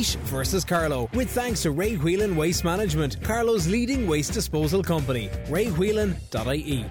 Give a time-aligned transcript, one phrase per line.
[0.00, 1.08] Versus Carlow.
[1.14, 5.28] with thanks to Ray Whelan Waste Management, Carlow's leading waste disposal company.
[5.48, 6.86] raywhelan.ie.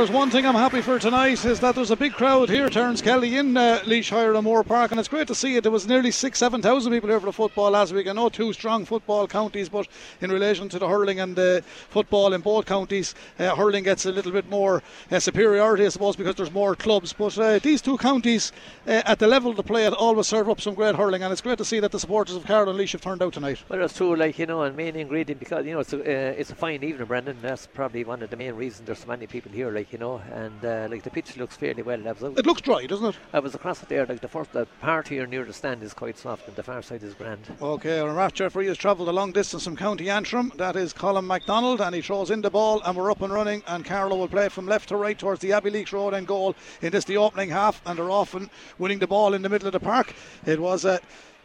[0.00, 3.02] there's one thing I'm happy for tonight is that there's a big crowd here, Terence
[3.02, 5.60] Kelly, in uh, Laois Hire O'Moore Park, and it's great to see it.
[5.60, 8.08] There was nearly six, seven thousand people here for the football last week.
[8.08, 9.88] I know two strong football counties, but
[10.22, 14.10] in relation to the hurling and the football in both counties, uh, hurling gets a
[14.10, 17.12] little bit more uh, superiority, I suppose, because there's more clubs.
[17.12, 18.52] But uh, these two counties,
[18.86, 21.42] uh, at the level to play at, always serve up some great hurling, and it's
[21.42, 23.62] great to see that the supporters of Carlow and Laois have turned out tonight.
[23.68, 26.34] Well, it's true, like you know, and main ingredient because you know it's a uh,
[26.38, 27.36] it's a fine evening, Brendan.
[27.42, 30.20] That's probably one of the main reasons there's so many people here, like you know,
[30.32, 32.06] and uh, like the pitch looks fairly well.
[32.06, 33.16] I was out, It looks dry, doesn't it?
[33.32, 35.92] I was across it there, like the first the part here near the stand is
[35.94, 37.40] quite soft, and the far side is grand.
[37.60, 40.52] Okay, well, Raf Jeffrey has travelled a long distance from County Antrim.
[40.56, 43.62] That is Colin MacDonald, and he throws in the ball, and we're up and running.
[43.66, 46.90] And Carlow will play from left to right towards the Abbeyleix Road end goal in
[46.92, 49.80] this the opening half, and they're often winning the ball in the middle of the
[49.80, 50.14] park.
[50.46, 50.98] It was uh,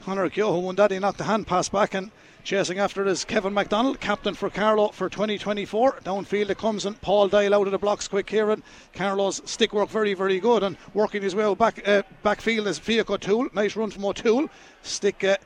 [0.04, 0.92] Conor Keogh who won that.
[0.92, 2.12] He knocked the hand pass back and.
[2.46, 6.02] Chasing after it is Kevin MacDonald, captain for Carlow for 2024.
[6.04, 8.52] Downfield it comes and Paul Doyle out of the blocks quick here.
[8.52, 8.62] And
[8.94, 10.62] Carlow's stick work very, very good.
[10.62, 13.50] And working his way back uh, backfield is Fiaco Tool.
[13.56, 14.48] Nice run from O'Toole.
[14.84, 15.38] Stick uh,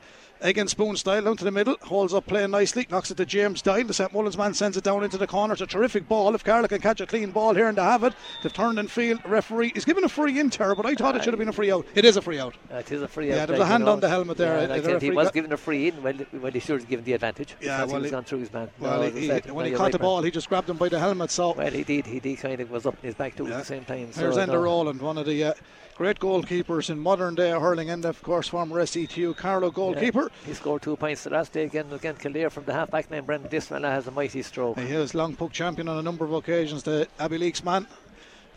[0.42, 3.60] Again, spoon style down to the middle, holds up playing nicely, knocks it to James
[3.60, 3.84] Doyle.
[3.84, 5.52] The St Mullins man sends it down into the corner.
[5.52, 6.34] It's a terrific ball.
[6.34, 8.88] If Carlow can catch a clean ball here and they have it, they've turned in
[8.88, 9.20] field.
[9.26, 11.52] Referee is given a free in terror, but I thought it should have been a
[11.52, 11.84] free out.
[11.94, 12.54] It is a free out.
[12.72, 14.56] Uh, it is a free Yeah, out, there's like, a hand on the helmet there.
[14.60, 16.88] Yeah, Uh, like the he was given a free in, when, well he should have
[16.88, 17.54] given the advantage.
[17.60, 18.70] Yeah, well, he was gone through his man.
[18.78, 20.04] Well, No, he, he- said, when no, he caught right, the man.
[20.06, 21.30] ball, he just grabbed him by the helmet.
[21.30, 22.06] So Well, he did.
[22.06, 23.56] He did kind of was up his back too Yeah.
[23.56, 24.08] at the same time.
[24.14, 24.62] There's so, Enda no.
[24.62, 25.52] Rowland, one of the uh,
[26.00, 30.30] great goalkeepers in modern day hurling, and of course former SETU Carlow goalkeeper.
[30.46, 33.26] He scored two points the last day again against Kildare from the half back name.
[33.26, 34.78] Brendan fella has a mighty stroke.
[34.78, 36.84] He is long puck champion on a number of occasions.
[36.84, 37.86] The Abbeyleix man.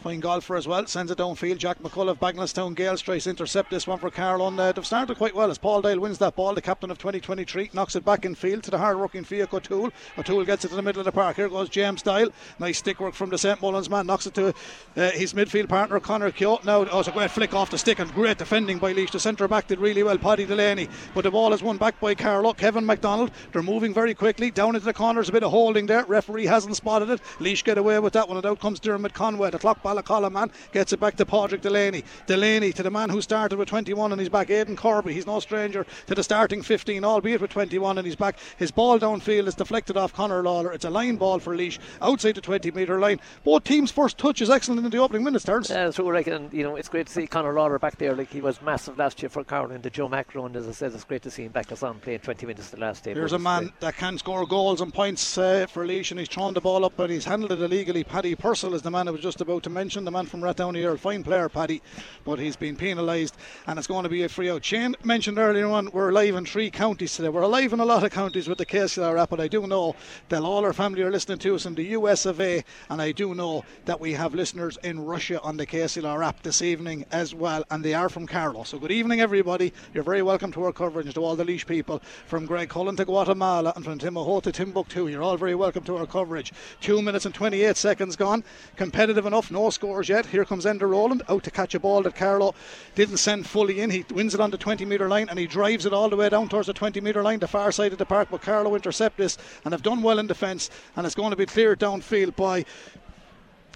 [0.03, 0.85] Fine golfer as well.
[0.85, 1.59] Sends it downfield.
[1.59, 4.49] Jack McCullough, Bagnallstown Gales tries intercept this one for Carlow.
[4.49, 6.53] And uh, they've started quite well as Paul Dale wins that ball.
[6.53, 9.91] The captain of 2023 knocks it back in field to the hard working Fiac O'Toole.
[10.17, 11.37] O'Toole gets it to the middle of the park.
[11.37, 12.33] Here goes James Doyle.
[12.59, 14.05] Nice stick work from the St Mullins man.
[14.05, 14.49] Knocks it to
[14.97, 16.59] uh, his midfield partner Conor Keogh.
[16.65, 19.09] Now, oh, it's a great flick off the stick and great defending by Laois.
[19.09, 20.89] The centre back did really well, Paddy Delaney.
[21.13, 22.51] But the ball is won back by Carlow.
[22.51, 23.31] Kevin McDonald.
[23.53, 25.29] They're moving very quickly down into the corners.
[25.29, 26.03] A bit of holding there.
[26.03, 27.21] Referee hasn't spotted it.
[27.39, 28.35] Laois get away with that one.
[28.35, 29.49] And out comes Dermot Conway.
[29.49, 32.03] The clock ball column man gets it back to Padraig Delaney.
[32.25, 35.13] Delaney to the man who started with 21 on his back, Aidan Corby.
[35.13, 38.37] He's no stranger to the starting 15, albeit with 21 on his back.
[38.57, 40.71] His ball downfield is deflected off Conor Lawler.
[40.71, 43.19] It's a line ball for Laois outside the 20 metre line.
[43.43, 45.69] Both teams' first touch is excellent in the opening minutes, Terence.
[45.69, 48.15] Yeah, so like, and you know, it's great to see Conor Lawler back there.
[48.15, 50.55] Like he was massive last year for Carlow in the Joe Mack run.
[50.55, 52.79] As I said, it's great to see him back as on playing 20 minutes the
[52.79, 53.13] last day.
[53.13, 56.29] Here's but a man that can score goals and points uh, for Laois, and he's
[56.29, 58.03] thrown the ball up, but he's handled it illegally.
[58.03, 60.77] Paddy Purcell is the man I was just about to mention, the man from Rathdowney
[60.77, 61.81] here, a fine player, Paddy,
[62.23, 63.35] but he's been penalised,
[63.67, 64.63] and it's going to be a free out.
[64.63, 67.27] Shane mentioned earlier on we're alive in three counties today.
[67.27, 69.97] We're alive in a lot of counties with the KCLR app, but I do know
[70.29, 73.11] that all our family are listening to us in the US of A, and I
[73.11, 77.35] do know that we have listeners in Russia on the KCLR app this evening as
[77.35, 78.63] well, and they are from Carlow.
[78.63, 79.73] So good evening, everybody.
[79.93, 83.73] You're very welcome to our coverage, to all the Laois people from Graiguecullen to Guatemala
[83.75, 85.07] and from Timahoe to Timbuktu.
[85.07, 86.53] You're all very welcome to our coverage.
[86.79, 88.45] Two minutes and 28 seconds gone.
[88.77, 90.27] Competitive enough, no scores yet.
[90.27, 92.55] Here comes Enda Rowland out to catch a ball that Carlow
[92.95, 93.89] didn't send fully in.
[93.89, 96.29] He wins it on the 20 metre line and he drives it all the way
[96.29, 98.29] down towards the 20 metre line, the far side of the park.
[98.31, 101.45] But Carlow intercept this and have done well in defence, and it's going to be
[101.45, 102.65] cleared downfield by.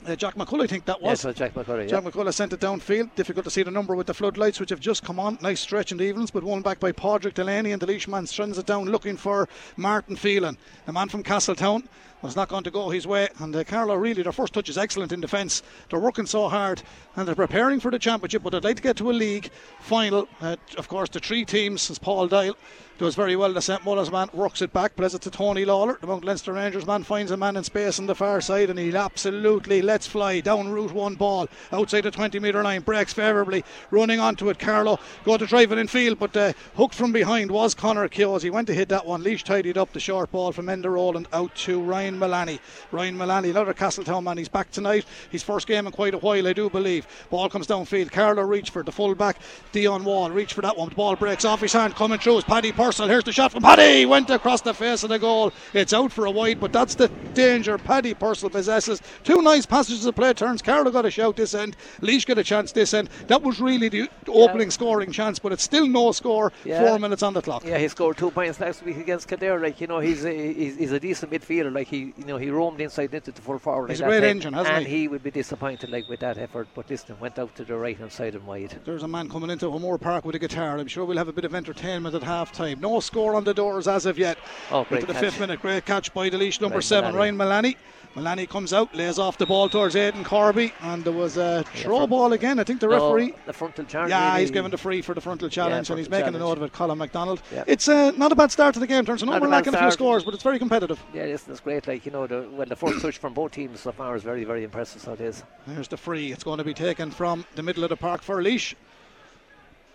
[0.06, 1.10] Uh, Jack McCullough, I think that was.
[1.26, 1.90] Yeah, so Jack McCurry.
[1.90, 2.10] Jack Yeah.
[2.10, 3.14] McCullough sent it downfield.
[3.16, 5.38] Difficult to see the number with the floodlights, which have just come on.
[5.42, 8.26] Nice stretch in the evenings, but one back by Padraig Delaney, and the Laois man
[8.28, 11.90] sends it down looking for Martin Phelan, the man from Castletown.
[12.24, 14.78] Was not going to go his way, and uh, Carlow really their first touch is
[14.78, 15.62] excellent in defence.
[15.90, 16.82] They're working so hard,
[17.16, 20.28] and they're preparing for the championship, but they'd like to get to a league final.
[20.42, 22.58] Uh, of course, the three teams, as Paul Doyle
[22.98, 23.54] does very well.
[23.54, 25.98] The St Mullins man works it back, plays it to Tony Lawler.
[26.02, 28.80] The Mount Leinster Rangers man finds a man in space on the far side, and
[28.80, 32.82] he absolutely lets fly down route one ball outside the 20 metre line.
[32.82, 34.58] Breaks favourably, running onto it.
[34.60, 38.40] Carlow go to drive it in field, but uh, hooked from behind was Conor Keogh.
[38.40, 39.24] He went to hit that one.
[39.24, 42.60] Laois tidied up the short ball from Enda Rowland out to Ryan Mullaney.
[42.92, 45.06] Ryan Mullaney, another Castletown man, he's back tonight.
[45.30, 47.06] His first game in quite a while, I do believe.
[47.30, 48.12] Ball comes downfield.
[48.12, 49.38] Carlow reach for the full back.
[49.72, 50.90] Dion Wall reach for that one.
[50.90, 51.96] The ball breaks off his hand.
[51.96, 53.10] Coming through is Paddy Purcell.
[53.10, 54.06] Here's the shot from Paddy.
[54.06, 55.52] Went across the face of the goal.
[55.74, 59.02] It's out for a wide, but that's the danger Paddy Purcell possesses.
[59.26, 60.62] Two nice passages of play turns.
[60.62, 61.76] Carlow got a shout this end.
[62.00, 63.10] Laois got a chance this end.
[63.28, 64.72] That was really the opening yeah.
[64.72, 66.54] scoring chance, but it's still no score.
[66.64, 66.80] Yeah.
[66.80, 67.66] Four minutes on the clock.
[67.66, 69.60] Yeah, he scored two points last week against Kildare.
[69.60, 71.74] Like you know, he's a, he's, he's a decent midfielder.
[71.74, 73.90] Like he, you know, he roamed inside into the full forward.
[73.90, 74.94] He's like a great engine, hasn't and he?
[74.94, 76.70] And he would be disappointed like with that effort.
[76.74, 78.80] But listen, went out to the right hand side and wide.
[78.86, 80.78] There's a man coming into O'Moore Park with a guitar.
[80.78, 82.77] I'm sure we'll have a bit of entertainment at half time.
[82.80, 84.38] No score on the doors as of yet.
[84.72, 85.24] Oh, great into the catch.
[85.24, 87.16] fifth minute, great catch by the Laois number Ryan seven.
[87.16, 87.78] Ryan Mullaney.
[88.16, 92.08] Mullaney comes out, lays off the ball towards Aidan Corby, and there was a throw
[92.08, 92.58] ball again.
[92.58, 93.28] I think the referee.
[93.28, 94.10] No, the frontal challenge.
[94.10, 96.36] Yeah, really he's given the free for the frontal challenge, yeah, and he's making challenge.
[96.38, 96.74] a note of it.
[96.74, 97.44] Colin McDonald.
[97.54, 97.64] Yeah.
[97.68, 99.06] It's uh, not a bad start to the game.
[99.06, 101.00] Turns out we're lacking a few scores, but it's very competitive.
[101.14, 101.86] Yeah, listen, it's great.
[101.86, 104.46] Like you know, the, well, the first touch from both teams so far is very,
[104.46, 105.00] very impressive.
[105.00, 105.44] So it is.
[105.68, 106.32] There's the free.
[106.32, 108.74] It's going to be taken from the middle of the park for Laois.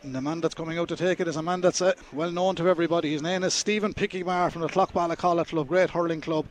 [0.02, 2.32] And the man that's coming out to take it is a man that's uh, well
[2.32, 3.12] known to everybody.
[3.12, 6.46] His name is Stephen Picky Maher from the Clough-Ballacolla Club, great hurling club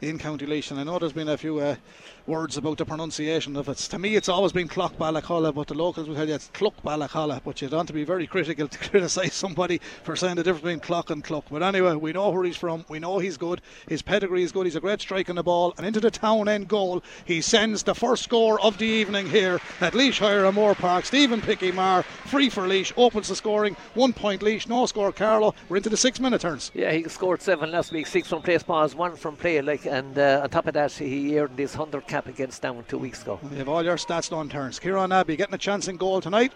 [0.00, 0.70] in County Laois.
[0.70, 1.76] And I know there's been a few uh,
[2.26, 3.76] words about the pronunciation of it.
[3.78, 7.40] To me, it's always been Clough-Ballacolla, but the locals will tell you it's Clough-Ballacolla.
[7.44, 10.80] But you don't to be very critical to criticise somebody for saying the difference between
[10.80, 11.44] Clock and Clough.
[11.50, 12.84] But anyway, we know where he's from.
[12.88, 13.60] We know he's good.
[13.88, 14.66] His pedigree is good.
[14.66, 15.74] He's a great strike on the ball.
[15.76, 19.60] And into the town end goal, he sends the first score of the evening here
[19.80, 21.04] at Laois Hire Moore Park.
[21.04, 23.76] Stephen Picky Maher, free for Laois, opens the scoring.
[23.94, 25.54] One point Laois, no score Carlow.
[25.68, 26.70] We're into the six minute turns.
[26.74, 29.60] Yeah, he scored seven last week, six from place balls, one from play.
[29.60, 32.98] Like, and uh, on top of that, he earned his 100 cap against Down two
[32.98, 33.40] weeks ago.
[33.50, 34.78] You have all your stats done turns.
[34.78, 36.52] Kieran Abbey getting a chance in goal tonight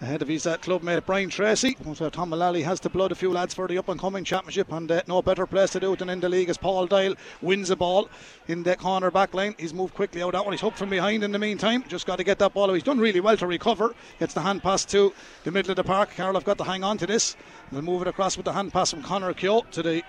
[0.00, 1.76] ahead of his uh, clubmate Brian Tracy.
[1.94, 4.72] So Tom Mullally has to blood a few lads for the up and coming championship,
[4.72, 7.14] and uh, no better place to do it than in the league as Paul Doyle
[7.40, 8.08] wins the ball
[8.48, 9.54] in the corner back line.
[9.58, 10.54] He's moved quickly out that one.
[10.54, 11.84] He's hooked from behind in the meantime.
[11.86, 12.72] Just got to get that ball.
[12.72, 13.94] He's done really well to recover.
[14.18, 15.12] Gets the hand pass to
[15.44, 16.10] the middle of the park.
[16.16, 17.36] Carroll have got to hang on to this.
[17.70, 20.02] They'll move it across with the hand pass from Conor Keogh to the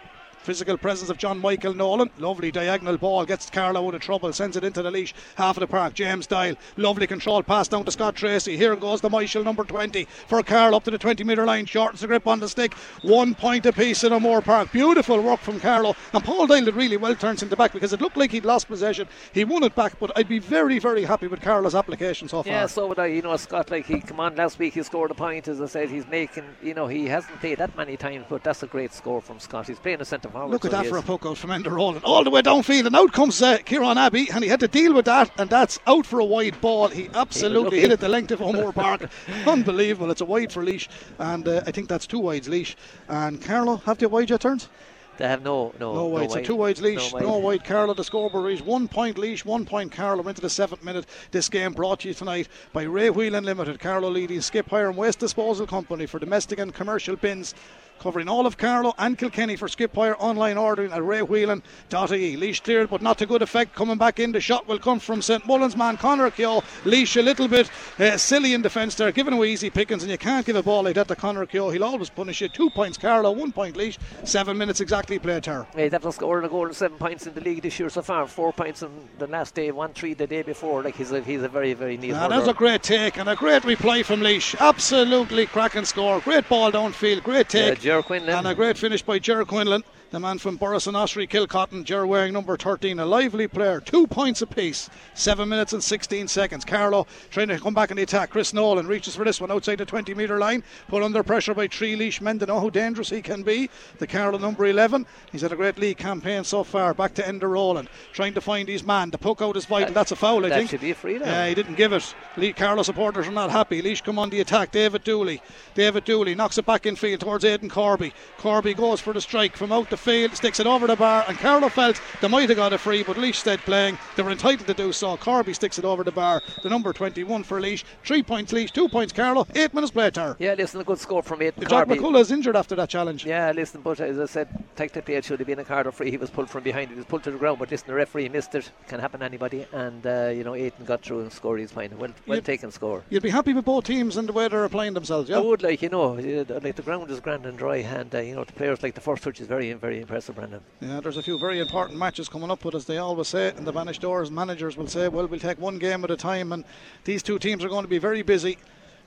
[0.43, 2.09] Physical presence of John Michael Nolan.
[2.17, 3.25] Lovely diagonal ball.
[3.25, 4.33] Gets Carlow out of trouble.
[4.33, 5.13] Sends it into the Laois.
[5.35, 5.93] Half of the park.
[5.93, 6.55] James Doyle.
[6.77, 8.57] Lovely control pass down to Scott Tracy.
[8.57, 11.67] Here goes the Myshall number 20 for Carl up to the 20 metre line.
[11.67, 12.73] Shortens the grip on the stick.
[13.03, 14.71] One point apiece in O'Moore Park.
[14.71, 15.95] Beautiful work from Carlow.
[16.11, 18.67] And Paul Doyle did really well turns into back because it looked like he'd lost
[18.67, 19.07] possession.
[19.33, 22.51] He won it back, but I'd be very, very happy with Carlow's application so far.
[22.51, 23.05] Yeah, so would I.
[23.05, 25.47] You know, Scott, like he come on last week, he scored a point.
[25.47, 26.45] As I said, he's making.
[26.63, 29.67] You know, he hasn't played that many times, but that's a great score from Scott.
[29.67, 30.51] He's playing a centre forward.
[30.51, 32.03] Look at so that for a puck out from Enda Rowland.
[32.03, 34.93] All the way downfield, and out comes uh, Kieran Abbey, and he had to deal
[34.93, 36.87] with that, and that's out for a wide ball.
[36.87, 39.09] He absolutely hit it the length of O'Moore Park.
[39.47, 40.11] Unbelievable.
[40.11, 40.87] It's a wide for Laois,
[41.19, 42.75] and uh, I think that's two wides Laois.
[43.07, 44.69] And Carlow, have they wide yet turns?
[45.17, 46.21] They have no no no wide.
[46.23, 46.45] No so wide.
[46.45, 47.43] two wides Laois, no no wide.
[47.43, 47.63] wide.
[47.65, 51.05] Carlow the scoreboard is one point Laois, one point Carlow into the seventh minute.
[51.31, 54.97] This game brought to you tonight by Ray Whelan Limited, Carlow leading Skip Hire and
[54.97, 57.53] Waste Disposal Company for domestic and commercial bins.
[58.01, 62.36] Covering all of Carlow and Kilkenny for Skip Hire online ordering at raywhelan.ie.
[62.36, 63.75] Laois cleared, but not to good effect.
[63.75, 66.63] Coming back in, the shot will come from St Mullins man Conor Keogh.
[66.83, 67.69] Laois a little bit
[68.00, 70.81] uh, silly in defence there, giving away easy pickings, and you can't give a ball
[70.81, 71.69] like that to Conor Keogh.
[71.69, 72.50] He'll always punish you.
[72.50, 74.00] Two points Carlow, one point Laois.
[74.24, 75.68] Seven minutes exactly played her.
[75.77, 78.01] Yeah, they've not scored a goal and seven points in the league this year so
[78.01, 78.25] far.
[78.25, 80.81] Four points on the last day, one three the day before.
[80.81, 82.09] Like he's a he's a very very neat.
[82.09, 84.56] Yeah, that's a great take and a great reply from Laois.
[84.59, 86.19] Absolutely cracking score.
[86.21, 87.83] Great ball downfield, great take.
[87.83, 88.29] Yeah, Quinlan.
[88.38, 91.86] And a great finish by Ger Quinlan, the man from Ossory, Kilcotton.
[91.86, 93.79] Ger wearing number 13, a lively player.
[93.79, 94.89] Two points apiece.
[95.13, 96.65] Seven minutes and 16 seconds.
[96.65, 98.29] Carlow trying to come back in the attack.
[98.29, 100.63] Chris Nolan reaches for this one outside the 20 metre line.
[100.89, 103.69] Put under pressure by three Laois men to know how dangerous he can be.
[104.00, 105.05] The Carlow number 11.
[105.31, 106.93] He's had a great league campaign so far.
[106.93, 107.88] Back to Enda Rowland.
[108.12, 109.12] Trying to find his man.
[109.12, 109.93] The puck out is vital.
[109.93, 110.71] That's a foul, I that think.
[110.71, 111.19] should be a free.
[111.19, 112.13] Yeah, he didn't give it.
[112.36, 113.81] Lee Carlow supporters are not happy.
[113.81, 114.71] Laois come on the attack.
[114.71, 115.41] David Dooley.
[115.74, 118.13] David Dooley knocks it back in field towards Aidan Corby.
[118.38, 121.38] Corby goes for the strike from out the field, sticks it over the bar, and
[121.38, 123.98] Carlow felt they might have got a free, but Laois stayed playing.
[124.15, 125.15] They were entitled to do so.
[125.17, 126.41] Corby sticks it over the bar.
[126.63, 127.84] The number 21 for Laois.
[128.03, 129.48] Three points Laois, two points Carlow.
[129.55, 130.36] Eight minutes play to.
[130.39, 131.88] Yeah, listen, a good score from Aidan Jack.
[131.88, 133.25] McCullough's injured after that challenge.
[133.25, 136.10] Yeah, listen, but as I said, technically it should have been a card or free.
[136.10, 136.89] He was pulled from behind.
[136.89, 138.72] He was pulled to the ground, but listen, the referee missed it.
[138.88, 139.65] Can happen to anybody.
[139.72, 141.98] And, uh, you know, Aidan got through and scored his point.
[141.98, 143.03] Well, well taken score.
[143.10, 145.38] You'd be happy with both teams and the way they're applying themselves, yeah?
[145.38, 148.36] I would like, you know, like the ground is grand and dry, and, uh, you
[148.36, 150.62] know, the players, like the first touch is very, very impressive, Brendan.
[150.79, 153.65] Yeah, there's a few very important matches coming up, but as they always say, in
[153.65, 156.63] the vanished doors, managers will say, well, we'll take one game at a time, and
[157.03, 158.57] these two teams are going to be very busy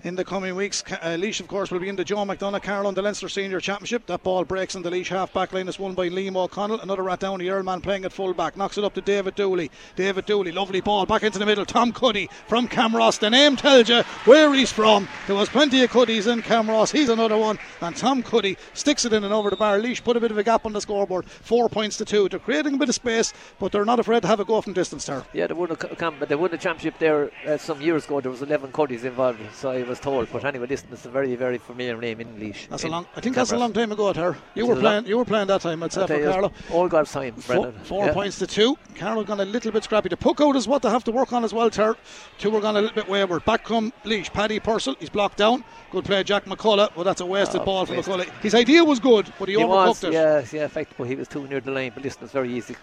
[0.05, 0.85] in the coming weeks.
[1.03, 3.59] Uh, Laois, of course, will be in the Joe McDonagh Carlow and the Leinster Senior
[3.59, 4.07] Championship.
[4.07, 5.67] That ball breaks in the Laois half back line.
[5.67, 6.81] It's won by Liam O'Connell.
[6.81, 8.57] Another Rathdowney-Errill man playing at full back.
[8.57, 9.71] Knocks it up to David Dooley.
[9.97, 11.65] David Dooley, lovely ball back into the middle.
[11.65, 13.19] Tom Cuddy from Camross.
[13.19, 15.09] The name tells you where he's from.
[15.27, 16.93] There was plenty of Cuddys in Camross.
[16.93, 17.59] He's another one.
[17.81, 19.79] And Tom Cuddy sticks it in and over the bar.
[19.79, 21.25] Laois put a bit of a gap on the scoreboard.
[21.25, 22.29] Four points to two.
[22.29, 24.75] They're creating a bit of space, but they're not afraid to have a go from
[24.75, 25.25] distance there.
[25.33, 25.77] Yeah, they won a,
[26.11, 28.21] but they won the championship there uh, some years ago.
[28.21, 30.29] There was 11 Cuddys involved, so I was told.
[30.33, 32.69] But anyway, listen, it's a very, very familiar name in Laois.
[32.69, 33.07] That's a long.
[33.17, 34.37] I think that's a long time ago, there.
[34.55, 35.07] You were playing.
[35.07, 35.83] You were playing that time.
[35.83, 36.53] I'd say for Carlow.
[36.71, 38.13] All God's time, Four, four yeah.
[38.13, 38.77] points to two.
[38.97, 40.09] Carlow gone a little bit scrappy.
[40.09, 41.71] The puck out is what they have to work on as well.
[41.71, 41.97] Ter.
[42.39, 43.45] Two were gone a little bit wayward.
[43.45, 44.33] Back come Laois.
[44.33, 44.97] Paddy Purcell.
[44.99, 45.65] He's blocked down.
[45.91, 46.95] Good play, Jack McCullough.
[46.95, 48.29] Well, that's a wasted oh, ball from McCullough.
[48.41, 50.13] His idea was good, but he, he overcooked was, it.
[50.13, 50.97] Yeah, yeah, effective.
[50.99, 51.93] But he was too near the line.
[51.95, 52.77] But listen, it's very easy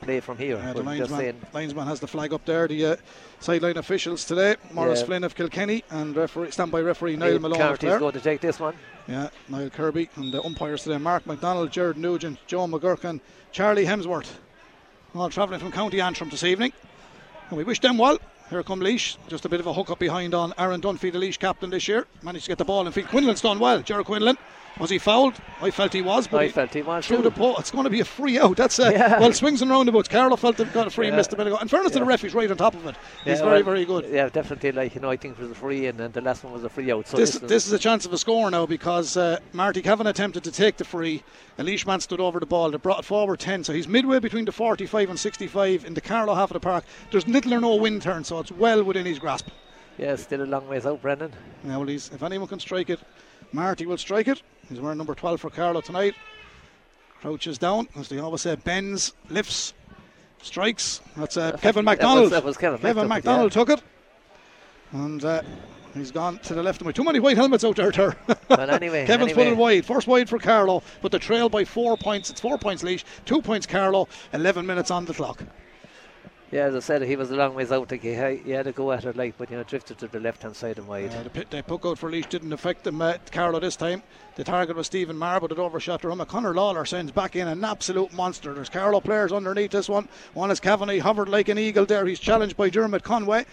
[0.00, 0.56] play from here.
[0.56, 2.68] Yeah, the linesman, linesman, has the flag up there.
[2.68, 2.96] The uh,
[3.40, 5.06] sideline officials today: Morris yeah.
[5.06, 7.58] Flynn of Kilkenny and referee, standby referee Niall Malone.
[7.58, 8.74] Carty's going to take this one.
[9.08, 13.20] Yeah, Niall Kirby and the umpires today: Mark McDonald, Jared Nugent, Joe McGurkin,
[13.52, 14.34] Charlie Hemsworth,
[15.14, 16.72] all travelling from County Antrim this evening.
[17.48, 18.18] And we wish them well.
[18.50, 19.16] Here come Laois.
[19.28, 21.88] Just a bit of a hook up behind on Aaron Dunphy, the Laois captain this
[21.88, 22.06] year.
[22.22, 23.08] Managed to get the ball in field.
[23.08, 23.80] Quinlan's done well.
[23.82, 24.36] Jared Quinlan
[24.78, 25.34] was he fouled?
[25.60, 26.26] I felt he was.
[26.26, 27.06] But I he felt he was.
[27.06, 27.56] Through the pole.
[27.58, 28.56] It's going to be a free out.
[28.56, 29.20] That's a, yeah.
[29.20, 30.08] well, swings and roundabouts.
[30.08, 31.16] Carlow felt they got a free, yeah.
[31.16, 31.58] missed a minute ago.
[31.60, 31.98] In fairness yeah.
[31.98, 32.96] to the referees, right on top of it.
[33.24, 34.06] He's very, well, very good.
[34.10, 34.72] Yeah, definitely.
[34.72, 36.64] Like you know, I think it was a free, and then the last one was
[36.64, 37.06] a free out.
[37.06, 40.42] So this, this is a chance of a score now because uh, Marty Kevin attempted
[40.44, 41.22] to take the free.
[41.56, 42.70] and Leishman stood over the ball.
[42.70, 46.00] They brought it forward 10, so he's midway between the 45 and 65 in the
[46.00, 46.84] Carlow half of the park.
[47.12, 49.48] There's little or no wind turn, so it's well within his grasp.
[49.98, 51.32] Yeah, still a long ways out, Brendan.
[51.64, 52.98] Yeah, well, if anyone can strike it,
[53.52, 54.42] Marty will strike it.
[54.68, 56.14] He's wearing number 12 for Carlow tonight.
[57.20, 59.72] Crouches down, as they always say, bends, lifts,
[60.42, 61.00] strikes.
[61.16, 62.18] That's uh, Kevin MacDonald.
[62.18, 63.64] That was, that was Kevin, Kevin MacDonald yeah.
[63.64, 63.82] took it.
[64.92, 65.42] And uh,
[65.94, 66.92] he's gone to the left of me.
[66.92, 68.16] Too many white helmets out there, Ter.
[68.48, 69.06] Well, anyway.
[69.06, 69.52] Kevin's anyway.
[69.52, 69.86] it wide.
[69.86, 72.30] First wide for Carlow, but the trail by four points.
[72.30, 75.42] It's four points Laois, two points Carlow, 11 minutes on the clock.
[76.54, 77.90] Yeah, as I said, he was a long ways out.
[77.90, 80.54] He, had to go at it, like, but you know, drifted to the left hand
[80.54, 81.12] side and wide.
[81.12, 83.02] Uh, the pit they puck out for Laois didn't affect them.
[83.02, 84.04] Uh, Carlow this time.
[84.36, 86.24] The target was Stephen Maher, but it overshot him.
[86.26, 88.54] Conor Lawler sends back in an absolute monster.
[88.54, 90.08] There's Carlow players underneath this one.
[90.34, 92.06] One is Kavanagh, hovered like an eagle there.
[92.06, 93.46] He's challenged by Dermot Conway.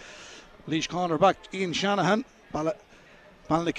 [0.67, 2.24] Laois corner back, Ian Shanahan.
[2.51, 2.72] Ball,
[3.48, 3.74] Ballina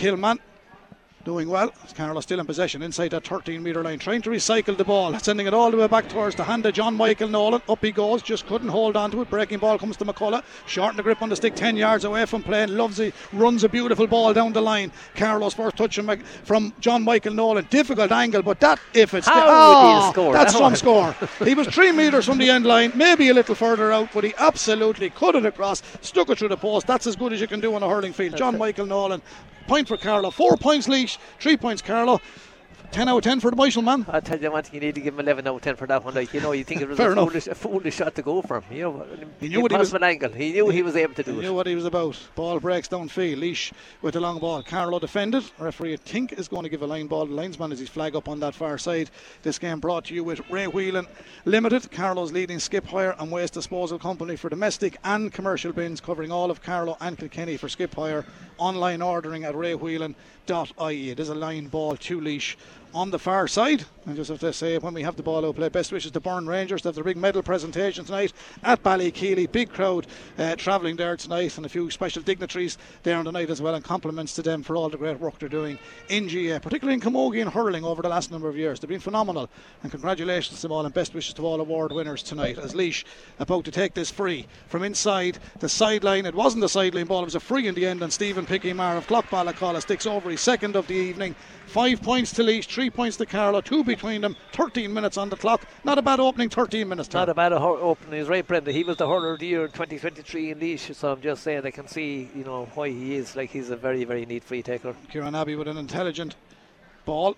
[1.24, 1.72] doing well.
[1.94, 5.46] Carlow still in possession inside that 13 metre line, trying to recycle the ball, sending
[5.46, 7.62] it all the way back towards the hand of John Michael Nolan.
[7.68, 9.30] Up he goes, just couldn't hold on to it.
[9.30, 12.42] Breaking ball comes to McCullough, shorten the grip on the stick, 10 yards away from
[12.42, 12.76] playing.
[12.76, 14.92] Loves it, runs a beautiful ball down the line.
[15.14, 15.98] Carlow's first touch
[16.44, 20.32] from John Michael Nolan, difficult angle, but that if it's How oh, score?
[20.32, 21.14] that's some score.
[21.44, 24.34] he was three metres from the end line, maybe a little further out, but he
[24.38, 26.86] absolutely cut it across, stuck it through the post.
[26.86, 28.36] That's as good as you can do on a hurling field.
[28.36, 29.22] John Michael Nolan
[29.66, 30.30] Point for Carlow.
[30.30, 31.18] Four points Laois.
[31.40, 32.20] Three points Carlow.
[32.92, 34.04] 10 out of 10 for the Myshall man.
[34.06, 35.86] I tell you one thing, you need to give him 11 out of 10 for
[35.86, 36.14] that one.
[36.14, 38.60] Like, you know, you think it was a foolish, a foolish, shot to go for
[38.60, 38.64] him.
[38.70, 39.06] You know,
[39.40, 39.94] he knew what he was.
[39.94, 40.30] angle.
[40.30, 41.42] He knew he, he was able to do he it.
[41.42, 42.18] knew what he was about.
[42.34, 43.38] Ball breaks downfield.
[43.40, 43.72] Laois
[44.02, 44.62] with the long ball.
[44.62, 45.42] Carlow defended.
[45.58, 47.24] Referee, I think, is going to give a line ball.
[47.24, 49.10] The linesman as his flag up on that far side.
[49.42, 51.06] This game brought to you with Ray Whelan
[51.46, 56.30] Limited, Carlow's leading skip hire and waste disposal company for domestic and commercial bins, covering
[56.30, 58.26] all of Carlow and Kilkenny for skip hire.
[58.58, 61.10] Online ordering at raywhelan.ie.
[61.10, 62.54] It is a line ball to Laois
[62.94, 63.84] on the far side.
[64.04, 66.20] I just have to say, when we have the ball out play, best wishes to
[66.20, 66.82] Burren Rangers.
[66.82, 68.32] They have their big medal presentation tonight
[68.64, 69.50] at Ballykeely.
[69.52, 73.48] Big crowd uh, travelling there tonight, and a few special dignitaries there on the night
[73.48, 73.76] as well.
[73.76, 75.78] And compliments to them for all the great work they're doing
[76.08, 78.80] in GAA, particularly in Camogie and hurling over the last number of years.
[78.80, 79.48] They've been phenomenal,
[79.84, 82.58] and congratulations to them all, and best wishes to all award winners tonight.
[82.58, 83.04] As Laois
[83.38, 86.26] about to take this free from inside the sideline.
[86.26, 88.72] It wasn't a sideline ball, it was a free in the end, and Stephen Picky
[88.72, 91.36] Maher of Clock Clough-Ballacolla sticks over his second of the evening.
[91.66, 95.36] Five points to Laois, three points to Carlow, two between them, 13 minutes on the
[95.36, 95.66] clock.
[95.84, 97.12] Not a bad opening, 13 minutes.
[97.12, 98.20] Not a bad opening.
[98.20, 98.72] He's right, Brenda.
[98.72, 101.64] He was the hurler of the year in 2023 in Laois, so I'm just saying
[101.64, 103.36] I can see, you know, why he is.
[103.36, 104.94] Like he's a very, very neat free taker.
[105.10, 106.36] Kieran Abbey with an intelligent
[107.04, 107.36] ball.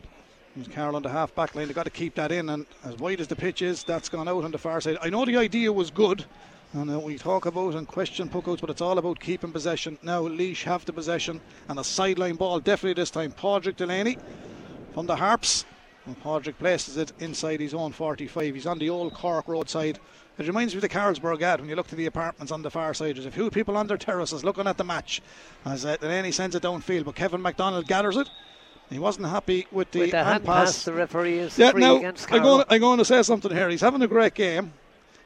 [0.70, 1.66] Carroll on the half back line.
[1.66, 4.28] They've got to keep that in, and as wide as the pitch is, that's gone
[4.28, 4.98] out on the far side.
[5.02, 6.24] I know the idea was good,
[6.72, 9.98] and uh, we talk about and question puckouts, but it's all about keeping possession.
[10.00, 13.32] Now, Laois have the possession, and a sideline ball, definitely this time.
[13.32, 14.16] Padraig Delaney
[14.92, 15.64] from the Harps.
[16.06, 18.54] And Padraig places it inside his own 45.
[18.54, 19.98] He's on the old Cork roadside.
[20.38, 22.70] It reminds me of the Carlsberg ad when you look to the apartments on the
[22.70, 23.16] far side.
[23.16, 25.22] There's a few people on their terraces looking at the match
[25.64, 28.28] as uh, Delaney sends it downfield, but Kevin MacDonald gathers it.
[28.90, 30.72] He wasn't happy with the, with the hand, pass.
[30.72, 30.84] pass.
[30.84, 33.70] The referee is yeah, now, I'm going, I'm going to say something here.
[33.70, 34.72] He's having a great game.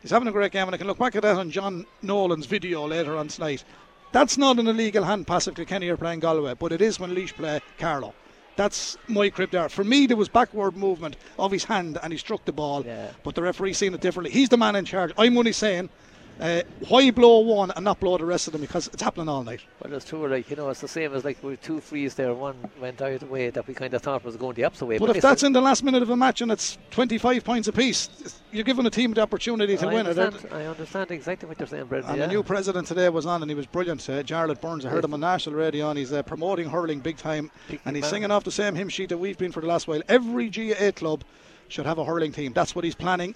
[0.00, 2.46] He's having a great game, and I can look back at that on John Nolan's
[2.46, 3.64] video later on tonight.
[4.12, 7.14] That's not an illegal hand pass if Kenny are playing Galway, but it is when
[7.14, 8.14] Laois play Carlow.
[8.58, 9.68] That's my crib there.
[9.68, 13.12] For me, there was backward movement of his hand and he struck the ball, Yeah.
[13.22, 14.32] but the referee seen it differently.
[14.32, 15.12] He's the man in charge.
[15.16, 15.90] I'm only saying,
[16.40, 19.42] uh, why blow one and not blow the rest of them because it's happening all
[19.42, 19.60] night.
[19.82, 20.26] Well, it's true.
[20.28, 22.32] Like you know, it's the same as like with two frees there.
[22.32, 24.86] One went out of the way that we kind of thought was going the opposite
[24.86, 24.98] way.
[24.98, 28.40] But if that's in the last minute of a match and it's 25 points apiece,
[28.52, 30.18] you're giving a team the opportunity to I win it.
[30.52, 32.10] I understand exactly what you're saying, Brendan.
[32.10, 32.26] And yeah.
[32.26, 34.08] the new president today was on, and he was brilliant.
[34.08, 37.16] Uh, Jarlath Burns, I heard him on national radio, and he's uh, promoting hurling big
[37.16, 37.50] time.
[37.68, 38.10] Big and he's man.
[38.10, 40.02] singing off the same hymn sheet that we've been for the last while.
[40.08, 41.24] Every GAA club
[41.68, 42.52] should have a hurling team.
[42.52, 43.34] That's what he's planning.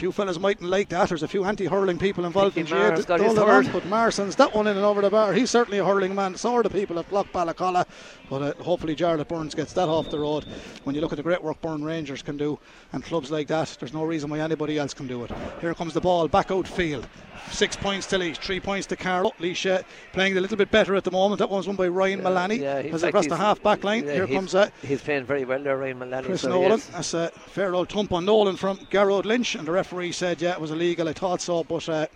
[0.00, 1.10] Few fellas mightn't like that.
[1.10, 2.74] There's a few anti-hurling people involved in GAA.
[2.74, 3.70] Maher's got his third.
[3.70, 5.34] But Marson's that one in and over the bar.
[5.34, 6.36] He's certainly a hurling man.
[6.36, 7.84] So are the people at Block Balacalla.
[8.30, 10.46] But uh, hopefully Jarlath Burns gets that off the road.
[10.84, 12.58] When you look at the great work Burren Rangers can do
[12.94, 15.30] and clubs like that, there's no reason why anybody else can do it.
[15.60, 17.06] Here comes the ball back out field.
[17.50, 19.32] Six points to Laois, three points to Carlow.
[19.40, 21.40] Laois uh, playing a little bit better at the moment.
[21.40, 22.56] That one was won by Ryan Mullaney.
[22.56, 24.04] Yeah, in As fact, across the half back line.
[24.06, 26.26] yeah, Here he's- comes uh, He's playing very well there, Ryan Mullaney.
[26.26, 26.70] Chris so Nolan.
[26.78, 26.86] yes.
[26.88, 30.52] That's a fair old thump on Nolan from Garrod Lynch, and the referee said, yeah,
[30.52, 31.08] it was illegal.
[31.08, 32.06] I thought so, but uh,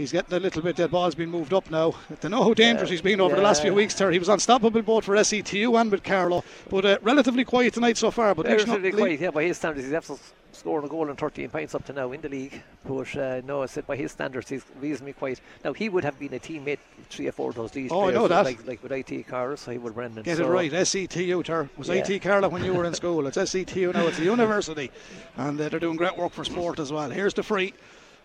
[0.00, 0.76] he's getting a little bit.
[0.76, 1.94] That ball's been moved up now.
[2.20, 3.94] They know how dangerous Yeah, he's been over the last few weeks.
[3.94, 7.96] There, he was unstoppable both for SETU and with Carlow, but uh, relatively quiet tonight
[7.96, 8.34] so far.
[8.34, 10.14] But Relatively quiet, yeah, by his standards, he's after
[10.52, 12.62] scoring a goal and 13 points up to now in the league.
[12.84, 15.40] But uh, no, I said by his standards, he's reasonably quiet.
[15.64, 16.78] Now, he would have been a teammate,
[17.08, 18.44] three or four of those these Oh, I know that.
[18.44, 20.22] Like, like with IT cars, so he would Brendan.
[20.22, 21.44] Get so Get it right, SETU.
[21.44, 21.68] Ter.
[21.76, 22.02] Was Yeah.
[22.06, 23.26] IT Carla when you were in school?
[23.26, 24.06] It's SETU now.
[24.06, 24.90] It's a university,
[25.36, 27.10] and uh, they're doing great work for sport as well.
[27.10, 27.74] Here's the free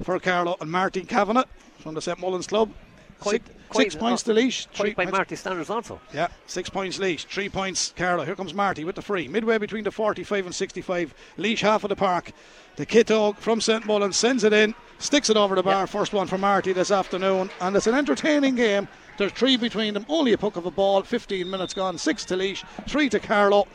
[0.03, 1.45] for Carlow and Martin Kavanagh
[1.79, 2.71] from the St Mullins club.
[3.19, 4.67] Quite- six, quite six points to Laois.
[4.73, 5.99] Three by Marty standards also.
[6.13, 8.25] Yeah, six points Laois, three points Carlow.
[8.25, 9.27] Here comes Marty with the free.
[9.27, 11.13] Midway between the 45 and 65.
[11.37, 12.31] Laois half of the park.
[12.75, 15.83] The Kitog from St Mullins sends it in, sticks it over the bar.
[15.83, 15.85] Yeah.
[15.85, 17.49] First one for Marty this afternoon.
[17.61, 18.87] And it's an entertaining game.
[19.17, 21.01] There's three between them, only a puck of a ball.
[21.01, 21.97] 15 minutes gone.
[21.97, 23.67] Six to Laois, three to Carlow.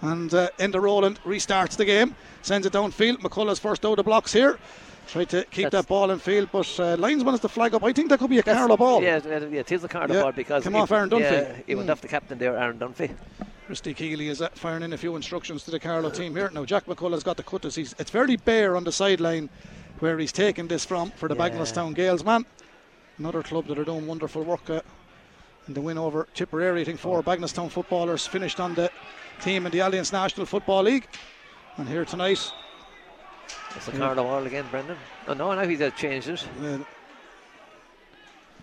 [0.00, 3.18] And uh, Enda Rowland restarts the game, sends it downfield.
[3.18, 4.58] McCullough's first out of blocks here.
[5.06, 7.84] Tried to keep That's- that ball in field, but uh, linesman has to flag up.
[7.84, 9.02] I think that could be a Carlow ball.
[9.02, 11.20] Yeah, yeah, it is a Carlow Yeah, ball because come off Aaron Dunphy.
[11.20, 11.92] Yeah, he went Mm.
[11.92, 13.14] off the captain there, Aaron Dunphy.
[13.66, 16.50] Christy Keeley is uh, firing in a few instructions to the Carlow team here.
[16.52, 17.64] Now, Jack McCullough's got the cut.
[17.64, 19.48] As he's, it's very bare on the sideline
[20.00, 21.48] where he's taking this from for the Yeah.
[21.50, 22.44] Bagnallstown Gales, man.
[23.18, 24.80] Another club that are doing wonderful work uh,
[25.68, 26.80] in the win over Tipperary.
[26.80, 28.90] I think four Bagnallstown footballers finished on the
[29.40, 31.06] team in the Allianz National Football League.
[31.76, 32.52] And here tonight,
[33.76, 34.96] It's a Carlow ball again, Brendan.
[35.28, 36.44] Oh no, now he's changed it.
[36.62, 36.78] uh,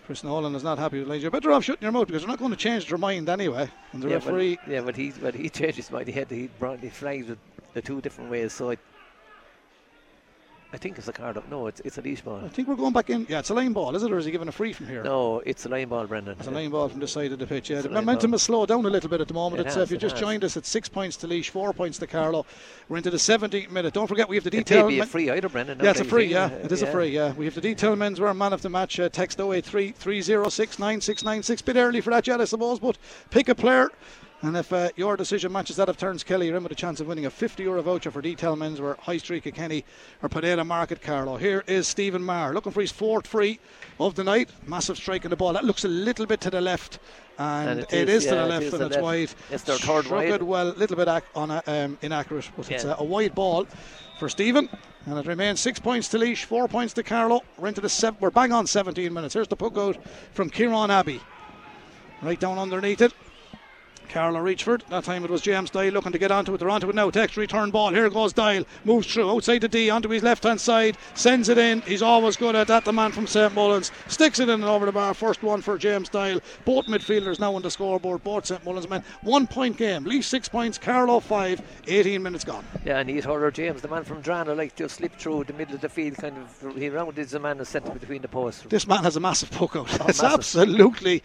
[0.06, 1.22] Chris Nolan is not happy with Elijah.
[1.22, 3.70] You're better off shutting your mouth because they're not going to change their mind anyway.
[3.92, 4.58] And the yeah, referee.
[4.64, 6.08] But, yeah, but he but he changed his mind.
[6.08, 7.38] He had he brought the flags with
[7.72, 8.52] the two different ways.
[8.52, 8.76] So I,
[10.74, 11.48] I think it's a card up.
[11.48, 12.40] No, it's it's a Laois ball.
[12.44, 13.26] I think we're going back in.
[13.28, 14.10] Yeah, it's a line ball, is it?
[14.10, 15.04] Or is he giving a free from here?
[15.04, 16.36] No, it's a line ball, Brendan.
[16.38, 17.70] It's a line ball from the side of the pitch.
[17.70, 18.34] Yeah, It's the momentum ball.
[18.38, 19.60] has slowed down a little bit at the moment.
[19.60, 20.20] It it's, uh, has, if you just has.
[20.20, 22.44] joined us, it's six points to Laois, four points to Carlow.
[22.88, 23.94] We're into the 17th minute.
[23.94, 24.80] Don't forget we have the detail.
[24.86, 25.78] It may be a free either, Brendan.
[25.80, 26.26] yeah, it's a free.
[26.26, 27.08] Yeah, it is a free.
[27.08, 28.98] Yeah, we have the detail men's wear man of the match.
[28.98, 31.62] Uh, text 083 306 9696.
[31.62, 32.98] Bit early for that yet, I suppose, but
[33.30, 33.90] pick a player.
[34.44, 37.00] And if uh, your decision matches that of Turns Kelly, you're in with a chance
[37.00, 39.86] of winning a 50 euro voucher for Detail Men's wear High Street Kenny
[40.22, 41.38] or Padena Market Carlow.
[41.38, 43.58] Here is Stephen Maher looking for his fourth free
[43.98, 44.50] of the night.
[44.66, 45.54] Massive strike in the ball.
[45.54, 46.98] That looks a little bit to the left.
[47.38, 49.02] And, And it it is, is, to yeah, the left is and it's left.
[49.02, 49.30] wide.
[49.50, 50.28] It's their third Struck wide.
[50.28, 53.34] it well, a little bit ac- on a, um, inaccurate, but it's a, a wide
[53.34, 53.66] ball
[54.18, 54.68] for Stephen.
[55.06, 57.40] And it remains six points to Laois, four points to Carlow.
[57.56, 59.32] We're into the seven, we're bang on 17 minutes.
[59.32, 59.96] Here's the puck out
[60.34, 61.22] from Kieran Abbey.
[62.20, 63.14] Right down underneath it.
[64.14, 64.82] Carlow Reachford.
[64.90, 66.58] That time it was James Doyle looking to get onto it.
[66.58, 67.10] They're onto it now.
[67.10, 67.92] Text return ball.
[67.92, 68.64] Here goes Doyle.
[68.84, 70.96] Moves through outside the D onto his left hand side.
[71.14, 71.80] Sends it in.
[71.80, 72.84] He's always good at that.
[72.84, 75.14] The man from St Mullins sticks it in and over the bar.
[75.14, 76.40] First one for James Doyle.
[76.64, 78.22] Both midfielders now on the scoreboard.
[78.22, 79.02] Both St Mullins men.
[79.22, 80.04] One point game.
[80.04, 80.78] Least six points.
[80.78, 81.60] Carlow five.
[81.88, 82.64] 18 minutes gone.
[82.84, 85.74] Yeah, and he's Horror James, the man from Drana, like just slipped through the middle
[85.74, 86.76] of the field, kind of.
[86.76, 88.62] He rounded the man and sent it between the posts.
[88.68, 89.88] This man has a massive puck out.
[90.00, 90.38] Oh, it's massive.
[90.38, 91.24] absolutely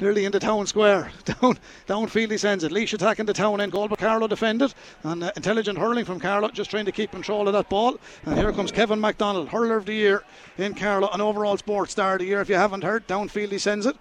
[0.00, 1.10] nearly in the town square.
[1.24, 2.72] Down downfield he sends it.
[2.72, 4.74] Laois attacking the town end goal, but Carlow defended.
[5.02, 7.98] And uh, intelligent hurling from Carlow, just trying to keep control of that ball.
[8.24, 10.24] And here comes Kevin MacDonald, hurler of the year
[10.58, 12.40] in Carlow, an overall sports star of the year.
[12.40, 13.96] If you haven't heard, downfield he sends it.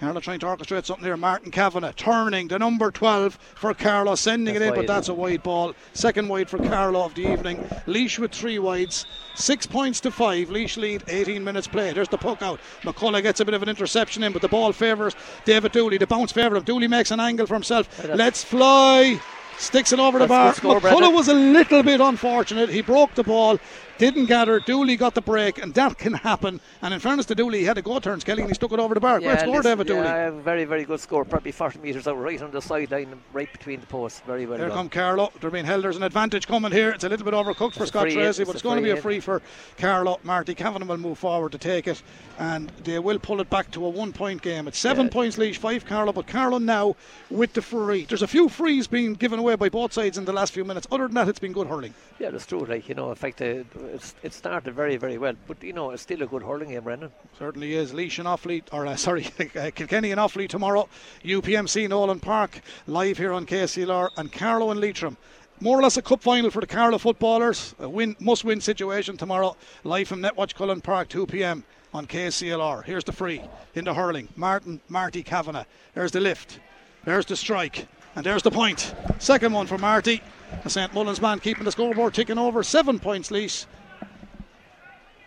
[0.00, 1.16] Carlow trying to orchestrate something here.
[1.16, 5.14] Martin Kavanagh turning the number 12 for Carlow, sending That's it in, but that's a
[5.14, 5.74] wide ball.
[5.92, 7.58] Second wide for Carlow of the evening.
[7.86, 9.06] Laois with three wides.
[9.36, 10.50] Six points to five.
[10.50, 11.94] Laois lead, 18 minutes played.
[11.94, 12.60] There's the puck out.
[12.82, 15.98] McCullough gets a bit of an interception in, but the ball favours David Dooley.
[15.98, 16.64] The bounce favour him.
[16.64, 17.88] Dooley makes an angle for himself.
[18.04, 19.20] Let's fly.
[19.58, 20.80] Sticks it over the That's bar.
[20.80, 22.68] good McCullough was a little bit unfortunate.
[22.68, 23.60] He broke the ball,
[23.98, 24.60] didn't gather.
[24.60, 26.60] Dooley got the break, and that can happen.
[26.82, 28.78] And in fairness to Dooley, he had a go turn, Kelly, and he stuck it
[28.78, 29.20] over the bar.
[29.20, 30.00] Great score, David Dooley.
[30.02, 31.24] yeah, very, very good score.
[31.24, 34.20] Probably 40 metres out, right on the sideline, right between the posts.
[34.26, 35.32] Very very Here come Carlow.
[35.40, 35.84] They're being held.
[35.84, 36.90] There's an advantage coming here.
[36.90, 38.10] It's a little bit overcooked for It's a Scott.
[38.10, 39.02] Tracy, but it's going to be free a in.
[39.02, 39.42] free for
[39.78, 40.18] Carlow.
[40.24, 42.02] Marty Kavanagh will move forward to take it,
[42.38, 44.68] and they will pull it back to a one point game.
[44.68, 45.12] It's seven Yeah.
[45.12, 46.96] points Laois, five Carlow, but Carlow now
[47.30, 48.04] with the free.
[48.04, 50.86] There's a few frees being given away by both sides in the last few minutes.
[50.90, 51.94] Other than that, it's been good hurling.
[52.18, 52.64] Yeah, that's true.
[52.64, 55.34] Like you know, in fact, uh, it's, it started very, very well.
[55.46, 57.12] But you know, it's still a good hurling game, Brendan.
[57.38, 57.92] Certainly is.
[57.92, 60.88] Laois and Offaly, or uh, sorry, uh, Kilkenny and Offaly tomorrow.
[61.24, 65.16] UPMC Nolan Park live here on KCLR and Carlow and Leitrim.
[65.60, 67.74] More or less a cup final for the Carlow footballers.
[67.78, 69.56] A win, must-win situation tomorrow.
[69.84, 71.64] Live from Netwatch Cullen Park, 2 p.m.
[71.92, 72.84] on KCLR.
[72.84, 73.40] Here's the free
[73.74, 74.28] into hurling.
[74.36, 75.64] Martin Marty Kavanagh.
[75.94, 76.58] There's the lift.
[77.04, 77.86] There's the strike.
[78.16, 78.94] And there's the point.
[79.18, 80.22] Second one for Marty.
[80.62, 80.94] The St.
[80.94, 82.62] Mullins man keeping the scoreboard ticking over.
[82.62, 83.66] Seven points lease.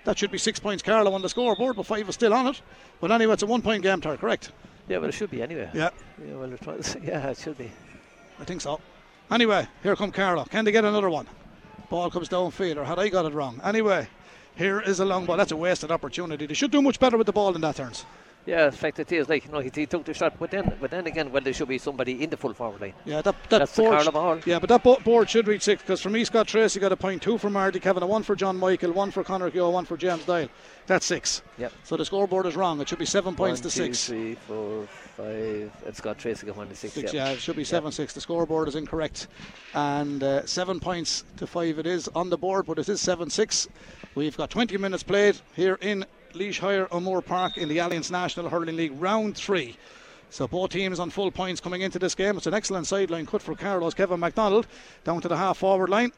[0.05, 2.61] That should be six points Carlow on the scoreboard, but five is still on it.
[3.01, 4.51] But anyway, it's a one point game, Tar, correct?
[4.87, 5.69] Yeah, well, it should be anyway.
[5.73, 5.89] Yeah,
[6.25, 7.69] Yeah, well, it was, yeah, it should be.
[8.39, 8.79] I think so.
[9.29, 10.45] Anyway, here come Carlow.
[10.45, 11.27] Can they get another one?
[11.89, 13.59] Ball comes downfield, or had I got it wrong?
[13.63, 14.07] Anyway,
[14.55, 15.35] here is a long ball.
[15.35, 16.45] That's a wasted opportunity.
[16.45, 18.05] They should do much better with the ball in that turns.
[18.47, 20.73] Yeah, in fact, it is like you know he, he took the shot, but then,
[20.79, 22.93] but then again, well, there should be somebody in the full forward line.
[23.03, 24.13] Yeah, that, that That's the board.
[24.13, 24.39] Ball.
[24.45, 26.95] Yeah, but that bo- board should reach six because for me, Scott Tracy got a
[26.95, 29.83] point, two for Marty Kevin, Kavanagh, one for John Michael, one for Conor Keogh, one
[29.83, 30.47] for James Doyle.
[30.85, 31.41] That's six.
[31.57, 31.73] Yep.
[31.83, 32.79] So the scoreboard is wrong.
[32.79, 34.05] It should be seven points One, to two, six.
[34.07, 35.69] three, four, five.
[35.85, 36.93] It's got Tracy got one to six.
[36.93, 37.25] Six, yeah.
[37.25, 38.13] yeah, it should be seven six.
[38.13, 39.27] The scoreboard is incorrect,
[39.73, 41.79] and uh, seven points to five.
[41.79, 43.67] It is on the board, but it is seven six.
[44.15, 46.05] We've got 20 minutes played here in
[46.37, 49.75] Laois Hire O'Moore Park in the Allianz National Hurling League round three.
[50.29, 52.37] So both teams on full points coming into this game.
[52.37, 54.67] It's an excellent sideline cut for Carlow's Kevin MacDonald
[55.03, 56.11] down to the half forward line.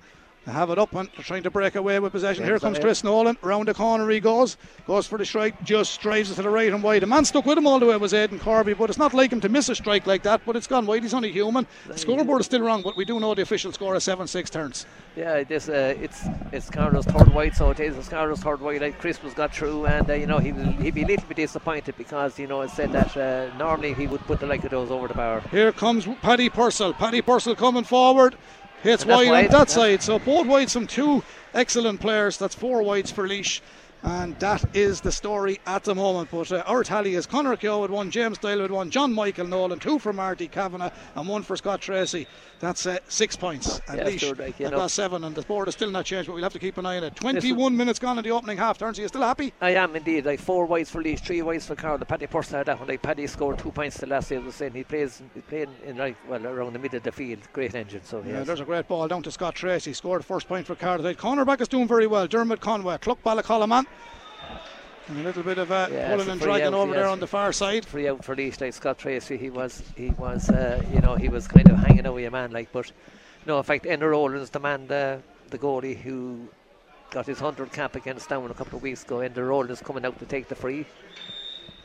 [0.50, 2.44] They have it up and trying to break away with possession.
[2.44, 3.38] Here comes Chris Nolan.
[3.44, 4.58] Round the corner he goes.
[4.88, 5.64] Goes for the strike.
[5.64, 7.04] Just drives it to the right and wide.
[7.04, 9.32] The man stuck with him all the way was Aidan Corby, but it's not like
[9.32, 10.42] him to miss a strike like that.
[10.48, 11.04] But it's gone wide.
[11.04, 11.68] He's only human.
[11.86, 14.50] The scoreboard is still wrong, but we do know the official score is 7 6
[14.50, 14.88] turns.
[15.16, 18.82] Yeah, this uh, it's it's Carlow's third wide, so it is it's Carlow's third wide.
[18.82, 21.38] Like Christmas got through, and uh, you know he will he'd be a little bit
[21.38, 24.72] disappointed because you know it said that uh, normally he would put the like of
[24.72, 25.42] those over the bar.
[25.52, 26.94] Here comes Paddy Purcell.
[26.94, 28.36] Paddy Purcell coming forward.
[28.84, 30.02] Hits that's wide, on that side.
[30.02, 32.38] So both wides from two excellent players.
[32.38, 33.62] That's four wides for Laois.
[34.04, 36.30] And that is the story at the moment.
[36.32, 39.48] But uh, our tally is Conor Keogh with one, James Dale with one, John Michael
[39.48, 42.28] Nolan, two for Marty Kavanagh, and one for Scott Tracy.
[42.60, 43.82] That's uh, six points.
[43.88, 46.28] And Yeah, Laois sure, like, you have seven, and the board is still not changed,
[46.28, 47.16] but we'll have to keep an eye on it.
[47.16, 49.00] 21 minutes gone in the opening half turns.
[49.00, 49.54] Are you still happy?
[49.62, 50.26] I am indeed.
[50.26, 52.04] Like four wides for Leeds, three wides for Carlow.
[52.04, 52.88] Paddy Purcell had that one.
[52.88, 54.42] Like Paddy scored two points the last year.
[54.42, 57.12] I was saying he plays he played in like well around the middle of the
[57.12, 57.40] field.
[57.54, 58.02] Great engine.
[58.04, 59.94] So Yeah, there's a great ball down to Scott Tracy.
[59.94, 60.90] Scored first point for Carl.
[60.98, 61.18] Cardiff.
[61.18, 62.28] Cornerback is doing very well.
[62.28, 62.98] Dermot Conway.
[62.98, 63.86] Cluck Balacollaman.
[65.08, 67.52] And a little bit of uh, Yeah, pulling and dragging over there on the far
[67.52, 67.84] side.
[67.86, 71.30] free out for Leeds like Scott Tracy he was he was uh, you know he
[71.30, 72.92] was kind of hanging away a man like but
[73.48, 76.48] no in fact Enda Rowlands the man the, the goalie who
[77.10, 80.20] got his 100 cap against Down a couple of weeks ago Enda Rowlands coming out
[80.20, 80.86] to take the free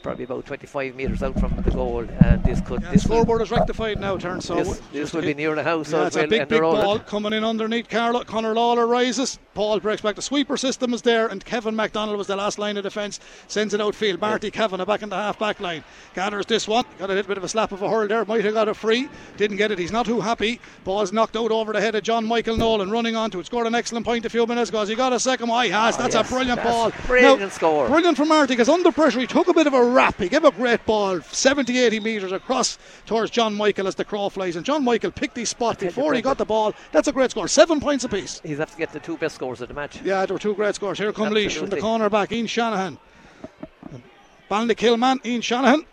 [0.04, 3.40] probably about 25 metres out from the goal and this could Yeah, this will, scoreboard
[3.42, 4.40] is rectified now, turn.
[4.40, 6.98] So this, this will be near the house Yeah, it's well a big, big ball
[7.00, 8.22] coming in underneath Carlow.
[8.22, 9.38] Conor Lawler rises.
[9.54, 10.16] Paul breaks back.
[10.16, 13.20] The sweeper system is there, and Kevin MacDonald was the last line of defence.
[13.46, 14.20] Sends it outfield.
[14.20, 15.84] Marty Kavanagh back in the half back line.
[16.14, 16.84] Gathers this one.
[16.98, 18.24] Got a little bit of a slap of a hurl there.
[18.24, 19.08] Might have got a free.
[19.36, 19.78] Didn't get it.
[19.78, 20.60] He's not too happy.
[20.82, 22.90] Ball's knocked out over the head of John Michael Nolan.
[22.90, 23.46] Running onto it.
[23.46, 24.80] Scored an excellent point a few minutes ago.
[24.80, 25.48] Has he got a second?
[25.48, 25.64] one?
[25.64, 25.94] he has.
[25.96, 26.92] Oh, that's yes, a brilliant that's ball.
[27.06, 27.88] brilliant Now, score.
[27.88, 30.18] Brilliant from Marty because under pressure he took a bit of a rap.
[30.18, 34.28] He gave a great ball, 70 80 metres across towards John Michael as the crow
[34.28, 34.56] flies.
[34.56, 36.74] And John Michael picked his spot before he got the ball.
[36.92, 37.48] That's a great score.
[37.48, 38.40] Seven points apiece.
[38.44, 40.54] he's have to get the two best scores of the match Yeah, there were two
[40.54, 40.98] great scores.
[40.98, 42.32] Here come Laois from the corner back.
[42.32, 42.98] Ian Shanahan.
[44.50, 45.86] Ballinkill man, Ian Shanahan.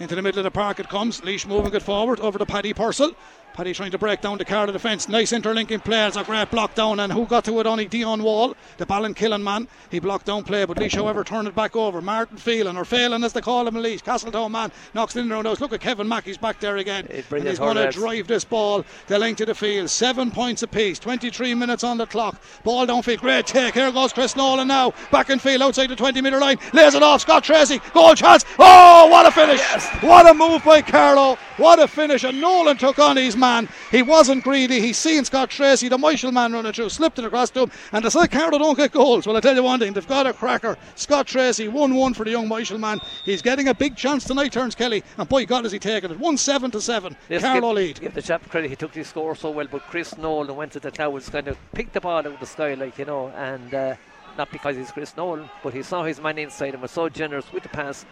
[0.00, 1.20] Into the middle of the park it comes.
[1.20, 3.12] Laois moving it forward over to Paddy Purcell.
[3.54, 5.08] Paddy trying to break down the car of defence.
[5.08, 6.08] Nice interlinking play.
[6.08, 6.98] It's a great block down.
[6.98, 7.66] And who got to it?
[7.68, 9.68] Only Dion Wall, the Ballinkillen man.
[9.92, 12.02] He blocked down play, but Laois, however, turned it back over.
[12.02, 14.02] Martin Phelan, or Phelan as they call him in Laois.
[14.02, 15.60] Castletown man knocks it in around house.
[15.60, 17.06] Look at Kevin Mackey's back there again.
[17.08, 19.88] And he's going to drive this ball the length of the field.
[19.88, 20.98] Seven points apiece.
[20.98, 22.42] 23 minutes on the clock.
[22.64, 23.20] Ball downfield.
[23.20, 23.74] Great take.
[23.74, 24.92] Here goes Chris Nolan now.
[25.12, 26.58] Back in field outside the 20 metre line.
[26.72, 27.20] Lays it off.
[27.20, 27.80] Scott Tracy.
[27.92, 28.44] Goal chance.
[28.58, 29.60] Oh, what a finish.
[30.02, 31.38] What a move by Carlow.
[31.56, 32.24] What a finish.
[32.24, 33.43] And Nolan took on his man.
[33.44, 33.68] Man.
[33.90, 34.80] He wasn't greedy.
[34.80, 37.70] He's seen Scott Tracy, the Myshall man running through, slipped it across to him.
[37.92, 39.26] And the side Carroll don't get goals.
[39.26, 40.78] Well, I tell you one thing, they've got a cracker.
[40.94, 43.00] Scott Tracy, 1 1 for the young Myshall man.
[43.26, 45.04] He's getting a big chance tonight, turns Kelly.
[45.18, 46.18] And boy, God, is he taking it.
[46.18, 47.14] 1 7 to 7.
[47.38, 48.00] Carlow give, lead.
[48.00, 50.80] Give the chap credit, he took the score so well, but Chris Nolan went to
[50.80, 53.74] the clouds, kind of picked the ball out of the sky, like, you know, and.
[53.74, 53.94] Uh,
[54.36, 57.52] not because he's Chris Nolan, but he saw his man inside and was so generous
[57.52, 58.04] with the pass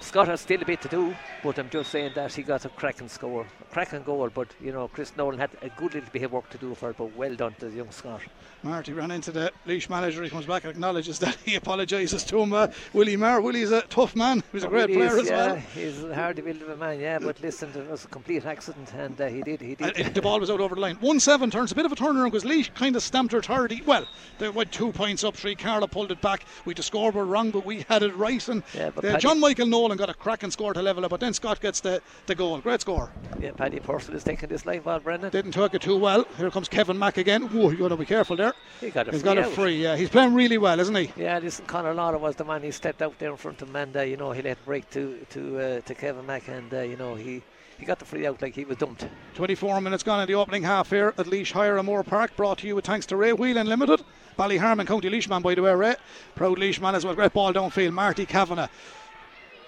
[0.00, 2.68] Scott has still a bit to do, but I'm just saying that he got a
[2.68, 4.30] cracking score, a cracking goal.
[4.32, 6.90] But you know, Chris Nolan had a good little bit of work to do for
[6.90, 8.20] it, but well done to the young Scott.
[8.62, 10.22] Marty ran into the Laois manager.
[10.22, 12.52] He comes back and acknowledges that he apologises to him.
[12.52, 13.40] Uh, Willie Maher.
[13.40, 14.42] Willie's a tough man.
[14.52, 15.56] He's a great player is, as yeah, well.
[15.56, 17.18] He's a hard to build of a man, yeah.
[17.18, 19.60] But listen, it was a complete accident, and uh, he did.
[19.60, 19.96] He did.
[19.96, 20.96] And the ball was out over the line.
[20.96, 23.74] One seven turns a bit of a turnaround because Laois kind of stamped her third.
[23.86, 24.06] Well,
[24.38, 25.36] they went two points up.
[25.36, 25.54] Three.
[25.54, 26.44] Carla pulled it back.
[26.64, 28.46] We the score were wrong, but we had it right.
[28.48, 31.32] And yeah, uh, John Michael Nolan got a cracking score to level it, but then
[31.32, 32.58] Scott gets the, the goal.
[32.58, 33.12] Great score.
[33.40, 35.30] Yeah, Paddy Purcell is taking this line ball, Brendan.
[35.30, 36.26] Didn't take it too well.
[36.36, 37.42] Here comes Kevin Mack again.
[37.42, 38.54] Whoa, you got to be careful there.
[38.80, 39.82] He got a He's free got a free.
[39.82, 41.12] Yeah, he's playing really well, isn't he?
[41.16, 42.62] Yeah, listen, Conor Lara was the man.
[42.62, 44.06] He stepped out there in front of Manda.
[44.06, 47.14] You know, he let break to to uh, to Kevin Mack, and uh, you know
[47.14, 47.42] he
[47.78, 49.06] he got the free out like he was dumped.
[49.34, 52.66] 24 minutes gone in the opening half here at Laois Hire Moore Park, brought to
[52.66, 54.02] you with thanks to Ray Whelan Limited.
[54.38, 55.96] Ballyharman County Laoisman, by the way, Ray.
[56.34, 57.14] Proud Laoisman as well.
[57.14, 57.92] Great ball downfield.
[57.92, 58.68] Marty Kavanagh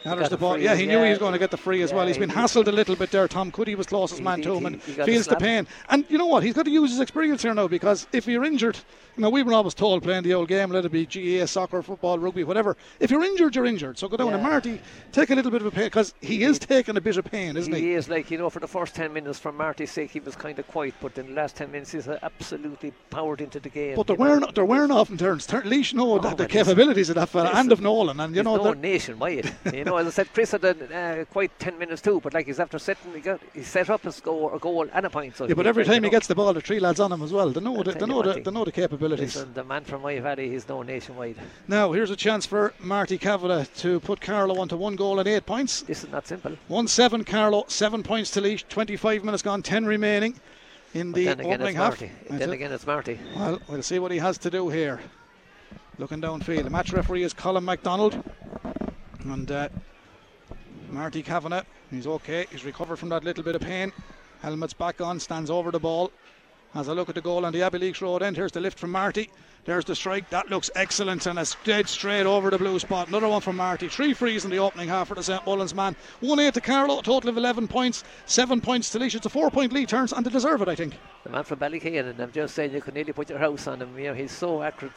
[0.04, 0.58] Gathers the ball.
[0.58, 2.06] Yeah, he knew he was going to get the free as yeah, well.
[2.06, 3.26] He's been hassled a little bit there.
[3.26, 5.66] Tom Cuddy was closest man to him and feels the pain.
[5.88, 6.42] And you know what?
[6.42, 8.78] He's got to use his experience here now because if you're injured,
[9.16, 11.82] you know, we were always told playing the old game, let it be GAA, soccer,
[11.82, 12.76] football, rugby, whatever.
[13.00, 13.98] If you're injured, you're injured.
[13.98, 14.34] So go down yeah.
[14.34, 14.80] and Marty,
[15.10, 17.56] take a little bit of a pain because he is taking a bit of pain,
[17.56, 17.80] isn't he?
[17.80, 20.36] He is like, you know, for the first 10 minutes, for Marty's sake, he was
[20.36, 23.68] kind of quiet, but in the last 10 minutes, he's uh, absolutely powered into the
[23.68, 23.96] game.
[23.96, 25.46] But they're wearing, they're wearing off in turns.
[25.46, 28.20] Turn, Laois know oh, the capabilities of that fella and of Nolan.
[28.20, 29.52] And, you know, no nationwide.
[29.72, 32.46] you know, as I said, Chris had a, uh, quite 10 minutes too, but like
[32.46, 35.36] he's after setting, he, got, he set up a score, a goal, and a point.
[35.36, 37.32] So yeah, but every time he gets the ball, the three lads on him as
[37.32, 37.50] well.
[37.50, 39.36] They know, the, they know, the, they know the capabilities.
[39.36, 41.36] Listen, the man from my valley, he's known nationwide.
[41.66, 45.46] Now, here's a chance for Marty Kavanagh to put Carlow onto one goal and eight
[45.46, 45.82] points.
[45.82, 46.56] This is not simple.
[46.68, 50.38] 1 7 Carlow, seven points to Laois, 25 minutes gone, 10 remaining
[50.94, 52.02] in the opening half.
[52.30, 53.18] Then again, it's Marty.
[53.36, 55.00] Well, we'll see what he has to do here.
[55.98, 56.64] Looking downfield.
[56.64, 58.22] The match referee is Colin MacDonald.
[59.24, 59.68] And uh,
[60.90, 62.46] Marty Kavanagh, he's okay.
[62.50, 63.92] He's recovered from that little bit of pain.
[64.42, 66.12] Helmet's back on, stands over the ball.
[66.74, 68.90] As I look at the goal on the Abbeyleix Road end, here's the lift from
[68.90, 69.30] Marty.
[69.64, 70.30] There's the strike.
[70.30, 73.08] That looks excellent and it's dead straight over the blue spot.
[73.08, 73.88] Another one from Marty.
[73.88, 75.44] Three frees in the opening half for the St.
[75.46, 75.96] Mullins man.
[76.20, 78.04] 1 8 to Carlow, a total of 11 points.
[78.26, 79.14] 7 points to Laois.
[79.14, 80.94] It's a 4 point lead turns and they deserve it, I think.
[81.24, 83.82] The man from Ballykean, and I'm just saying you could nearly put your house on
[83.82, 83.98] him.
[83.98, 84.92] You know, he's so accurate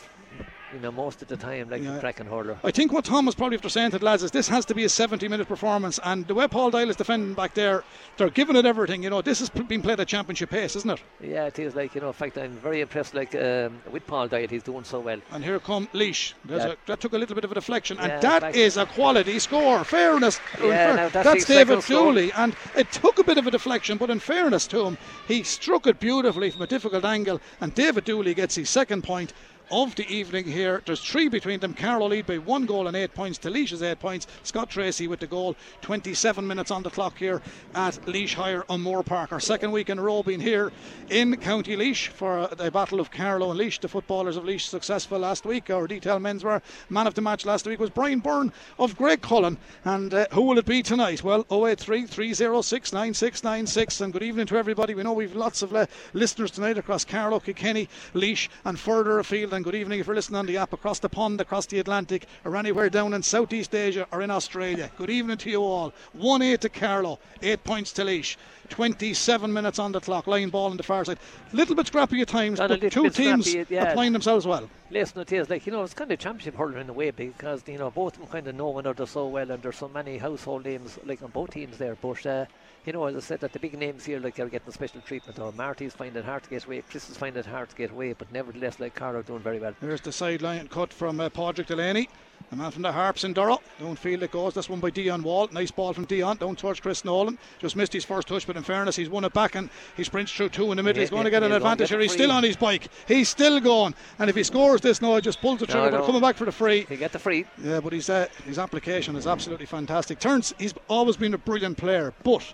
[0.74, 1.98] you know, most of the time, like yeah.
[1.98, 2.58] a cracking hurler.
[2.64, 4.76] I think what Tom was probably after saying to the lads is this has to
[4.76, 7.84] be a 70 minute performance, and the way Paul Doyle is defending back there,
[8.18, 9.04] they're giving it everything.
[9.04, 11.02] You know, this has been played at championship pace, isn't it?
[11.22, 11.76] Yeah, it is.
[11.76, 14.84] Like, you know, in fact, I'm very impressed, like, um, with Paul Doyle, he's doing
[14.84, 15.20] so well.
[15.32, 16.34] And here come Laois.
[16.48, 16.68] Yeah.
[16.68, 19.40] A, that took a little bit of a deflection, and yeah, that is a quality
[19.40, 19.84] score.
[19.84, 20.40] Fairness.
[20.62, 24.10] Yeah, now that's, that's David Dooley, and it took a bit of a deflection, but
[24.10, 28.34] in fairness to him, he struck it beautifully from a difficult angle, and David Dooley
[28.34, 29.34] gets his second point
[29.72, 30.82] of the evening here.
[30.86, 31.74] There's three between them.
[31.74, 33.44] Carlow lead by one goal and eight points.
[33.44, 34.28] Laois's eight points.
[34.44, 35.56] Scott Tracy with the goal.
[35.82, 37.42] 27 minutes on the clock here
[37.74, 39.32] at Laois Hire O'Moore Park.
[39.32, 40.72] Our second week in a row being here
[41.10, 43.80] in County Laois for the battle of Carlow and Laois.
[43.80, 45.70] The footballers of Laois successful last week.
[45.70, 49.58] Our detail men's were man of the match last week was Brian Byrne of Graiguecullen.
[49.86, 51.24] And uh, who will it be tonight?
[51.24, 54.02] Well, 083 306 9696.
[54.02, 54.94] And good evening to everybody.
[54.94, 59.54] We know we've lots of uh, listeners tonight across Carlow, Kilkenny, Laois, and further afield.
[59.54, 62.26] And good evening if you're listening on the app across the pond, across the Atlantic,
[62.46, 64.90] or anywhere down in Southeast Asia or in Australia.
[64.98, 65.94] Good evening to you all.
[66.14, 68.38] 1 8 to Carlow, 8 points to Laois.
[68.70, 71.20] 27 minutes on the clock, line ball on the far side.
[71.52, 73.92] Little bit scrappy at times, but two teams scrappy, yeah.
[73.92, 74.70] applying themselves well.
[74.90, 77.64] Listen, it is like you know, it's kind of championship hurler in a way because
[77.68, 79.90] you know both of them kind of know one another so well, and there's so
[79.90, 81.96] many household names like on both teams there.
[82.02, 82.46] But uh,
[82.86, 85.40] you know, as I said, that the big names here, like, they're getting special treatment.
[85.40, 87.92] Or Marty's finding it hard to get away, Chris is finding it hard to get
[87.92, 89.74] away, but nevertheless, like, Carlow doing very well.
[89.82, 92.10] There's the sideline cut from uh, Padraig Delaney.
[92.50, 93.60] The man from the Harps in Durrow.
[93.80, 94.56] Don't feel it goes.
[94.56, 95.48] This one by Dion Wall.
[95.52, 96.38] Nice ball from Dion.
[96.38, 97.38] Don't touch Chris Nolan.
[97.60, 100.34] Just missed his first touch, but in fairness, he's won it back and he sprints
[100.34, 100.98] through two in the middle.
[100.98, 102.00] Yeah, he's going yeah, to get an advantage here.
[102.00, 102.88] He's still on his bike.
[103.08, 103.94] He's still going.
[104.20, 105.92] And if he scores this now, he just pulls the trigger.
[105.92, 106.88] No, but coming back for the free.
[106.90, 107.46] He get the free.
[107.64, 110.20] Yeah, but his, uh, his application is absolutely fantastic.
[110.20, 112.54] Turns, he's always been a brilliant player, but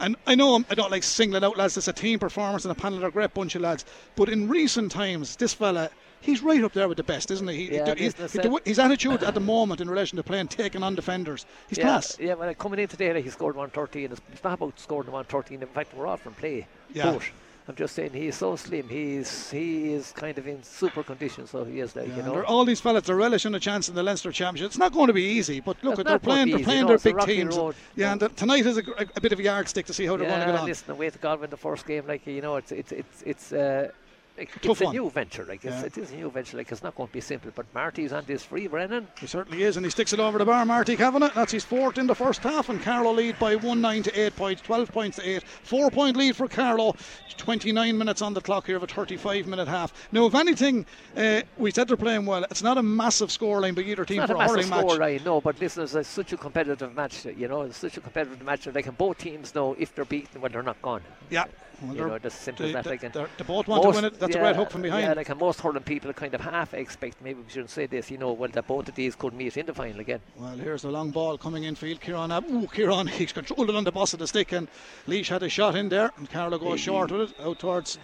[0.00, 1.76] and I know I don't like singling out lads.
[1.76, 2.98] It's a team performance and a panel.
[2.98, 3.84] They're a great bunch of lads.
[4.14, 7.66] But in recent times, this fella he's right up there with the best, isn't he?
[7.68, 10.94] he Yeah, he- he- his attitude at the moment in relation to playing taking on
[10.96, 12.16] defenders, he's yeah, class.
[12.18, 14.10] Yeah, well, coming in today, he scored 113.
[14.10, 15.62] It's it's not about scoring 113.
[15.62, 16.66] In fact, we're off from play.
[16.92, 17.12] Yeah.
[17.12, 17.22] But
[17.68, 18.88] I'm just saying he's so slim.
[18.88, 21.46] He's he is kind of in super condition.
[21.48, 22.44] So he is like Yeah, you know.
[22.44, 24.66] all these fellas are relishing a chance in the Leinster Championship.
[24.66, 26.50] It's not going to be easy, but look, they're not going to playing.
[26.50, 27.56] They're playing their big teams.
[27.56, 27.74] road.
[27.96, 28.82] Yeah, and tonight is a,
[29.16, 30.66] a bit of a yardstick to see how they're going to get on.
[30.66, 32.06] listen, away to God win the first game.
[32.06, 33.52] Like you know, it's it's it's it's.
[33.52, 33.90] Uh,
[34.38, 35.84] like, it's a new venture, like it's, Yeah.
[35.86, 36.56] it is a new venture.
[36.56, 37.50] Like it's not going to be simple.
[37.54, 39.06] But Marty's on this free, Brennan.
[39.20, 40.64] He certainly is, and he sticks it over the bar.
[40.64, 41.30] Marty Kavanagh.
[41.34, 44.36] That's his fourth in the first half, and Carlow lead by one nine to eight
[44.36, 45.42] points, twelve points to eight.
[45.44, 46.94] Four point lead for Carlow.
[47.36, 49.92] Twenty nine minutes on the clock here of a thirty five minute half.
[50.12, 52.44] Now, if anything, uh, we said they're playing well.
[52.44, 54.88] It's not a massive scoreline by either team It's for not a a massive hurling
[54.88, 54.98] match.
[54.98, 57.24] line, no, but listen, it's a, such a competitive match.
[57.26, 58.66] You know, it's such a competitive match.
[58.66, 61.02] Like, and both teams know if they're beaten when they're not gone.
[61.30, 61.44] Yeah.
[61.82, 62.86] Well, You know, just simple they, as that.
[63.02, 64.18] Like, they're- both want most- to win it.
[64.18, 65.02] That's a yeah, great hook from behind.
[65.04, 67.20] Yeah, like and most hurling people kind of half expect.
[67.22, 68.10] Maybe we shouldn't say this.
[68.10, 70.20] You know, well that both of these could meet in the final again.
[70.38, 72.00] Well, here's the long ball coming in field.
[72.00, 74.68] Kieran, Ab- ooh, Kieran, he's controlled it on the boss of the stick, and
[75.06, 77.98] Laois had a shot in there, and Carlow goes short with it out towards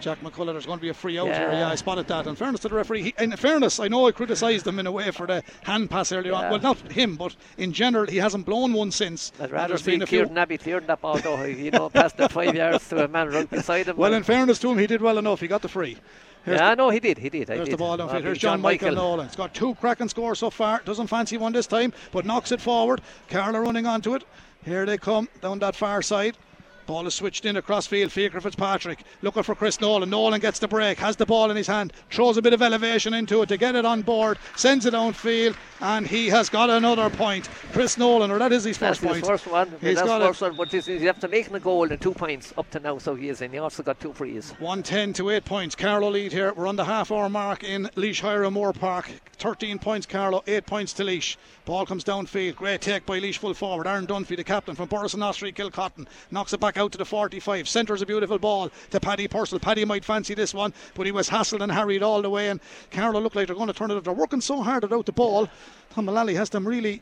[0.00, 0.52] Jack McCullough.
[0.52, 1.34] There's going to be a free out here.
[1.34, 1.60] Yeah.
[1.60, 2.26] Yeah, I spotted that.
[2.26, 4.92] In fairness to the referee, he, in fairness, I know I criticised him in a
[4.92, 6.50] way for the hand pass earlier on.
[6.50, 9.32] Well, not him, but in general, he hasn't blown one since.
[9.40, 10.06] I'd rather see been.
[10.06, 11.44] Kieran Abbey clearing that ball though.
[11.44, 13.96] You know, past the five yards to a man right beside him.
[13.96, 15.40] Well, in fairness to him, he did well enough.
[15.40, 15.98] He got the free.
[16.44, 17.18] Here's yeah, no, he did.
[17.18, 17.50] He did.
[17.50, 17.70] I did.
[17.70, 18.12] the ball downfield.
[18.12, 19.26] Well, Here's John Michael Nolan.
[19.26, 20.80] He's got two cracking scores so far.
[20.84, 23.02] Doesn't fancy one this time, but knocks it forward.
[23.28, 24.24] Carlow running onto it.
[24.64, 26.36] Here they come down that far side.
[26.90, 28.10] Ball is switched in across field.
[28.10, 30.10] Fiacre Fitzpatrick looking for Chris Nolan.
[30.10, 33.14] Nolan gets the break, has the ball in his hand, throws a bit of elevation
[33.14, 37.08] into it to get it on board, sends it downfield, and he has got another
[37.08, 37.48] point.
[37.72, 39.24] Chris Nolan, or that is his That's first his point.
[39.24, 39.70] first one.
[39.80, 40.56] He's That's got first one.
[40.56, 42.98] But this is, you have to make a goal and two points up to now.
[42.98, 44.50] So he is, and he also got two frees.
[44.58, 45.76] 110 to 8 points.
[45.76, 46.52] Carlow lead here.
[46.52, 49.12] We're on the half hour mark in Laois Hire O'Moore Park.
[49.38, 51.36] 13 points Carlow, 8 points to Laois.
[51.70, 52.56] Ball comes downfield.
[52.56, 53.86] Great take by Laois full forward.
[53.86, 57.68] Aaron Dunphy, the captain from Borris-in-Ossory, Kilcotton, knocks it back out to the 45.
[57.68, 59.60] Centres a beautiful ball to Paddy Purcell.
[59.60, 62.48] Paddy might fancy this one, but he was hassled and harried all the way.
[62.48, 62.58] And
[62.90, 64.02] Carlow look like they're going to turn it up.
[64.02, 65.48] They're working so hard about the ball.
[65.90, 67.00] Tom Mullally has them really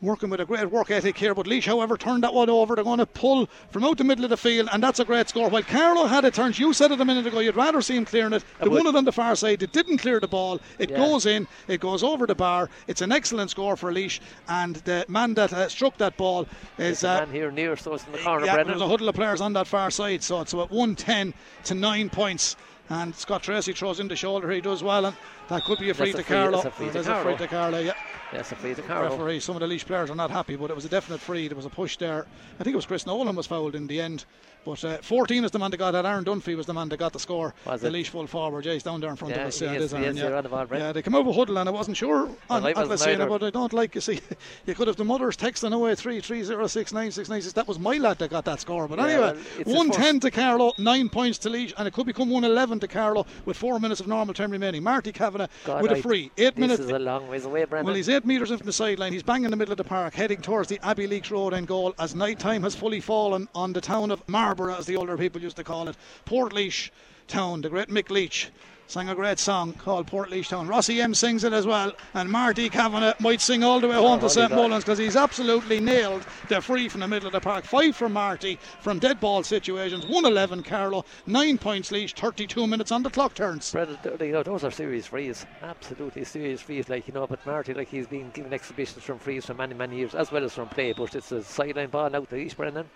[0.00, 1.34] working with a great work ethic here.
[1.34, 2.74] But Laois, however, turned that one over.
[2.74, 5.28] They're going to pull from out the middle of the field, and that's a great
[5.28, 5.48] score.
[5.48, 8.04] While Carlow had it turned, you said it a minute ago, you'd rather see him
[8.04, 8.44] clearing it.
[8.58, 8.84] They I would.
[8.84, 9.62] won it on the far side.
[9.62, 10.60] It didn't clear the ball.
[10.78, 10.96] It Yeah.
[10.98, 12.68] goes in, it goes over the bar.
[12.86, 16.46] It's an excellent score for Laois, and the man that uh, struck that ball
[16.78, 17.00] is.
[17.00, 19.14] The Uh, man here near, so it's in the corner, yeah, there's a huddle of
[19.14, 21.34] players on that far side, so it's about 110
[21.64, 22.56] to 9 points.
[22.90, 25.16] And Scott Tracy throws in the shoulder, he does well, and
[25.48, 26.62] that could be a free to free- Carlow.
[26.62, 27.92] that's a free to There's a free to Carlow, yeah
[28.32, 29.10] Yes, a free to Carlow.
[29.10, 29.40] referee.
[29.40, 31.48] Some of the Laois players are not happy, but it was a definite free.
[31.48, 32.26] There was a push there.
[32.58, 34.24] I think it was Chris Nolan was fouled in the end.
[34.68, 36.04] But uh, 14 is the man that got that.
[36.04, 37.54] Aaron Dunphy was the man that got the score.
[37.64, 37.92] Was the it?
[37.92, 38.66] Laois full forward.
[38.66, 39.60] Yeah, he's down there in front Yeah, of us.
[39.62, 40.40] Yeah, it is- is he Aaron, is yeah.
[40.42, 43.42] the ball, yeah, they come over huddle and I wasn't sure on wasn't Atlas but
[43.42, 44.20] I don't like you see.
[44.66, 47.54] You could have the mothers texting away three three zero six nine six nine six.
[47.54, 48.86] That was my lad that got that score.
[48.88, 52.28] But Yeah, anyway, well, 110 to Carlow, nine points to Laois, and it could become
[52.28, 54.82] 111 to Carlow with four minutes of normal time remaining.
[54.82, 56.30] Marty Kavanagh God, with a free.
[56.36, 56.80] Eight this minutes.
[56.80, 57.86] is a long ways away, Brendan.
[57.86, 59.12] Well, he's eight metres in from the sideline.
[59.14, 61.94] He's bang in the middle of the park, heading towards the Abbeyleix Road end goal
[61.98, 64.26] as night time has fully fallen on the town of
[64.58, 65.96] Maryborough, as the older people used to call it.
[66.26, 66.90] Portlaoise
[67.28, 67.60] town.
[67.60, 68.50] The great Mick Leach
[68.88, 70.66] sang a great song called Portlaoise Town.
[70.66, 74.18] Rossi M sings it as well, and Marty Kavanagh might sing all the way home
[74.20, 74.50] to St.
[74.50, 77.64] Mullins because he's absolutely nailed the free from the middle of the park.
[77.64, 80.04] Five from Marty from dead ball situations.
[80.04, 83.70] 111 Carlow, nine points Laois, 32 minutes on the clock turns.
[83.70, 85.44] Brendan, you know, those are serious frees.
[85.62, 86.88] Absolutely serious frees.
[86.88, 89.98] Like, you know, but Marty, like, he's been given exhibitions from frees for many, many
[89.98, 90.94] years, as well as from play.
[90.94, 92.88] But it's a sideline ball out to East, Brendan.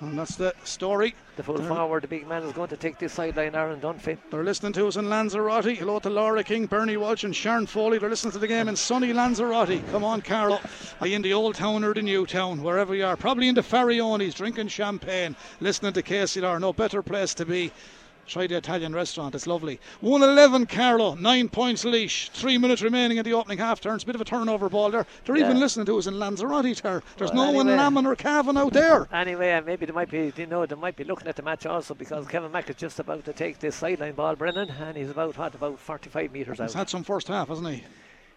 [0.00, 1.16] And that's the story.
[1.36, 4.16] The full There- forward, the big man, is going to take this sideline, Aaron Dunphy.
[4.30, 5.76] They're listening to us in Lanzarote.
[5.76, 7.98] Hello to Laura King, Bernie Walsh, and Sharon Foley.
[7.98, 9.82] They're listening to the game in sunny Lanzarote.
[9.90, 10.60] Come on, Carlow.
[11.00, 12.62] Are you in the old town or the new town?
[12.62, 13.16] Wherever you are.
[13.16, 16.60] Probably in the Fariones, drinking champagne, listening to KCR.
[16.60, 17.72] No better place to be.
[18.28, 19.80] Try the Italian restaurant, it's lovely.
[20.00, 23.94] 111 Carlow, 9 points Laois, 3 minutes remaining in the opening half turn.
[23.94, 25.06] It's a bit of a turnover ball there.
[25.24, 26.82] They're even listening to us in Lanzarote.
[26.82, 27.02] There.
[27.16, 27.82] There's Well, no one anyway.
[27.82, 29.08] lambing or calving out there.
[29.12, 31.64] Anyway, uh, maybe they might be, you know, they might be looking at the match
[31.64, 35.08] also because Kevin Mack is just about to take this sideline ball, Brendan, and he's
[35.10, 36.64] about what, about 45 metres out.
[36.68, 37.82] He's had some first half, hasn't he?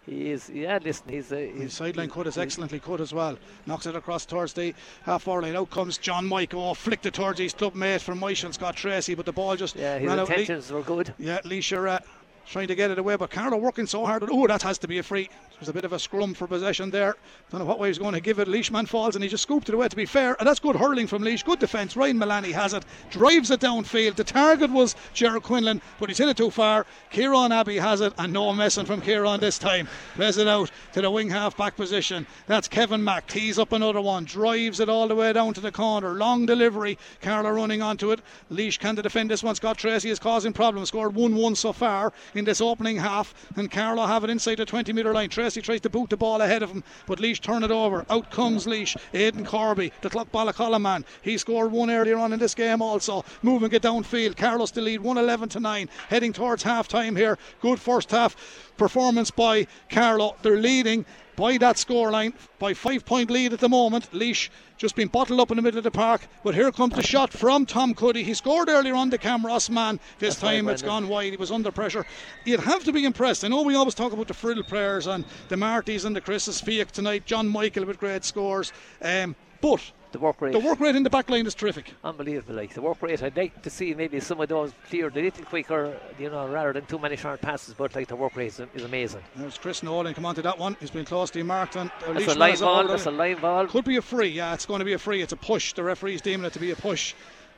[0.05, 0.79] He is, yeah.
[0.83, 3.37] Listen, he's, His he's sideline cut is excellently cut as well.
[3.67, 5.55] Knocks it across towards the half hour line.
[5.55, 6.53] Out comes John Mike.
[6.55, 9.75] Oh, flicked it towards his club mate from Myshall Scott Tracy, but the ball just
[9.75, 10.29] Yeah, his ran out.
[10.29, 11.13] Le- intentions were good.
[11.19, 11.99] yeah, Laois uh,
[12.47, 14.23] trying to get it away, but Carlow working so hard.
[14.29, 15.29] Oh, that has to be a free.
[15.59, 17.15] There's a bit of a scrum for possession there.
[17.51, 18.47] Don't know what way he's going to give it.
[18.47, 19.87] Leishman falls and he just scooped it away.
[19.87, 21.43] To be fair, and that's good hurling from Laois.
[21.43, 21.95] Good defence.
[21.95, 24.15] Ryan Mullaney has it, drives it downfield.
[24.15, 26.85] The target was Jared Quinlan, but he's hit it too far.
[27.11, 29.87] Kieran Abbey has it, and no messing from Kieran this time.
[30.15, 32.25] Plays it out to the wing half back position.
[32.47, 33.27] That's Kevin Mack.
[33.27, 36.13] Tees up another one, drives it all the way down to the corner.
[36.13, 36.97] Long delivery.
[37.21, 38.21] Carlow running onto it.
[38.49, 39.55] Laois can defend this one.
[39.55, 40.89] Scott Tracy is causing problems.
[40.89, 44.65] Scored 1 1 so far in this opening half, and Carlow have it inside the
[44.65, 45.29] 20 metre line.
[45.29, 48.05] Tracy tries to boot the ball ahead of him, but Laois turn it over.
[48.09, 48.95] Out comes Laois.
[49.13, 51.05] Aidan Corby, the clock Clough man.
[51.21, 53.23] He scored one earlier on in this game also.
[53.41, 54.37] Moving it downfield.
[54.37, 55.89] Carlos to lead 111 to 9.
[56.09, 57.37] Heading towards half time here.
[57.61, 58.35] Good first half
[58.77, 60.35] performance by Carlow.
[60.41, 61.05] They're leading
[61.35, 64.09] by that scoreline by five point lead at the moment.
[64.13, 66.27] Laois just been bottled up in the middle of the park.
[66.43, 68.23] But here comes the shot from Tom Cuddy.
[68.23, 69.99] He scored earlier on the Camross man.
[70.17, 71.31] This That's time it's gone wide.
[71.31, 72.05] He was under pressure.
[72.45, 73.43] You'd have to be impressed.
[73.43, 76.61] I know we always talk about the Frill players and the Martys and the Chris's
[76.61, 77.25] Fiat tonight.
[77.25, 78.73] John Michael with great scores.
[79.01, 80.53] Um, but the work rate.
[80.53, 81.93] The work rate in the back line is terrific.
[82.03, 82.55] Unbelievable.
[82.55, 85.45] Like the work rate, I'd like to see maybe some of those cleared a little
[85.45, 87.73] quicker, you know, rather than too many short passes.
[87.73, 89.21] But like the work rate is, is amazing.
[89.35, 90.75] There's Chris Nolan come on to that one.
[90.79, 92.87] He's been closely marked and uh, that's a line ball.
[92.87, 93.67] That's a line ball.
[93.67, 94.29] Could be a free.
[94.29, 95.21] Yeah, it's going to be a free.
[95.21, 95.73] It's a push.
[95.73, 97.13] The referee's deeming it to be a push,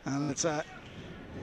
[0.06, 0.52] and it's a.
[0.52, 0.62] Uh,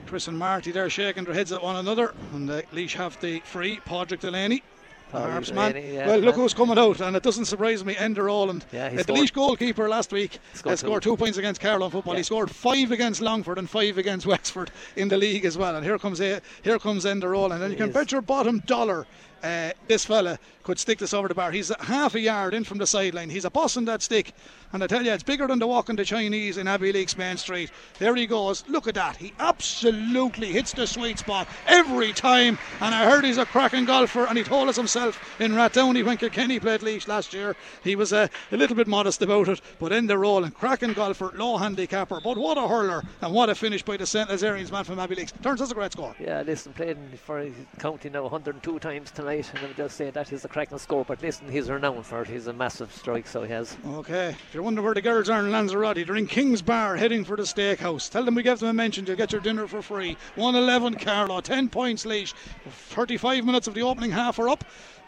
[0.07, 3.39] Chris and Marty there shaking their heads at one another, and uh, Laois have the
[3.41, 3.79] free.
[3.85, 4.63] Padraig Delaney
[5.11, 5.75] Harps man.
[5.75, 7.95] Yeah, well, look who's coming out, and it doesn't surprise me.
[7.95, 11.11] Enda Rowland, yeah, the Laois goalkeeper last week, scored, uh, scored two.
[11.11, 11.17] two.
[11.17, 12.13] points against Carlow football.
[12.13, 12.19] Yeah.
[12.19, 15.75] He scored five against Longford and five against Wexford in the league as well.
[15.75, 19.05] And here comes here comes Enda Rowland, and you can bet your bottom dollar
[19.43, 21.51] uh, this fella could stick this over the bar.
[21.51, 23.29] He's half a yard in from the sideline.
[23.29, 24.33] He's a boss in that stick.
[24.73, 27.71] And I tell you, it's bigger than the walking the Chinese in Abbeyleix Main Street.
[27.99, 28.63] There he goes.
[28.69, 29.17] Look at that.
[29.17, 32.57] He absolutely hits the sweet spot every time.
[32.79, 34.25] And I heard he's a cracking golfer.
[34.25, 37.55] And he told us himself in Rathdowney when Kilkenny played Laois last year.
[37.83, 39.61] He was uh, a little bit modest about it.
[39.79, 42.21] But in the role, and cracking golfer, low handicapper.
[42.23, 43.03] But what a hurler.
[43.21, 44.29] And what a finish by the St.
[44.29, 45.33] Lazerians man from Abbeyleix.
[45.41, 46.15] Turns as a great score.
[46.19, 47.45] Yeah, listen, played for
[47.79, 49.49] county now 102 times tonight.
[49.53, 51.03] And I would just say that is cracking score.
[51.03, 52.27] But listen, he's renowned for it.
[52.27, 53.75] He's a massive strike, so he has.
[53.83, 54.29] Okay.
[54.29, 57.35] If you wonder where the girls are in Lanzarote, they're in King's Bar heading for
[57.35, 58.11] the steakhouse.
[58.11, 59.07] Tell them we gave them a mention.
[59.07, 60.15] You'll get your dinner for free.
[60.35, 62.31] 111 Carlow, 10 points late.
[62.69, 64.63] 35 minutes of the opening half are up.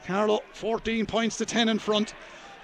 [0.07, 2.15] Carlow, 14 points to 10 in front.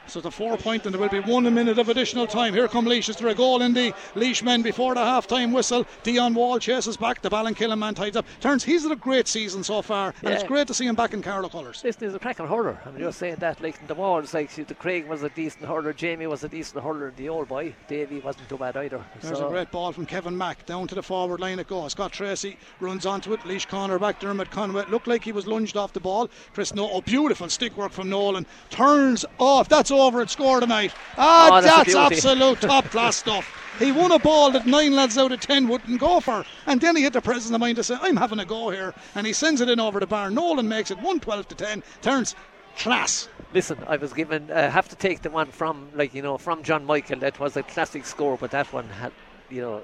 [0.10, 2.54] So the four point, and there will be one minute of additional time.
[2.54, 3.08] Here come Laois.
[3.10, 5.86] Is there a goal in the Laois men before the half time whistle?
[6.04, 7.22] Dion Wall chases back.
[7.22, 8.26] The Ballinkillen man tides up.
[8.40, 11.14] Turns, he's had a great season so far, and it's great to see him back
[11.14, 11.82] in Carlow colours.
[11.84, 12.80] Listen, he's a cracking hurler.
[12.86, 13.62] I'm just saying that.
[13.62, 17.14] Like the walls, like the Craig was a decent hurler, Jamie was a decent hurler,
[17.16, 19.04] the old boy, Davy wasn't too bad either.
[19.22, 19.48] There's so.
[19.48, 21.92] a great ball from Kevin Mack down to the forward line it goes.
[21.92, 23.42] Scott Tracy runs onto it.
[23.46, 24.86] Laois corner back Dermot Conway.
[24.90, 26.30] Looked like he was lunged off the ball.
[26.54, 28.46] Chris No, oh, beautiful stick work from Nolan.
[28.70, 29.70] Turns off.
[29.70, 30.22] That's over.
[30.22, 30.94] It scored him tonight.
[31.18, 33.48] Ah, oh, that's, that's absolute top class stuff.
[33.80, 36.44] He won a ball that nine lads out of ten wouldn't go for.
[36.66, 38.94] And then he hit the presence of mind to say, I'm having a go here.
[39.16, 40.30] And he sends it in over the bar.
[40.30, 41.84] Nolan makes it 112 to 10.
[42.02, 42.36] Turns
[42.78, 43.30] class.
[43.54, 46.38] Listen, I was given, I uh, have to take the one from, like, you know,
[46.38, 47.20] from John Michael.
[47.20, 49.12] That was a classic score, but that one had,
[49.50, 49.84] you know,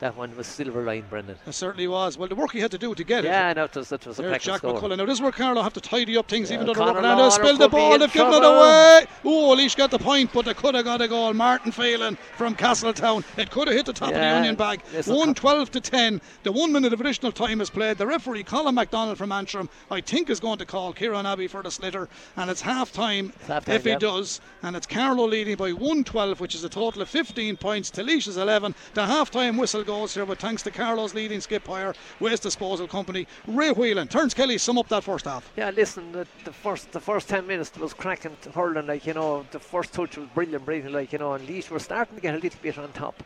[0.00, 1.36] that one was silver line, Brendan.
[1.46, 2.16] It certainly was.
[2.16, 3.32] Well, the work he had to do to get yeah, it.
[3.32, 4.74] Yeah, no, it was, it was a There's Jack score.
[4.74, 4.96] McCullough.
[4.96, 7.04] Now, this is where Carlow have to tidy up things, yeah, even though they're running
[7.04, 7.30] around.
[7.32, 9.06] spilled the ball, they've given it away.
[9.24, 11.34] Oh, Laois got the point, but they could have got a goal.
[11.34, 13.24] Martin Phelan from Castletown.
[13.36, 14.82] It could have hit the top yeah, of the Union bag.
[15.04, 16.20] 1 12 to 10.
[16.44, 17.98] The one minute of additional time is played.
[17.98, 21.62] The referee, Colin MacDonald from Antrim, I think is going to call Kieran Abbey for
[21.62, 22.08] the slitter.
[22.36, 23.32] And it's half time
[23.66, 24.40] if he does.
[24.62, 28.02] And it's Carlow leading by 1 12, which is a total of 15 points to
[28.02, 28.74] Laois's 11.
[28.94, 32.86] The half time whistle goes here, but thanks to Carlow's leading skip hire, Waste Disposal
[32.86, 34.06] Company, Ray Whelan.
[34.06, 35.50] Turns Kelly, sum up that first half.
[35.56, 39.46] Yeah, listen, the, the first the first 10 minutes was cracking hurling, like, you know,
[39.50, 42.34] the first touch was brilliant, brilliant, like, you know, and Laois were starting to get
[42.34, 43.22] a little bit on top.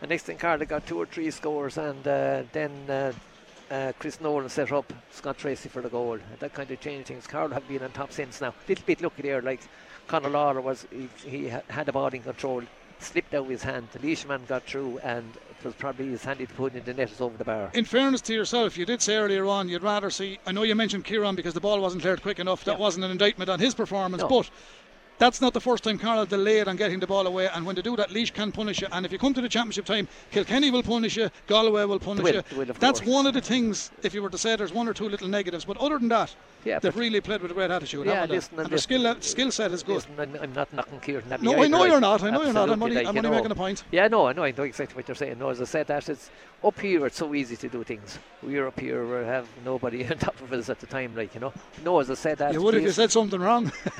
[0.00, 2.72] And next thing, Carlow got two or three scores, and uh, then.
[2.88, 3.12] Uh,
[3.68, 6.12] uh, Chris Nolan set up Scott Tracy for the goal.
[6.12, 7.26] And that kind of changed things.
[7.26, 8.50] Carlow have been on top since now.
[8.50, 9.60] A Little bit lucky there, like
[10.06, 12.62] Conor Lawler was, he, he had the ball in control,
[12.98, 13.88] slipped out of his hand.
[13.92, 17.12] The Leishman got through, and it was probably his handy to put in the net
[17.20, 17.70] over the bar.
[17.74, 20.38] In fairness to yourself, you did say earlier on you'd rather see.
[20.46, 22.64] I know you mentioned Kieran because the ball wasn't cleared quick enough.
[22.64, 22.78] That yeah.
[22.78, 24.28] wasn't an indictment on his performance, no.
[24.28, 24.50] but
[25.18, 27.48] that's not the first time Carl delayed on getting the ball away.
[27.48, 28.88] And when they do that, Laois can punish you.
[28.92, 32.22] And if you come to the championship time, Kilkenny will punish you, Galway will punish
[32.22, 32.58] Will, you.
[32.58, 33.10] will, that's course.
[33.10, 33.90] one of the things.
[34.02, 36.34] If you were to say there's one or two little negatives, but other than that,
[36.66, 38.06] Yeah, they've really played with a great attitude.
[38.06, 38.36] Yeah, haven't they?
[38.36, 38.98] listen, and and their listen.
[38.98, 39.94] skill skill set is good.
[39.94, 42.22] Listen, I'm, I'm not knocking Kieran Abbey No, I know you're not.
[42.22, 42.70] I know you're not.
[42.70, 43.36] I'm only, like, I'm only know.
[43.36, 43.84] making a point.
[43.92, 44.42] Yeah, no, I know.
[44.42, 45.38] I know exactly what you're saying.
[45.38, 46.30] No, as I said, that it's
[46.64, 47.06] up here.
[47.06, 48.18] It's so easy to do things.
[48.42, 49.06] We're up here.
[49.06, 51.14] We have nobody on top of us at the time.
[51.14, 51.52] Like you know.
[51.84, 53.70] No, as I said, that You would if you said something wrong.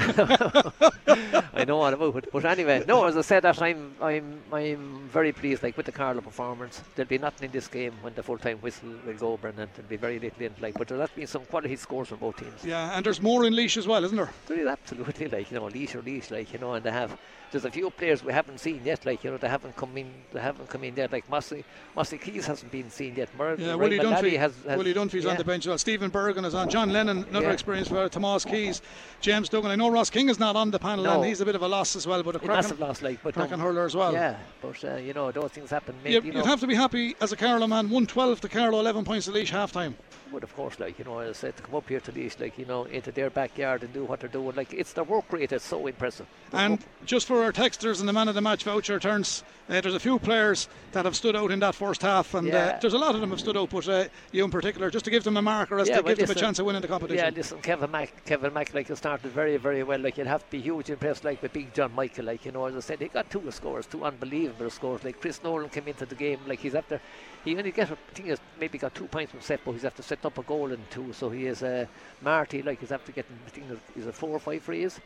[1.56, 2.30] I know all about it.
[2.32, 5.62] But anyway, no, as I said, that I'm I'm I'm very pleased.
[5.62, 8.58] Like with the Carlow performance, there'll be nothing in this game when the full time
[8.58, 9.68] whistle will go, Brendan.
[9.74, 10.72] There'll be very little in play.
[10.72, 12.55] But there's been some quality scores from both teams.
[12.64, 14.30] Yeah, and there's more in Laois as well, isn't there?
[14.46, 17.16] There is absolutely like you know Laois or Laois like you know and they have
[17.52, 20.12] there's a few players we haven't seen yet like you know they haven't come in
[20.32, 23.76] they haven't come in yet like Mossy Mossy Keys hasn't been seen yet Mur- Yeah,
[23.76, 24.36] Willie Dunphy.
[24.36, 25.78] has, has Willie Dunphy's on the bench as well.
[25.78, 26.68] Stephen Bergen is on.
[26.68, 27.52] John Lennon, another Yeah.
[27.52, 28.08] experienced player.
[28.08, 28.82] Tomas Keys,
[29.20, 29.70] James Duggan.
[29.70, 31.12] I know Ross King is not on the panel, No.
[31.20, 32.22] and he's a bit of a loss as well.
[32.24, 34.12] But a cracking, loss like but cracking no, hurler as well.
[34.12, 36.74] yeah but uh, you know those things happen mate, You'd, you know have to be
[36.74, 37.84] happy as a Carlow man.
[37.90, 39.94] 112 to Carlow, 11 points to Laois half time.
[40.32, 42.38] Would of course like you know as I said to come up here to these
[42.40, 45.32] like you know into their backyard and do what they're doing like it's their work
[45.32, 48.64] rate that's so impressive And just for our texters and the man of the match
[48.64, 52.34] voucher turns, uh, there's a few players that have stood out in that first half,
[52.34, 54.90] and uh, there's a lot of them have stood out, but uh, you in particular,
[54.90, 56.66] just to give them a marker as Yeah, to give them a listen, chance of
[56.66, 57.24] winning the competition.
[57.24, 59.98] Yeah, listen, Kevin Mack, Kevin Mack, like, you started very, very well.
[60.00, 62.24] Like, you'd have to be huge impressed, like, with Big John Michael.
[62.26, 65.02] Like, you know, as I said, he got two scores, two unbelievable scores.
[65.04, 67.00] Like, Chris Nolan came into the game, like, he's after,
[67.46, 69.94] he only get, I think he's maybe got two points from set, but he's have
[69.94, 71.12] to set up a goal in two.
[71.12, 71.86] So he is, uh,
[72.20, 75.00] Marty, like, he's after getting, I think he's a four or five frees.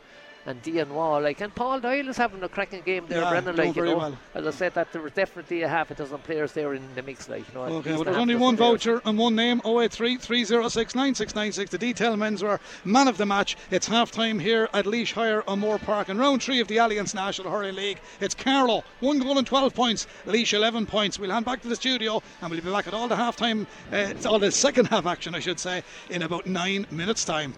[0.45, 3.55] And Dion Wall, like, and Paul Doyle is having a cracking game there, Yeah, Brendan.
[3.55, 4.17] Like, you know, well.
[4.33, 7.03] as I said, that there was definitely a half a dozen players there in the
[7.03, 7.65] mix, like, you know.
[7.65, 8.83] Okay, well, there's only one players.
[8.83, 11.69] voucher and one name 083 306 9696.
[11.69, 13.55] The detail menswear man of the match.
[13.69, 17.13] It's half time here at Laois Hire O'Moore Park in round three of the Allianz
[17.13, 17.99] National Hurling League.
[18.19, 21.19] It's Carlow, one goal and 12 points, Laois 11 points.
[21.19, 23.67] We'll hand back to the studio and we'll be back at all the half time,
[23.93, 27.53] uh, all the second half action, I should say, in about nine minutes' time.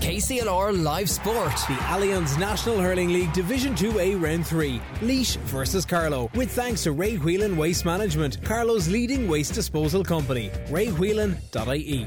[0.00, 1.52] KCLR Live Sport.
[1.52, 4.80] The Allianz National Hurling League Division 2A Round 3.
[5.02, 6.30] Laois versus Carlow.
[6.34, 10.50] With thanks to Ray Whelan Waste Management, Carlow's leading waste disposal company.
[10.68, 12.06] raywhelan.ie.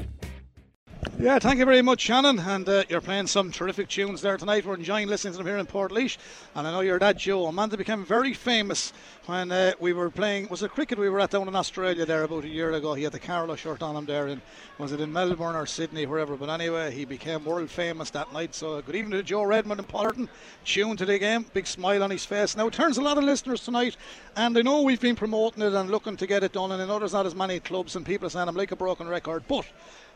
[1.24, 2.38] Yeah, thank you very much, Shannon.
[2.40, 4.66] And uh, you're playing some terrific tunes there tonight.
[4.66, 7.52] We're enjoying listening to them here in Port And I know your dad, Joe, a
[7.52, 8.92] man that became very famous
[9.26, 10.48] when uh, we were playing.
[10.48, 12.94] Was it cricket we were at down in Australia there about a year ago?
[12.94, 14.26] He had the Carlow shirt on him there.
[14.26, 14.42] And
[14.76, 16.36] was it in Melbourne or Sydney, wherever?
[16.36, 18.54] But anyway, he became world famous that night.
[18.54, 20.28] So good evening to Joe Redmond and Pollerton.
[20.64, 21.46] Tune to the game.
[21.54, 22.56] Big smile on his face.
[22.56, 23.96] Now, it turns a lot of listeners tonight.
[24.36, 26.72] And I know we've been promoting it and looking to get it done.
[26.72, 29.06] And I know there's not as many clubs and people saying I'm like a broken
[29.08, 29.44] record.
[29.48, 29.64] But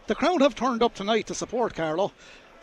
[0.09, 2.12] the crowd have turned up tonight to support Carlow,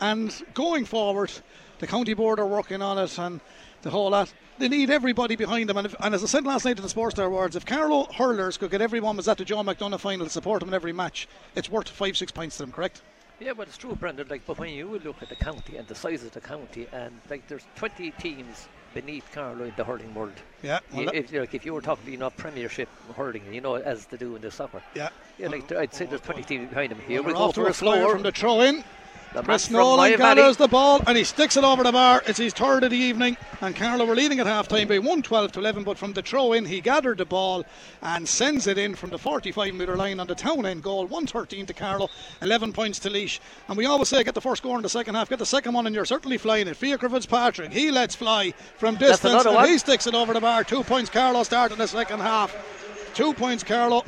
[0.00, 1.30] and going forward,
[1.78, 3.40] the county board are working on it, and
[3.82, 4.32] the whole lot.
[4.58, 6.88] They need everybody behind them, and, if, and as I said last night at the
[6.88, 10.26] Sports Star Awards, if Carlow hurlers could get everyone was at the John McDonagh final
[10.26, 12.72] to support them in every match, it's worth five, six points to them.
[12.72, 13.02] Correct?
[13.38, 14.26] Yeah, but it's true, Brendan.
[14.28, 17.20] Like, but when you look at the county and the size of the county, and
[17.30, 18.66] like, there's 20 teams
[18.96, 20.32] beneath Carlow in the hurling world.
[20.62, 20.80] Yeah.
[20.92, 24.06] well, You- if, like, if you were talking, you know, Premiership hurling, you know, as
[24.06, 24.82] they do in the soccer.
[24.94, 25.10] yeah.
[25.38, 27.00] Yeah, like, I'd say there's 20 teams behind them.
[27.06, 28.10] Here We're we go for a score.
[28.12, 28.82] from the throw in.
[29.32, 32.22] The from Nolan gathers the ball and he sticks it over the bar.
[32.26, 35.52] It's his third of the evening, and Carlow were leading at half time by 112
[35.52, 35.84] to 11.
[35.84, 37.64] But from the throw in, he gathered the ball
[38.02, 41.02] and sends it in from the 45 metre line on the town end goal.
[41.02, 42.08] 113 to Carlow,
[42.40, 43.38] 11 points to Laois.
[43.68, 45.74] And we always say, get the first score in the second half, get the second
[45.74, 46.76] one, and you're certainly flying it.
[46.76, 50.64] Fiacre Fitzpatrick, he lets fly from distance and he sticks it over the bar.
[50.64, 52.56] Two points, Carlow start in the second half.
[53.14, 54.04] Two points, Carlow.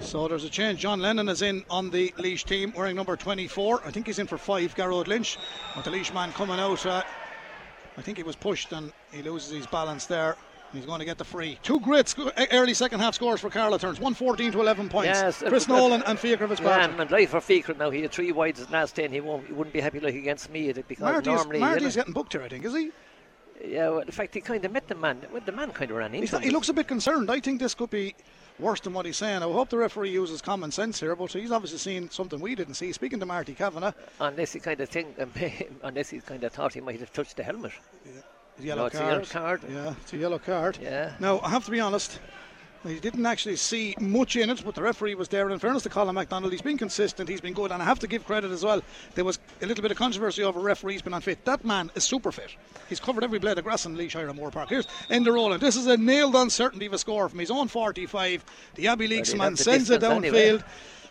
[0.00, 0.80] So there's a change.
[0.80, 3.82] John Lennon is in on the Laois team, wearing number 24.
[3.86, 4.74] I think he's in for five.
[4.74, 5.38] Garrod Lynch,
[5.76, 6.84] with the Laois man coming out.
[6.84, 7.02] Uh,
[7.96, 10.36] I think he was pushed and he loses his balance there.
[10.72, 11.58] He's going to get the free.
[11.62, 15.06] Two great e- early second half scores for Carlow turns 114 to 11 points.
[15.06, 16.98] Yes, uh, Chris uh, Nolan and Fiacre Yeah, Fitzpatrick.
[17.00, 17.90] and, life for Fiacre now.
[17.90, 19.12] He had three wides last 10.
[19.12, 21.60] He, won't, he wouldn't be happy like against me because Marty's, normally.
[21.60, 22.90] Marty's getting booked here, I think, is he?
[23.64, 25.20] yeah, well, in fact, he kind of met the man.
[25.32, 27.30] Well, the man kind of ran He's into not- he looks a bit concerned.
[27.30, 28.16] I think this could be
[28.58, 29.38] worse than what he's saying.
[29.42, 32.74] I hope the referee uses common sense here, but he's obviously seen something we didn't
[32.74, 32.92] see.
[32.92, 35.16] Speaking to Marty Kavanagh, Unless he kind of think,
[35.82, 37.72] unless he kind of thought he might have touched the helmet.
[38.58, 39.10] yellow No, it's a card.
[39.12, 39.60] yellow card.
[39.68, 40.78] Yeah, it's a yellow card.
[40.80, 41.12] Yeah.
[41.20, 42.18] Now, I have to be honest,
[42.86, 45.44] he didn't actually see much in it, but the referee was there.
[45.44, 47.98] And In fairness to Colin MacDonald, he's been consistent, he's been good, and I have
[48.00, 48.82] to give credit as well.
[49.14, 51.44] There was a little bit of controversy over referees being unfit.
[51.44, 52.54] That man is super fit.
[52.88, 54.68] He's covered every blade of grass in Laois Hire O'Moore Park.
[54.68, 55.62] Here's Enda Rowland.
[55.62, 58.44] This is a nailed on certainty of a score from his own 45.
[58.74, 60.16] The Abbeyleix man sends it downfield.
[60.24, 60.62] anyway.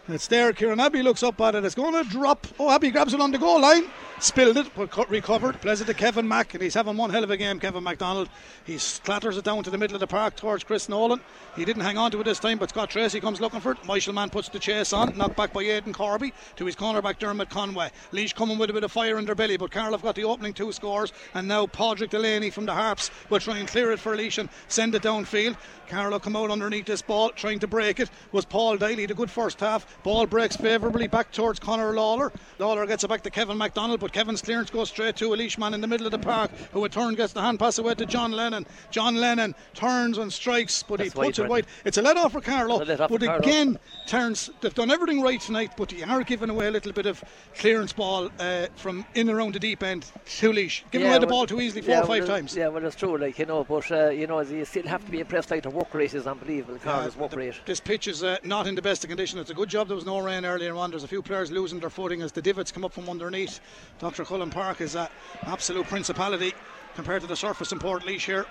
[0.10, 0.52] It's there.
[0.52, 1.64] Kieran Abbey looks up at it.
[1.64, 2.46] It's going to drop.
[2.60, 3.86] Oh, Abbey grabs it on the goal line.
[4.20, 5.60] Spilled it, but cut, recovered.
[5.62, 8.30] Plays it to Kevin Mack, and he's having one hell of a game, Kevin MacDonald.
[8.66, 11.22] He clatters it down to the middle of the park towards Chris Nolan.
[11.56, 13.86] He didn't hang on to it this time, but Scott Tracy comes looking for it.
[13.86, 17.50] Michael Mann puts the chase on, knocked back by Aidan Corby to his cornerback Dermot
[17.50, 17.90] Conway.
[18.12, 20.24] Laois coming with a bit of fire in their belly, but Carl have got the
[20.26, 24.00] opening two scores, and now Padraig Delaney from the Harps will try and clear it
[24.00, 25.58] for Laois and send it downfield.
[25.90, 28.10] Carlow come out underneath this ball, trying to break it.
[28.32, 29.86] Was Paul Daly the good first half?
[30.02, 32.32] Ball breaks favourably back towards Conor Lawler.
[32.60, 35.74] Lawler gets it back to Kevin MacDonald, but Kevin's clearance goes straight to a Laois
[35.74, 38.06] in the middle of the park, who a turn gets the hand pass away to
[38.06, 38.66] John Lennon.
[38.92, 41.66] John Lennon turns and strikes, but That's he puts it wide.
[41.86, 44.50] It's a let off for Carlow, off but for again, turns.
[44.62, 47.24] They've done everything right tonight, but they are giving away a little bit of
[47.58, 50.06] clearance ball uh, from in around the deep end
[50.40, 50.84] to Laois.
[50.92, 52.56] Giving away the well- ball too easily four yeah, or five well, times.
[52.56, 55.12] Yeah, well, it's true, like, you know, but, uh, you know, you still have to
[55.12, 56.80] be impressed, like, the work rate is unbelievable.
[56.80, 57.54] Carl's work the- rate.
[57.66, 59.40] This pitch is uh, not in the best of condition.
[59.40, 60.90] It's a good job there was no rain earlier on.
[60.90, 63.60] There's a few players losing their footing as the divots come up from underneath.
[64.00, 64.26] Dr.
[64.26, 65.08] Cullen Park is an
[65.44, 66.54] absolute principality
[66.96, 68.46] compared to the surface in Portlaoise here.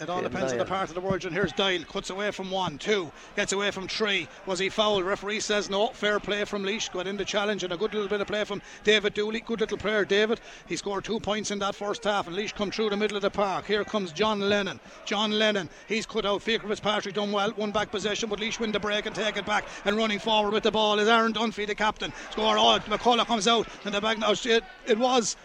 [0.00, 1.24] It all depends on the part of the world.
[1.24, 4.28] And here's Doyle, cuts away from one, two, gets away from three.
[4.46, 5.04] Was he fouled?
[5.04, 5.88] Referee says no.
[5.88, 6.88] Fair play from Laois.
[6.92, 9.40] Got in the challenge and a good little bit of play from David Dooley.
[9.40, 10.40] Good little player, David.
[10.66, 13.22] He scored two points in that first half, and Laois come through the middle of
[13.22, 13.66] the park.
[13.66, 14.80] Here comes John Lennon.
[15.04, 16.42] John Lennon, he's cut out.
[16.42, 17.50] Fiacre Fitzpatrick done well.
[17.52, 19.64] One back possession, but Laois win the break and take it back.
[19.84, 22.12] And running forward with the ball is Aaron Dunphy, the captain.
[22.30, 22.58] Score.
[22.58, 24.32] Oh, McCullough comes out, and the back now.
[24.32, 25.36] It, it was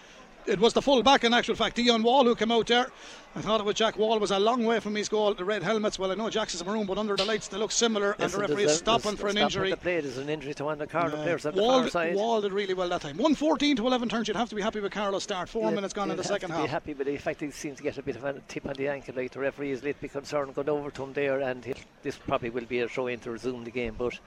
[0.45, 2.87] it was the full back in actual fact, Dion Wall, who came out there.
[3.35, 5.33] I thought it was Jack Wall was a long way from his goal.
[5.33, 7.71] The red helmets, well, I know Jack's is maroon, but under the lights they look
[7.71, 9.71] similar, and the referee is stopping for an injury.
[9.71, 11.89] The play is an injury to one of the Carlow players on the Wall.
[12.13, 13.17] Wall did really well that time.
[13.17, 14.27] 114 to 11 turns.
[14.27, 15.49] You'd have to be happy with Carlow's start.
[15.49, 16.65] Four minutes gone in the have second to half.
[16.65, 18.73] Be happy, but the fact he seems to get a bit of a tip on
[18.73, 20.53] the ankle, like the referee is a little bit concerned.
[20.53, 23.31] Got over to him there, and he'll, this probably will be a throw in to
[23.31, 23.95] resume the game.
[23.97, 24.19] But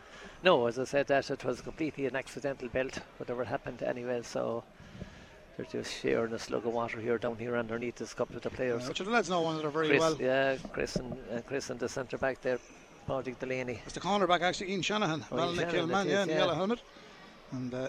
[0.42, 4.22] no, as I said, that it was completely an accidental belt, whatever happened anyway.
[4.24, 4.64] So
[5.56, 8.50] they're just sharing a slug of water here down here underneath this couple of the
[8.50, 8.86] players.
[8.88, 10.16] Which the lads know one of them very Chris, well.
[10.20, 12.58] yeah, Chris and uh, Chris and the centre back there,
[13.06, 13.80] Padraig Delaney.
[13.84, 16.54] It's the cornerback actually, Ian Shanahan, Oh, well, Ian Shanahan, that yeah, in the yellow
[16.54, 16.80] helmet.
[17.52, 17.88] And uh,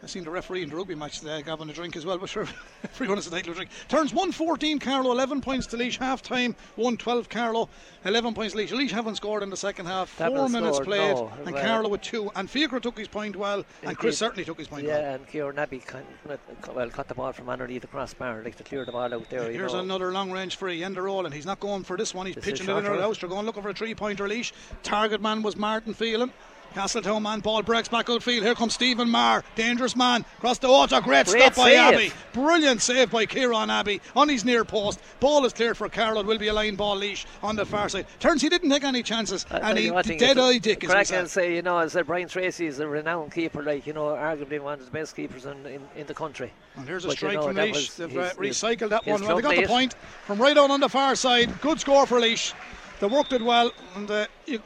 [0.00, 2.28] I seen the referee in the rugby match today grabbing a drink as well, but
[2.28, 2.46] sure,
[2.84, 3.70] everyone is entitled to a drink.
[3.88, 7.68] Turns 114 Carlow, 11 points to Laois, half time, 112 Carlow,
[8.04, 8.70] 11 points to Laois.
[8.70, 11.32] Laois haven't scored in the second half, four minutes scored, played, no.
[11.44, 12.30] and Well- Carlow with two.
[12.36, 14.18] And Fiacre took his point well, and Chris did.
[14.18, 15.00] certainly took his point well.
[15.00, 16.38] Yeah, and Kieran Abbey kind of,
[16.76, 19.50] well cut the ball from underneath the crossbar, like to clear the ball out there.
[19.50, 19.80] Here's know.
[19.80, 21.34] another long range free, Enda Rowland.
[21.34, 23.18] He's not going for this one, he's This pitching it in or out.
[23.18, 24.52] They're going looking for a three pointer Laois.
[24.84, 26.30] Target man was Martin Phelan.
[26.74, 28.44] Castletown man, ball breaks back outfield.
[28.44, 30.24] Here comes Stephen Maher, dangerous man.
[30.38, 31.78] Cross the water, great, Great stop by save.
[31.94, 32.12] Abbey.
[32.32, 35.00] Brilliant save by Kieran Abbey on his near post.
[35.18, 36.20] Ball is cleared for Carroll.
[36.20, 38.06] It will be a line ball Laois on the far side.
[38.20, 40.84] Turns he didn't take any chances, I- and he dead eye dick.
[40.84, 41.20] as we Crack said.
[41.20, 44.06] and say, you know, as said, Brian Tracy is a renowned keeper, like you know,
[44.08, 46.52] arguably one of the best keepers in, in, in the country.
[46.76, 47.96] And here's a But, you strike know, from that Laois.
[47.96, 49.26] They've his- uh, his- recycled that his one.
[49.26, 49.94] Well, they got the point
[50.26, 51.60] from right on on the far side.
[51.60, 52.52] Good score for Laois.
[53.00, 54.60] They worked it well, and uh, you,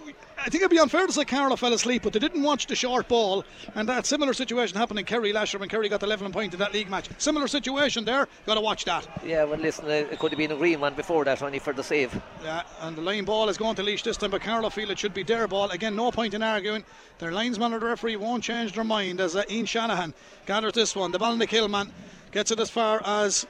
[0.45, 2.75] I think it'd be unfair to say Carlow fell asleep, but they didn't watch the
[2.75, 3.45] short ball.
[3.77, 6.53] And that similar situation happened in Kerry last year when Kerry got the 11 point
[6.53, 7.09] in that league match.
[7.19, 8.27] Similar situation there.
[8.45, 9.07] Got to watch that.
[9.25, 11.73] Yeah, well, listen, uh, it could have been a green one before that, only for
[11.73, 12.21] the save.
[12.43, 14.99] Yeah, and the line ball is going to Laois this time, but Carlow feel it
[14.99, 15.71] should be their ball.
[15.71, 16.83] Again, no point in arguing.
[17.21, 20.13] Their linesman or the referee won't change their mind as uh, Ian Shanahan
[20.47, 21.13] gathers this one.
[21.13, 21.93] The Ballinakill man
[22.33, 23.47] gets it as far as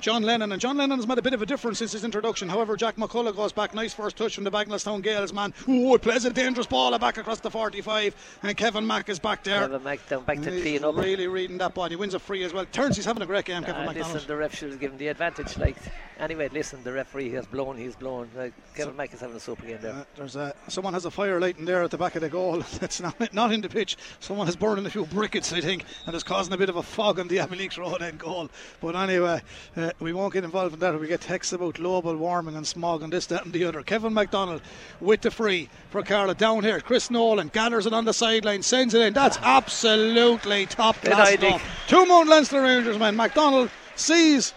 [0.00, 2.48] John Lennon, and John Lennon has made a bit of a difference since his introduction.
[2.48, 5.52] However, Jack McCullough goes back, nice first touch from the Bagnallstown Gales man.
[5.68, 9.42] Ooh, it plays a dangerous ball back across the 45, and Kevin Mack is back
[9.42, 9.60] there.
[9.60, 10.96] Kevin Mack down back to He's clean up.
[10.96, 11.88] Really reading that ball.
[11.88, 12.66] He wins a free as well.
[12.72, 14.14] Turns, he's having a great game, Kevin Uh, McDonald.
[14.14, 15.56] listen, the ref should have given the advantage.
[15.56, 15.76] Like,
[16.20, 18.28] anyway, listen, the referee has blown, he's blown.
[18.38, 19.92] Uh, Kevin Mack is having a super game there.
[19.94, 22.60] Uh, there's a, someone has a fire lighting there at the back of the goal.
[22.80, 23.96] That's not not in the pitch.
[24.20, 26.82] Someone has burned a few briquettes, I think, and it's causing a bit of a
[26.82, 28.50] fog on the Leaks Road end goal.
[28.80, 29.40] But anyway,
[29.76, 30.98] uh, Uh, we won't get involved in that.
[30.98, 33.82] We get texts about global warming and smog and this, that, and the other.
[33.82, 34.60] Kevin MacDonald
[35.00, 36.80] with the free for Carlow down here.
[36.80, 39.12] Chris Nolan gathers it on the sideline, sends it in.
[39.12, 41.62] That's absolutely top class stuff.
[41.86, 43.14] Two Mount Leinster Rangers man.
[43.14, 44.54] MacDonald sees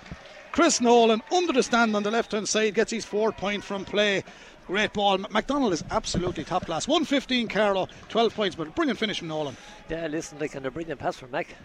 [0.51, 3.85] Chris Nolan under the stand on the left hand side gets his fourth point from
[3.85, 4.23] play.
[4.65, 5.19] Great ball.
[5.29, 6.87] McDonald is absolutely top class.
[6.87, 9.55] 115 Carlow, 12 points, but brilliant finish from Nolan.
[9.89, 11.55] Yeah, listen, like, and a brilliant pass from Mac.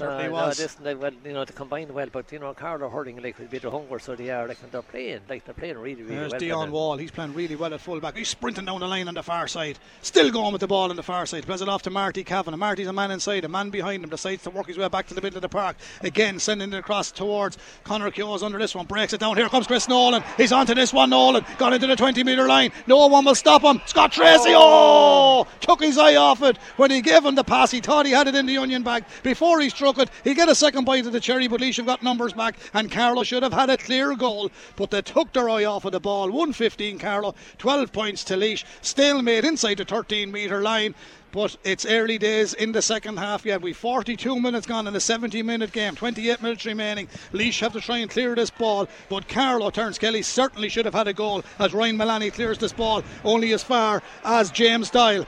[0.00, 0.58] Certainly uh, no, was.
[0.58, 3.48] listen, they, well, you know, to combine well, but you know, Carlow hurting like with
[3.48, 6.02] a bit of hunger, so they are like, and they're playing, like they're playing really,
[6.02, 6.40] really There's well.
[6.40, 6.96] Dion Wall.
[6.96, 8.16] He's playing really well at fullback.
[8.16, 9.78] He's sprinting down the line on the far side.
[10.02, 11.44] Still going with the ball on the far side.
[11.44, 12.58] Plays it off to Marty Cavan.
[12.58, 13.44] Marty's a man inside.
[13.44, 15.48] A man behind him decides to work his way back to the middle of the
[15.48, 15.76] park.
[16.02, 18.86] Again, sending it across towards Conor Keogh's under this one.
[18.86, 19.36] Breaks it down.
[19.36, 20.24] Here comes Chris Nolan.
[20.36, 21.10] He's onto this one.
[21.10, 22.72] Nolan got into the 20 metre line.
[22.86, 23.80] No one will stop him.
[23.86, 24.52] Scott Tracy.
[24.54, 25.46] Oh!
[25.60, 27.70] took his eye off it when he gave him the pass.
[27.70, 30.10] He thought he had it in the onion bag before he struck it.
[30.24, 32.90] He get a second bite of the cherry, but Laois have got numbers back, and
[32.90, 36.00] Carlow should have had a clear goal, but they took their eye off of the
[36.00, 36.26] ball.
[36.26, 38.40] 115 Carlow, 12 points to.
[38.80, 40.94] Still made inside the 13 metre line
[41.32, 43.62] but it's early days in the second half yet.
[43.62, 47.08] We've 42 minutes gone in a 70 minute game, 28 minutes remaining.
[47.32, 50.94] Laois have to try and clear this ball, but Carlow turns Kelly certainly should have
[50.94, 55.26] had a goal as Ryan Mullaney clears this ball only as far as James Doyle.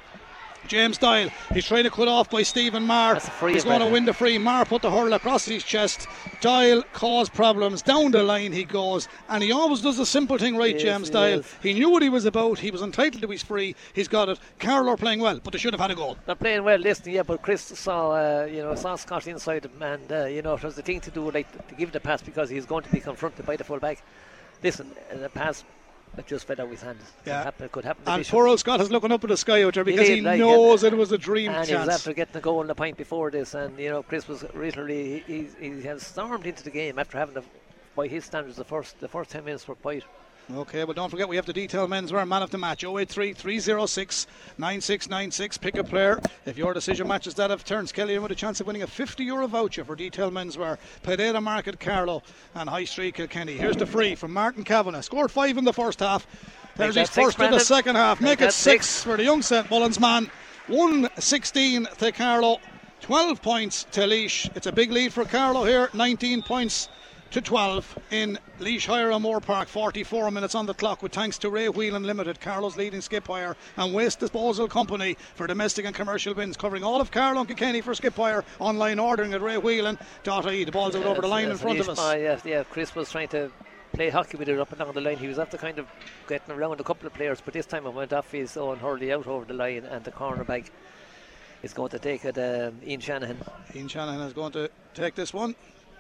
[0.68, 1.28] James Doyle.
[1.52, 3.20] He's trying to cut off by Stephen Maher.
[3.48, 4.38] He's going to win the free.
[4.38, 6.06] Maher put the hurl across his chest.
[6.40, 7.82] Doyle caused problems.
[7.82, 9.08] Down the line he goes.
[9.28, 11.42] And he always does the simple thing right, yes, James Doyle.
[11.62, 12.58] He knew what he was about.
[12.58, 13.74] He was entitled to his free.
[13.92, 14.38] He's got it.
[14.58, 16.16] Carlow are playing well, but they should have had a goal.
[16.26, 19.82] They're playing well, listen, yeah, but Chris saw, uh, you know, saw Scott inside him,
[19.82, 22.22] and, uh, you know, it was the thing to do, like, to give the pass
[22.22, 24.02] because he's going to be confronted by the full back.
[24.62, 25.64] Listen, the pass
[26.18, 27.00] it just fell out his hands.
[27.24, 27.38] Yeah.
[27.38, 29.62] Could happen, it could happen and poor old Scott is looking up at the sky
[29.62, 31.68] out there because he, he like, knows it was a dream and chance.
[31.68, 34.28] he was after getting a goal in the point before this, and you know Chris
[34.28, 37.42] was literally he, he, he has stormed into the game after having the,
[37.96, 40.04] by his standards the first the first ten minutes were quite
[40.50, 44.26] Okay, well, don't forget we have the detail menswear man of the match 083 306
[44.58, 45.58] 9696.
[45.58, 46.20] Pick a player.
[46.44, 49.46] If your decision matches that of Turnskelly with a chance of winning a 50 euro
[49.46, 52.22] voucher for detail menswear, Pereira Market, Carlow,
[52.54, 53.56] and High Street Kilkenny.
[53.56, 55.02] Here's the free from Martin Kavanagh.
[55.02, 56.26] Scored five in the first half.
[56.76, 58.20] There's his first in the second half.
[58.20, 59.70] Make, Make it six, six for the young St.
[59.70, 60.30] Mullins man.
[60.66, 62.58] 116 to Carlow.
[63.00, 64.50] 12 points to Laois.
[64.54, 65.88] It's a big lead for Carlow here.
[65.92, 66.88] 19 points
[67.32, 69.66] to 12 in Laois Hire O'Moore Park.
[69.66, 73.56] 44 minutes on the clock with thanks to Ray Whelan Limited, Carlow's leading skip hire
[73.78, 77.80] and waste disposal company for domestic and commercial bins, covering all of Carlow and Kilkenny
[77.80, 78.44] for skip hire.
[78.58, 80.64] Online ordering at raywhelan.ie.
[80.64, 81.98] The ball's out over the line yes, in front of us.
[81.98, 83.50] Uh, yeah, yeah, Chris was trying to
[83.94, 85.16] play hockey with it up and down the line.
[85.16, 85.86] He was after kind of
[86.28, 89.10] getting around a couple of players, but this time it went off his own hurley
[89.10, 90.68] out over the line, and the corner cornerback
[91.62, 92.36] is going to take it.
[92.36, 93.38] Um, Ian Shanahan.
[93.74, 95.54] Ian Shanahan is going to take this one.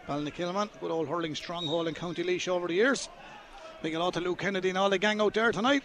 [0.08, 3.08] Ballinakill man, good old hurling stronghold in County Laois over the years.
[3.82, 5.84] Big hello to Luke Kennedy and all the gang out there tonight.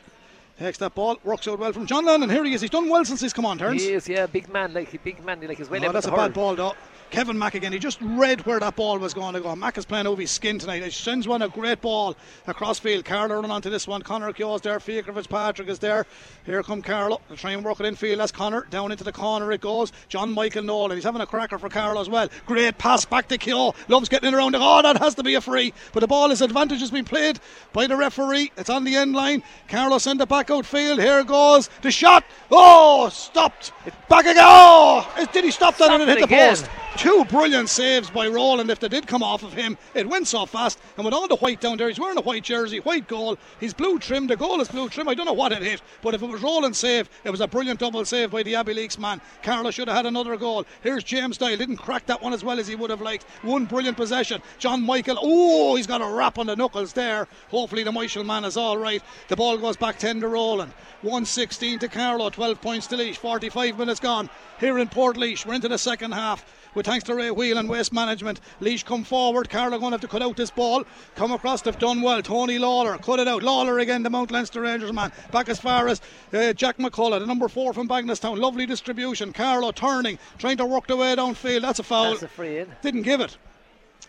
[0.57, 2.31] Takes that ball, works out well from John Lennon.
[2.31, 2.61] Here he is.
[2.61, 3.83] He's done well since he's come on turns.
[3.83, 5.85] He is, yeah, big man, like big man, like he's well.
[5.85, 6.73] Oh, that's a bad ball though.
[7.11, 7.71] Kevin Mack again.
[7.71, 9.55] He just read where that ball was going to go.
[9.55, 10.83] Mack is playing over his skin tonight.
[10.83, 13.05] He sends one a great ball across field.
[13.05, 14.01] Carlow running onto this one.
[14.01, 14.79] Conor Keogh's there.
[14.79, 16.05] Fiacre Fitzpatrick is there.
[16.45, 17.21] Here come Carlow.
[17.27, 18.19] They'll try and work it in field.
[18.19, 18.67] That's Conor.
[18.69, 19.91] Down into the corner it goes.
[20.09, 20.97] John Michael Nolan.
[20.97, 22.29] He's having a cracker for Carlow as well.
[22.45, 23.73] Great pass back to Keogh.
[23.87, 24.53] Loves getting it around.
[24.53, 25.73] The, oh, that has to be a free.
[25.93, 27.39] But the ball is advantage has been played
[27.73, 28.51] by the referee.
[28.57, 29.43] It's on the end line.
[29.67, 30.99] Carlow send it back outfield.
[30.99, 32.25] Here goes the shot.
[32.51, 33.71] Oh, stopped.
[34.09, 34.35] Back again.
[34.39, 36.69] Oh, did he stop that and it hit the post?
[36.97, 38.71] Two brilliant saves by Rowland.
[38.71, 40.79] If they did come off of him, it went so fast.
[40.97, 43.37] And with all the white down there, he's wearing a white jersey, white goal.
[43.59, 44.25] He's blue trim.
[44.25, 45.07] The goal is blue trim.
[45.07, 47.47] I don't know what it hit, but if it was Rowland's save, it was a
[47.47, 49.21] brilliant double save by the Abbeyleix man.
[49.43, 50.65] Carlow should have had another goal.
[50.81, 51.55] Here's James Doyle.
[51.55, 53.25] Didn't crack that one as well as he would have liked.
[53.43, 54.41] One brilliant possession.
[54.57, 55.19] John Myshall.
[55.21, 57.27] Oh, he's got a wrap on the knuckles there.
[57.49, 59.03] Hopefully the Michael man is all right.
[59.27, 60.73] The ball goes back 10 to Rowland.
[61.03, 62.31] 116 to Carlow.
[62.31, 63.15] 12 points to Laois.
[63.15, 65.45] 45 minutes gone here in Portlaoise.
[65.45, 66.43] We're into the second half
[66.75, 68.39] with thanks to Ray Whelan Waste Management.
[68.61, 69.49] Laois come forward.
[69.49, 70.83] Carlow going to have to cut out this ball.
[71.15, 72.21] Come across, they've done well.
[72.21, 73.43] Tony Lawler, cut it out.
[73.43, 75.11] Lawler again, the Mount Leinster Rangers man.
[75.31, 76.01] Back as far as
[76.33, 78.37] uh, Jack McCullough, the number four from Bagenalstown.
[78.37, 79.33] Lovely distribution.
[79.33, 81.61] Carlow turning, trying to work the way downfield.
[81.61, 82.11] That's a foul.
[82.11, 82.71] That's a free in.
[82.81, 83.37] Didn't give it.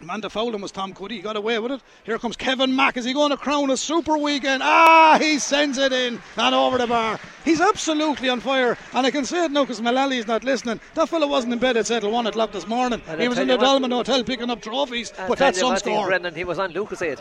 [0.01, 1.17] Man to foul him was Tom Cuddy.
[1.17, 1.81] He got away with it.
[2.05, 2.97] Here comes Kevin Mack.
[2.97, 4.63] Is he going to crown a super weekend?
[4.65, 7.19] Ah, he sends it in and over the bar.
[7.45, 8.79] He's absolutely on fire.
[8.93, 10.81] And I can say it now because is not listening.
[10.95, 13.03] That fellow wasn't in bed at Settle 1 o'clock this morning.
[13.09, 15.13] And he was in the Dolman Hotel picking up trophies.
[15.27, 16.07] but that's some score.
[16.07, 17.19] Brendan, he was on Lucozade.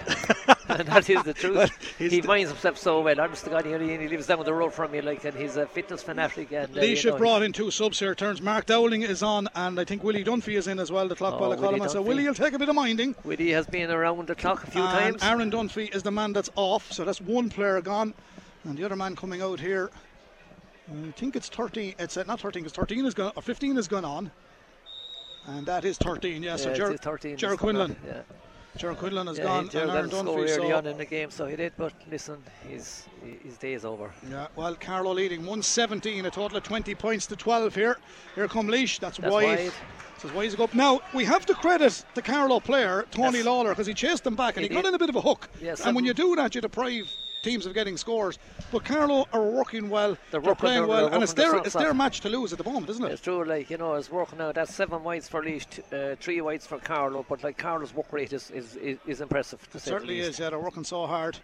[0.69, 1.55] and that is the truth.
[1.55, 3.19] Well, he minds himself so well.
[3.19, 5.65] Honest to God, he, he lives down the road from me, like, and he's a
[5.65, 6.51] fitness fanatic.
[6.51, 8.13] And uh, Laois have brought in two subs here.
[8.13, 11.07] Turns Mark Dowling is on, and I think Willie Dunphy is in as well.
[11.07, 11.88] The clock oh, column.
[11.89, 13.15] So Willie you'll take a bit of minding.
[13.38, 15.24] He has been around the clock a few and times.
[15.24, 18.13] Aaron Dunphy is the man that's off, so that's one player gone.
[18.63, 19.89] And the other man coming out here,
[20.89, 21.95] I think it's 13.
[21.99, 24.32] It's uh, not 13, because 13 is gone, or 15 is gone on.
[25.47, 26.51] And that is 13, yeah.
[26.51, 27.95] yeah so Ger- 13 Gerald Quinlan.
[28.05, 28.22] Yeah.
[28.78, 30.38] Gerald Quinlan has yeah, gone and Aaron Dunphy.
[30.38, 31.74] early so on in the game, so he did.
[31.78, 33.07] But listen, his
[33.43, 34.11] his day is over.
[34.30, 37.97] Yeah, well, Carlow leading 117, a total of 20 points to 12 here.
[38.36, 38.99] Here come Laois.
[38.99, 39.59] That's, That's wide.
[39.59, 39.72] wide.
[40.18, 40.70] Says why is he go?
[40.74, 43.45] Now we have to credit the Carlow player Tony yes.
[43.45, 45.22] Lawler because he chased them back and he, he got in a bit of a
[45.22, 45.49] hook.
[45.61, 47.11] Yes, and when you do that, you deprive
[47.43, 48.39] teams of getting scores.
[48.72, 50.18] But Carlow are working well.
[50.32, 52.57] They're, they're playing they're, well, they're and it's their it's their match to lose at
[52.57, 53.11] the moment, isn't it?
[53.11, 53.43] It's true.
[53.45, 54.55] Like you know, it's working out.
[54.55, 57.26] That's seven whites for Laois, uh, three whites for Carlow.
[57.28, 59.68] But like Carlow's work rate is is, is, is impressive.
[59.74, 60.39] it certainly is.
[60.39, 61.38] Yeah, they're working so hard.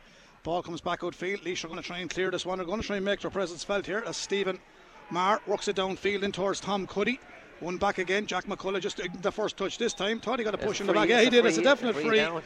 [0.43, 1.45] Ball comes back outfield.
[1.45, 2.57] Laois are going to try and clear this one.
[2.57, 4.59] They're going to try and make their presence felt here as Stephen
[5.09, 7.19] Maher works it downfield in towards Tom Cuddy.
[7.63, 8.25] One back again.
[8.25, 10.19] Jack McCullough just the first touch this time.
[10.19, 11.07] Thought he got a push in the back.
[11.07, 11.45] Yeah, he did.
[11.45, 12.19] It's a definite free.
[12.19, 12.41] Uh,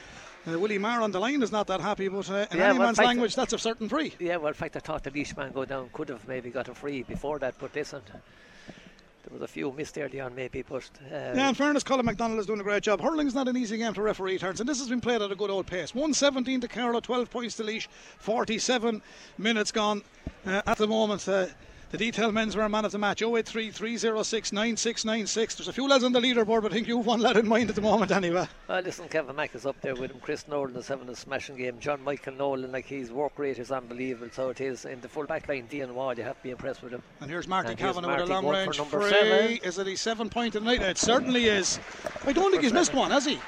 [0.46, 2.88] Willie Maher on the line is not that happy, but uh, in yeah, any well,
[2.88, 4.14] man's language, that's a certain free.
[4.20, 6.70] Yeah, well, in fact, I thought the Laois man go down could have maybe got
[6.70, 10.90] a free before that, but listen, there was a few missed early on, maybe, but.
[11.12, 13.02] Uh, yeah, in fairness, Colin McDonald is doing a great job.
[13.02, 15.36] Hurling's not an easy game to referee turns, and this has been played at a
[15.36, 15.94] good old pace.
[15.94, 17.88] 117 to Carlow, 12 points to Laois,
[18.20, 19.02] 47
[19.38, 20.02] minutes gone
[20.46, 21.28] uh, at the moment.
[21.28, 21.48] Uh,
[21.90, 25.56] the detail men's were a man of the match 083 306 9696.
[25.56, 27.70] There's a few lads on the leaderboard, but I think you've one lad in mind
[27.70, 28.48] at the moment anyway.
[28.68, 30.20] Well, listen, Kevin Mack is up there with him.
[30.22, 31.80] Chris Nolan is having a smashing game.
[31.80, 34.30] John Michael Nolan, like his work rate is unbelievable.
[34.34, 35.68] So it is in the full back line.
[35.68, 37.02] Dion Wall, you have to be impressed with him.
[37.22, 39.10] And here's Marty Kavanagh with a long range free.
[39.10, 39.58] Seven.
[39.64, 40.82] Is it his seven point tonight?
[40.82, 41.80] It certainly is.
[42.26, 43.40] I don't think he's missed one, has he?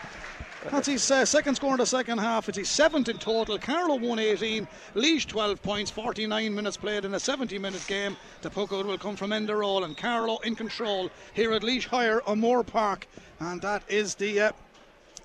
[0.70, 2.50] That's his uh, second score in the second half.
[2.50, 3.58] It's his seventh in total.
[3.58, 8.18] Carlow 118, Laois 12 points, 49 minutes played in a 70 minute game.
[8.42, 11.86] The puck out will come from Enda Rowland and Carlow in control here at Laois
[11.86, 13.08] Hire O'Moore Park.
[13.40, 14.52] And that is the uh,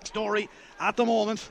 [0.05, 1.51] story at the moment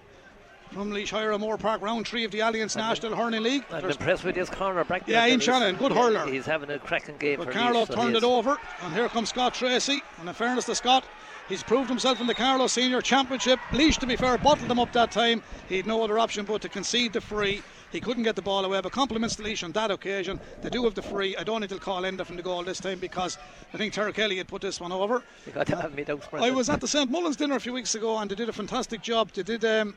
[0.71, 3.63] from Laois Hire O'Moore Park, round three of the Allianz National Hurling League.
[3.69, 6.25] I'm There's impressed with his corner back Yeah, Ian Shannon, good hurler.
[6.25, 7.37] He's having a cracking game.
[7.37, 10.01] But Carlow turned it over, and here comes Scott Tracy.
[10.19, 11.05] And in fairness to Scott,
[11.49, 13.59] He's proved himself in the Carlow Senior Championship.
[13.71, 15.43] Laois, to be fair, bottled him up that time.
[15.67, 17.61] He had no other option but to concede the free.
[17.91, 20.39] He couldn't get the ball away, but compliments to Laois on that occasion.
[20.61, 21.35] They do have the free.
[21.35, 23.37] I don't think they'll call Enda from the goal this time because
[23.73, 25.21] I think Terry Kelly had put this one over.
[26.33, 28.53] I was at the St Mullins dinner a few weeks ago and they did a
[28.53, 29.31] fantastic job.
[29.31, 29.65] They did.
[29.65, 29.95] Um,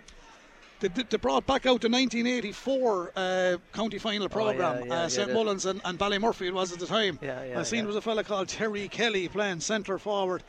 [0.81, 4.83] they, they, brought back out the 1984 uh, county final programme.
[4.83, 7.19] Oh, yeah, yeah, uh, St Mullins and, and Ballymurphy it was at the time.
[7.61, 10.43] I seen there was a fella called Terry Kelly playing centre forward.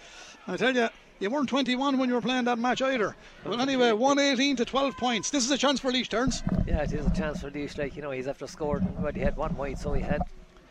[0.48, 0.88] I tell you,
[1.20, 3.16] you weren't 21 when you were playing that match either.
[3.43, 5.30] Well, anyway, 118 to 12 points.
[5.30, 6.41] This is a chance for Laois turns.
[6.66, 7.78] Yeah, it is a chance for Laois.
[7.78, 10.22] Like, you know, he's after scored, but he had one white, so he had.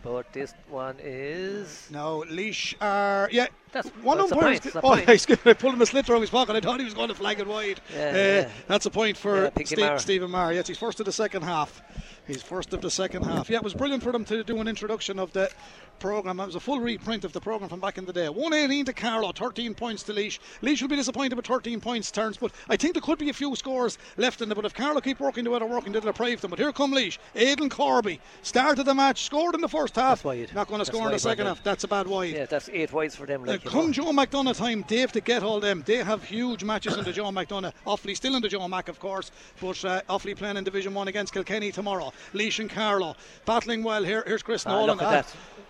[0.03, 1.89] But this one is.
[1.91, 3.29] No, Laois are.
[3.33, 4.61] Yeah, that's one that's umpire.
[4.61, 4.93] Point, oh,
[5.51, 6.55] I pulled him a slit from his pocket.
[6.55, 7.81] I thought he was going to flag it wide.
[7.93, 8.51] Yeah, uh, yeah.
[8.69, 10.53] That's a point for yeah, Steve, Stephen Maher.
[10.53, 11.83] Yes, he's first of the second half.
[12.27, 13.51] He's first of the second half.
[13.51, 15.51] Yeah, it was brilliant for them to do an introduction of the
[15.99, 16.41] programme.
[16.41, 18.29] It was a full reprint of the programme from back in the day.
[18.29, 20.39] 118 to Carlow, 13 points to Laois.
[20.63, 23.35] Laois will be disappointed with 13 points turns, but I think there could be a
[23.35, 24.57] few scores left in there.
[24.57, 26.51] But if Carlow keep working the way they're working, they'll deprive them.
[26.51, 27.19] But here come Laois.
[27.35, 30.25] Aidan Corby started the match, scored in the first half.
[30.25, 31.63] Wide not going to score in the second half.
[31.63, 32.35] That's a bad wide.
[32.35, 33.45] Yeah, that's eight wides for them.
[33.45, 35.83] Like, uh, come Joe McDonagh time, Dave to get all them.
[35.87, 37.73] They have huge matches in the Joe McDonagh.
[37.87, 39.31] Offaly still in the Joe Mac, of course,
[39.61, 42.13] but uh, Offaly playing in Division 1 against Kilkenny tomorrow.
[42.33, 44.25] Laois and Carlow battling well here.
[44.27, 45.25] Here's Chris ah, Nolan.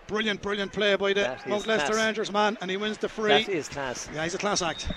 [0.08, 3.44] Brilliant, brilliant play by the Mount Leinster Rangers man, and he wins the free.
[3.44, 4.08] That is class.
[4.14, 4.88] Yeah, he's a class act.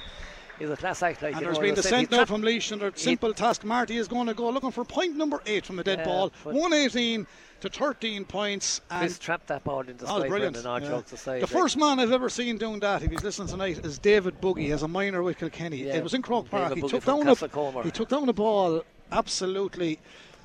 [0.60, 1.22] He's a class act.
[1.22, 3.64] Like, and there's been the sent now from Laois under simple task.
[3.64, 6.34] Marty is going to go looking for point number eight from a dead yeah, ball.
[6.44, 7.26] 118
[7.62, 8.82] to 13 points.
[8.92, 10.58] And Chris trapped that ball into oh, brilliant.
[10.58, 11.02] Yeah.
[11.40, 14.72] The first man I've ever seen doing that, if he's listening tonight, is David Buggy
[14.72, 15.78] as a minor with Kilkenny.
[15.78, 15.96] Yeah.
[15.96, 16.76] It was in Croke Park.
[16.76, 20.00] He took, down a, he took down the ball absolutely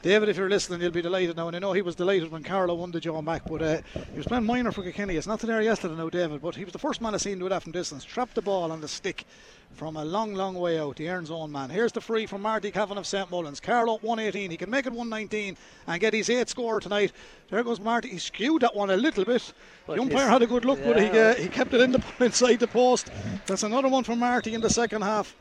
[0.04, 1.46] David, if you're listening, you'll be delighted now.
[1.46, 3.80] And I know he was delighted when Carlow won the Joe Mac, but uh,
[4.10, 5.16] he was playing minor for Kilkenny.
[5.16, 7.48] It's not there yesterday now, David, but he was the first man I seen do
[7.48, 8.04] that from distance.
[8.04, 9.24] Trapped the ball on the stick
[9.72, 10.96] from a long, long way out.
[10.96, 11.70] The Erin's Own man.
[11.70, 13.60] Here's the free from Marty Cavan of St Mullins.
[13.60, 14.50] Carlow 118.
[14.50, 17.12] He can make it 119 and get his eighth score tonight.
[17.48, 18.10] There goes Marty.
[18.10, 19.54] He skewed that one a little bit.
[19.86, 20.86] But the umpire had a good look, yeah.
[20.86, 23.10] but he, uh, he kept it in the, inside the post.
[23.46, 25.34] That's another one from Marty in the second half.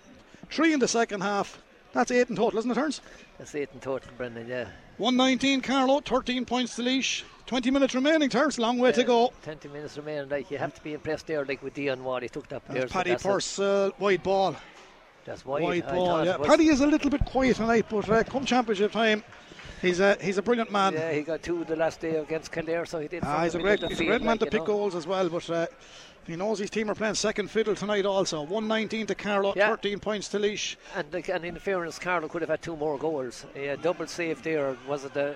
[0.49, 1.61] Three in the second half.
[1.94, 3.02] That's eight in total, isn't it, Turns?
[3.38, 4.68] That's eight in total, Brendan, yeah.
[4.98, 7.24] 119 Carlow, 13 points to Laois.
[7.46, 9.34] 20 minutes remaining, Terence, long way yeah, to go.
[9.44, 12.30] 20 minutes remaining, like you have to be impressed there, like with Dion Ward, he
[12.30, 12.64] took that.
[12.68, 14.56] That's Paddy Purse, uh, wide ball.
[15.26, 15.64] That's wide.
[15.64, 16.38] Wide ball, yeah.
[16.38, 19.24] Paddy is a little bit quiet tonight, but uh, come championship time,
[19.82, 20.94] he's a he's a brilliant man.
[20.94, 23.24] Yeah, he got two the last day against Kildare, so he did.
[23.24, 24.68] Ah, he's a great, he's a great man like, to pick know.
[24.68, 25.50] goals as well, but.
[25.50, 25.68] Uh,
[26.26, 28.42] he knows his team are playing second fiddle tonight also.
[28.42, 29.70] 119 to Carlow, yeah.
[29.70, 30.76] 13 points to Laois.
[30.96, 33.46] And, and in fairness, Carlow could have had two more goals.
[33.56, 34.78] A double save there.
[34.88, 35.36] Was it the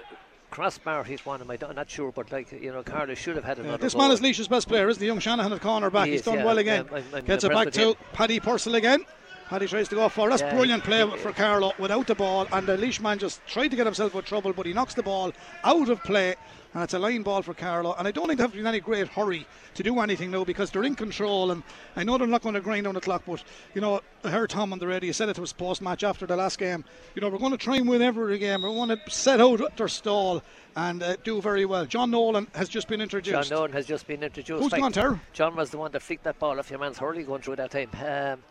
[0.50, 3.44] crossbar he's one of my I'm not sure but like you know Carlow should have
[3.44, 4.04] had another yeah, this goal.
[4.04, 6.26] man is Laois's best player isn't he young Shanahan at corner back he he's is,
[6.26, 7.96] done yeah, well again I'm, I'm gets it back to him.
[8.14, 9.04] Paddy Purcell again
[9.50, 12.66] Paddy tries to go for that's yeah, brilliant play for Carlow without the ball and
[12.66, 15.34] the Laois man just tried to get himself with trouble but he knocks the ball
[15.64, 16.36] out of play
[16.78, 17.96] and it's a line ball for Carlow.
[17.98, 20.30] And I don't think they have to be in any great hurry to do anything
[20.30, 21.50] now because they're in control.
[21.50, 21.64] And
[21.96, 24.52] I know they're not going to grind on the clock, but you know, I heard
[24.52, 25.08] Tom on the radio.
[25.08, 26.86] He said it to his post match after the last game.
[27.16, 28.62] You know, we're going to try and win every game.
[28.62, 30.44] We want to set out their stall
[30.76, 31.88] and uh, do very well.
[31.88, 33.50] John Nolan has just been introduced.
[33.50, 34.62] John Nolan has just been introduced.
[34.62, 35.20] Who's gone?
[35.34, 37.72] John was the one that flicked that ball off your man's hurley going through that
[37.72, 37.90] time.
[38.06, 38.44] Um,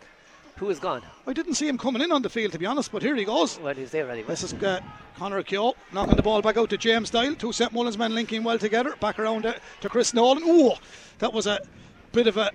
[0.58, 1.02] Who is gone?
[1.26, 3.24] I didn't see him coming in on the field, to be honest, but here he
[3.24, 3.58] goes.
[3.60, 4.28] Well, he's there anyway.
[4.28, 4.80] This is uh,
[5.18, 7.34] Conor Keogh knocking the ball back out to James Doyle.
[7.34, 8.96] Two set Mullins men linking well together.
[8.98, 10.42] Back around to, to Chris Nolan.
[10.44, 10.72] Ooh,
[11.18, 11.60] that was a
[12.12, 12.50] bit of a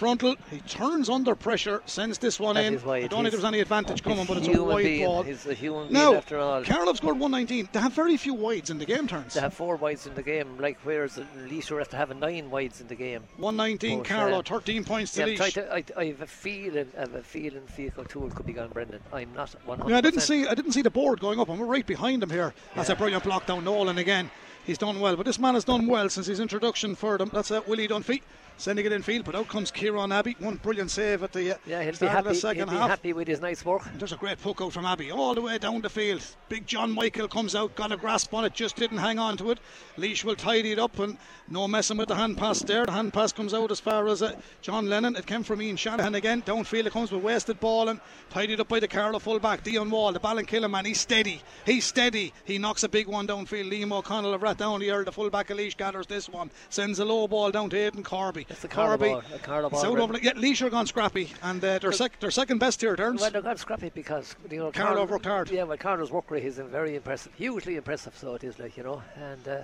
[0.00, 0.34] frontal.
[0.50, 2.74] He turns under pressure, sends this one That in.
[2.78, 5.04] I don't think He's- there's any advantage coming, but it's a wide being.
[5.04, 5.22] ball.
[5.22, 6.64] He's a human Now, after all.
[6.64, 7.68] Carlow have scored 119.
[7.70, 9.34] They have very few wides in the game turns.
[9.34, 12.80] They have four wides in the game, like whereas Laois are to have nine wides
[12.80, 13.24] in the game.
[13.36, 15.52] 119 But, Carlow, uh, 13 points to Yeah, Laois.
[15.52, 18.70] to, I, I have a feeling, I have a feeling Fico Tool could be gone,
[18.72, 19.00] Brendan.
[19.12, 19.90] I'm not 100.
[19.90, 21.50] Yeah, I didn't see I didn't see the board going up.
[21.50, 22.54] I'm right behind him here.
[22.74, 24.30] That's a brilliant block down Nolan again.
[24.64, 27.30] He's done well, but this man has done well since his introduction for them.
[27.32, 28.22] That's uh, Willie Dunphy
[28.60, 30.36] sending it in field, but out comes Kieran Abbey.
[30.38, 32.28] One brilliant save at the uh, Yeah, he'll be start of happy.
[32.28, 32.90] the second he'll be half.
[32.90, 33.82] happy with his nice work.
[33.96, 36.22] There's a great poke out from Abbey all the way down the field.
[36.48, 39.50] Big John Michael comes out, got a grasp on it, just didn't hang on to
[39.50, 39.58] it.
[39.96, 41.16] Laois will tidy it up and
[41.48, 42.86] no messing with the hand pass there.
[42.86, 45.16] The hand pass comes out as far as uh, John Lennon.
[45.16, 46.42] It came from Ian Shanahan again.
[46.42, 47.98] Downfield it comes with wasted ball and
[48.30, 50.12] tidied up by the Carlow fullback, Dion Wall.
[50.12, 50.84] The Ballinkillen man.
[50.84, 51.42] He's steady.
[51.66, 52.32] He's steady.
[52.44, 53.70] He knocks a big one downfield.
[53.70, 56.50] Liam O'Connell of Rathdowney, the fullback of Laois gathers this one.
[56.68, 58.46] Sends a low ball down to Aidan Corby.
[58.50, 59.12] That's the Carlow Corby.
[59.12, 60.16] ball, a Carlow it's ball, out Brendan.
[60.16, 63.20] over, yeah, Laois are gone scrappy and uh, they're, sec- they're second best here, turns.
[63.20, 65.50] Well, they got scrappy because you know Carlow Carl- worked hard.
[65.52, 68.16] Yeah, well, Carlow's work rate is very impressive, hugely impressive.
[68.16, 69.62] So it is like you know, and uh,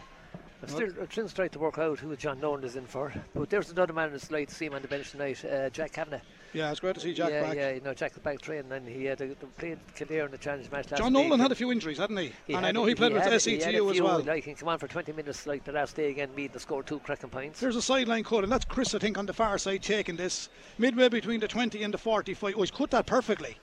[0.62, 3.12] I'm still I'm still trying to work out who John Nolan is in for.
[3.34, 5.93] But there's another man that's like to see him on the bench tonight, uh, Jack
[5.93, 6.20] Kavanagh.
[6.57, 7.55] Yeah, it's great to see Jack yeah, back.
[7.55, 9.27] yeah, you know Jack the back train, and then he had a,
[9.59, 11.25] played Kildare in the challenge match last John week.
[11.25, 12.33] Nolan had a few injuries, hadn't he?
[12.47, 14.23] He and I know he played with SETU he had a as well.
[14.23, 16.87] Like he came on for 20 minutes, like the last day again, meet and scored
[16.87, 17.61] two cracking points.
[17.61, 20.49] There's a sideline cut, and that's Chris, I think, on the far side taking this
[20.79, 22.55] midway between the 20 and the 45.
[22.57, 23.59] Oh, he's cut that perfectly,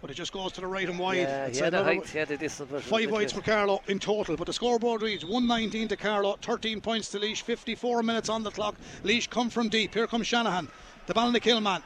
[0.00, 1.18] but it just goes to the right and wide.
[1.18, 2.70] yeah, It's he had a height, he had a distance.
[2.70, 5.96] but it was Five wides for Carlow in total, but the scoreboard reads 119 to
[5.98, 8.76] Carlow, 13 points to Laois, 54 minutes on the clock.
[9.02, 9.92] Laois come from deep.
[9.92, 10.68] Here comes Shanahan,
[11.06, 11.82] the Ballinakill man.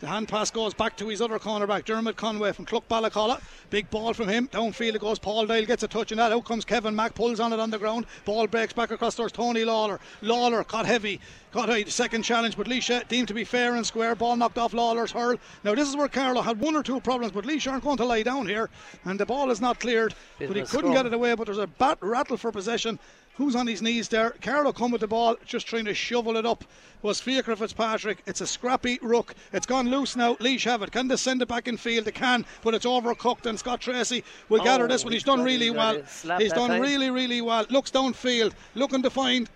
[0.00, 3.40] The hand pass goes back to his other cornerback, Dermot Conway from Clough-Ballacolla.
[3.70, 4.46] Big ball from him.
[4.46, 5.18] Downfield it goes.
[5.18, 6.30] Paul Doyle gets a touch on that.
[6.30, 8.06] Out comes Kevin Mack, pulls on it on the ground.
[8.24, 9.16] Ball breaks back across.
[9.16, 9.98] There's Tony Lawler.
[10.22, 11.20] Lawler caught heavy.
[11.50, 14.14] Got a second challenge, but Leisha deemed to be fair and square.
[14.14, 15.36] Ball knocked off Lawler's hurl.
[15.64, 18.04] Now, this is where Carlow had one or two problems, but Leisha aren't going to
[18.04, 18.70] lie down here.
[19.04, 20.14] And the ball is not cleared.
[20.38, 20.92] Bit but he couldn't scrum.
[20.92, 23.00] get it away, but there's a bat rattle for possession.
[23.38, 24.30] Who's on his knees there?
[24.42, 26.64] Carlow come with the ball, just trying to shovel it up.
[27.02, 28.18] Was Fiacre Fitzpatrick.
[28.26, 29.32] It's a scrappy rook.
[29.52, 30.34] It's gone loose now.
[30.40, 30.90] Laois have it.
[30.90, 32.04] Can they send it back in field?
[32.06, 33.46] They can, but it's overcooked.
[33.46, 35.12] And Scott Tracy will Oh, gather this one.
[35.12, 36.02] He's he's done really well.
[36.38, 36.80] He's done time.
[36.82, 37.64] really, really well.
[37.70, 39.48] Looks downfield, looking to find.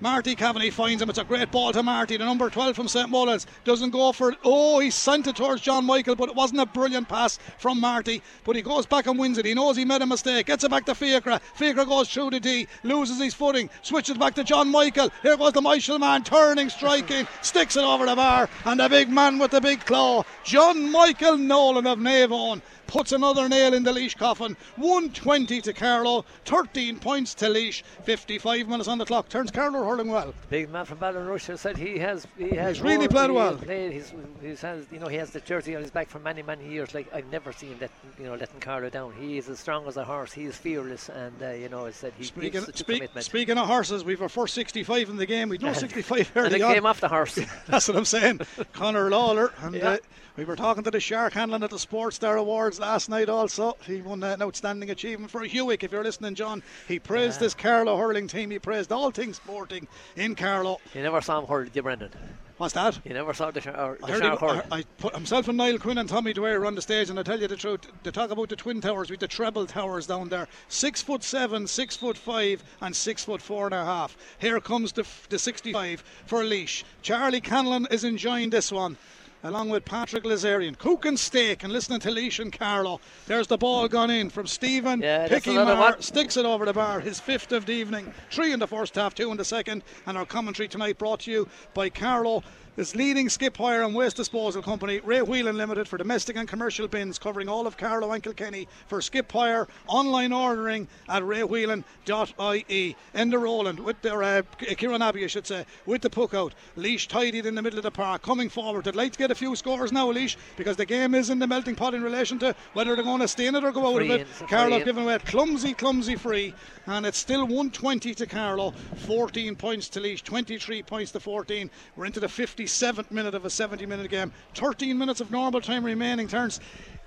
[0.00, 1.10] Marty Kavanagh finds him.
[1.10, 2.16] It's a great ball to Marty.
[2.16, 3.08] The number 12 from St.
[3.08, 4.38] Mullins doesn't go for it.
[4.44, 8.22] Oh, he sent it towards John Michael, but it wasn't a brilliant pass from Marty.
[8.44, 9.44] But he goes back and wins it.
[9.44, 10.46] He knows he made a mistake.
[10.46, 11.40] Gets it back to Fiacre.
[11.54, 15.10] Fiacre goes through the D, loses his footing, switches back to John Michael.
[15.22, 19.08] Here goes the Michael man, turning, striking, sticks it over the bar, and the big
[19.08, 22.62] man with the big claw, John Michael Nolan of Navon.
[22.88, 24.56] Puts another nail in the Laois coffin.
[24.76, 27.84] 120 to Carlow, 13 points to Leash.
[28.04, 29.28] 55 minutes on the clock.
[29.28, 30.34] Turns Carlow hurling well.
[30.50, 33.56] Big man from Ballinrush said he has he has He's really played well.
[33.56, 34.12] Played, he's,
[34.42, 36.94] he's has you know he has the jersey on his back for many many years.
[36.94, 39.12] Like I've never seen that you know letting Carlow down.
[39.20, 40.32] He is as strong as a horse.
[40.32, 43.24] He is fearless, and uh, you know I said he Speaking, speak, commitment.
[43.24, 45.50] speaking of horses, we've a first 65 in the game.
[45.50, 46.74] We've no 65 and it early on.
[46.74, 47.38] came off the horse.
[47.66, 48.40] That's what I'm saying.
[48.72, 49.52] Conor Lawler.
[49.60, 49.90] And Yeah.
[49.90, 49.96] uh,
[50.36, 53.76] we were talking to the Shark handling at the Sports Star Awards last night also.
[53.86, 56.62] He won uh, an outstanding achievement for Hewick, if you're listening, John.
[56.86, 58.50] He praised this Carlow hurling team.
[58.50, 60.80] He praised all things sporting in Carlow.
[60.94, 62.10] you never saw him hurl, did you, Brendan?
[62.58, 62.98] What's that?
[63.04, 64.62] You never saw the, sh- or, I the heard shark hurl.
[64.72, 67.22] I, I put himself and Niall Quinn and Tommy Dwyer on the stage, and I
[67.22, 70.28] tell you the truth, they talk about the twin towers with the treble towers down
[70.28, 74.16] there, six foot seven, six foot five, and six foot four and a half.
[74.40, 76.82] Here comes the f- the 65 for Laois.
[77.00, 78.96] Charlie Canlon is enjoying this one.
[79.44, 83.00] Along with Patrick Lazarian, Cook and Steak, and listening to Laois and Carlow.
[83.26, 86.72] There's the ball gone in from Stephen Yeah, that's Picky another sticks it over the
[86.72, 86.98] bar.
[86.98, 88.12] His fifth of the evening.
[88.32, 89.84] Three in the first half, two in the second.
[90.06, 92.42] And our commentary tonight brought to you by Carlow.
[92.78, 96.86] This leading skip hire and waste disposal company, Ray Whelan Limited, for domestic and commercial
[96.86, 98.68] bins, covering all of Carlow and Kilkenny.
[98.86, 102.96] For skip hire, online ordering at raywhelan.ie.
[103.16, 106.54] Enda Rowland with their uh, Kieran Abbey, I should say, with the puck out.
[106.76, 108.84] Laois tidied in the middle of the park, coming forward.
[108.84, 111.48] They'd like to get a few scores now, Laois, because the game is in the
[111.48, 113.96] melting pot in relation to whether they're going to stay in it or go out
[113.96, 114.28] Free of it.
[114.48, 116.54] Carlow giving away a clumsy, clumsy free,
[116.86, 121.68] and it's still 120 to Carlow, 14 points to Laois, 23 points to 14.
[121.96, 122.28] We're into the
[122.68, 126.28] 57th minute of a 70 minute game, 13 minutes of normal time remaining.
[126.28, 126.60] Turns.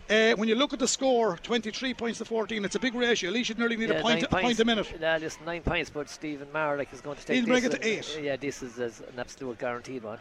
[0.10, 3.32] Uh, when you look at the score, 23 points to 14, it's a big ratio.
[3.32, 4.92] Laois should nearly need Yeah, a, point, a point a minute.
[5.00, 7.62] Yeah, listen, nine points, but Stephen Marlick is going to take He'll this.
[7.62, 8.20] bring it to uh, eight.
[8.22, 10.18] Yeah, this is, is an absolute guaranteed one.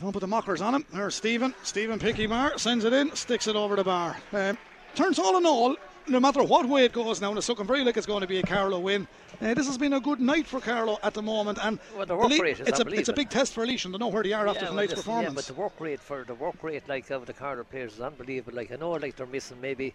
[0.00, 0.84] Don't put the mockers on him.
[0.92, 1.54] There's Stephen.
[1.62, 4.16] Stephen Picky Maher sends it in, sticks it over the bar.
[4.32, 4.56] Um,
[4.94, 5.76] turns all in all,
[6.08, 8.26] no matter what way it goes now, and it's looking very like it's going to
[8.26, 9.06] be a Carlow win.
[9.40, 12.16] Uh, this has been a good night for Carlow at the moment, and well, the
[12.16, 14.22] work rate is it's, a, it's a big test for Laois, and to know where
[14.22, 15.28] they are yeah, after well, tonight's performance.
[15.28, 18.00] Yeah, but the work rate for the work rate like of the Carlow players is
[18.00, 18.56] unbelievable.
[18.56, 19.94] Like I know, like they're missing maybe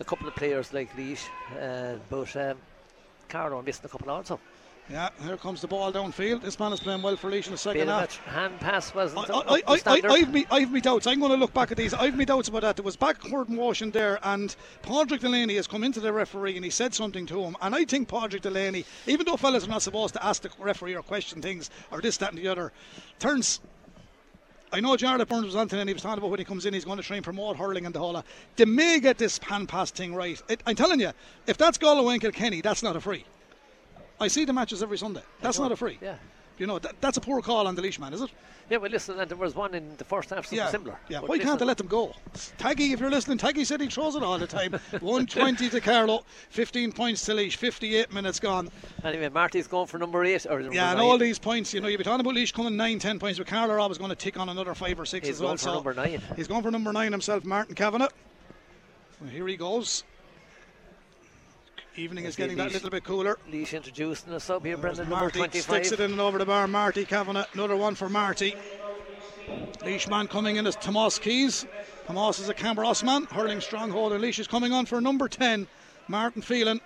[0.00, 1.28] a couple of players like Laois,
[1.60, 2.58] uh, but um,
[3.28, 4.40] Carlow are missing a couple also.
[4.90, 6.42] Yeah, here comes the ball downfield.
[6.42, 8.18] This man is playing well for Laois in the second half.
[8.26, 11.06] Hand pass wasn't I, I, I, I, I've me, I've me doubts.
[11.06, 11.94] I'm going to look back at these.
[11.94, 12.76] I've me doubts about that.
[12.76, 16.70] There was backward motion there, and Padraig Delaney has come into the referee and he
[16.70, 17.56] said something to him.
[17.62, 20.94] And I think Padraig Delaney, even though fellas are not supposed to ask the referee
[20.94, 22.70] or question things or this, that, and the other,
[23.18, 23.60] turns
[24.74, 26.66] I know Jarlath Burns was on today and he was talking about when he comes
[26.66, 28.26] in, he's going to try and promote hurling and the whole lot.
[28.56, 30.42] They may get this hand pass thing right.
[30.48, 31.12] It, I'm telling you,
[31.46, 33.24] if that's Galway and Kilkenny, that's not a free.
[34.20, 35.22] I see the matches every Sunday.
[35.40, 35.98] That's not a free.
[36.00, 36.16] Yeah.
[36.56, 38.30] You know, that, that's a poor call on the Laois man, is it?
[38.70, 40.70] Yeah, well, listen, and there was one in the first half, something yeah.
[40.70, 40.96] similar.
[41.08, 42.14] Yeah, why listen, can't they let them go?
[42.58, 44.72] Taggy, if you're listening, Taggy said he throws it all the time.
[44.90, 48.70] 120 to Carlow, 15 points to Laois, 58 minutes gone.
[49.02, 50.46] Anyway, Marty's going for number eight.
[50.48, 51.00] Or Yeah, and nine.
[51.00, 53.48] all these points, you know, you'll be talking about Laois coming 9, 10 points, but
[53.48, 55.48] Carlow are always going to tick on another 5 or 6 He's as well.
[55.48, 56.22] going for so number nine.
[56.36, 58.08] He's going for number 9 himself, Martin Kavanagh.
[59.20, 60.04] Well, here he goes.
[61.96, 63.38] Evening is getting that little bit cooler.
[63.48, 65.62] Laois introducing us up here, uh, Brendan, number 25.
[65.62, 66.66] sticks it in and over the bar.
[66.66, 68.56] Marty Kavanagh, another one for Marty.
[69.84, 71.66] Leishman coming in as Tomas Keys.
[72.08, 75.68] Tomas is a man, hurling stronghold, and Laois is coming on for number 10,
[76.08, 76.80] Martin Phelan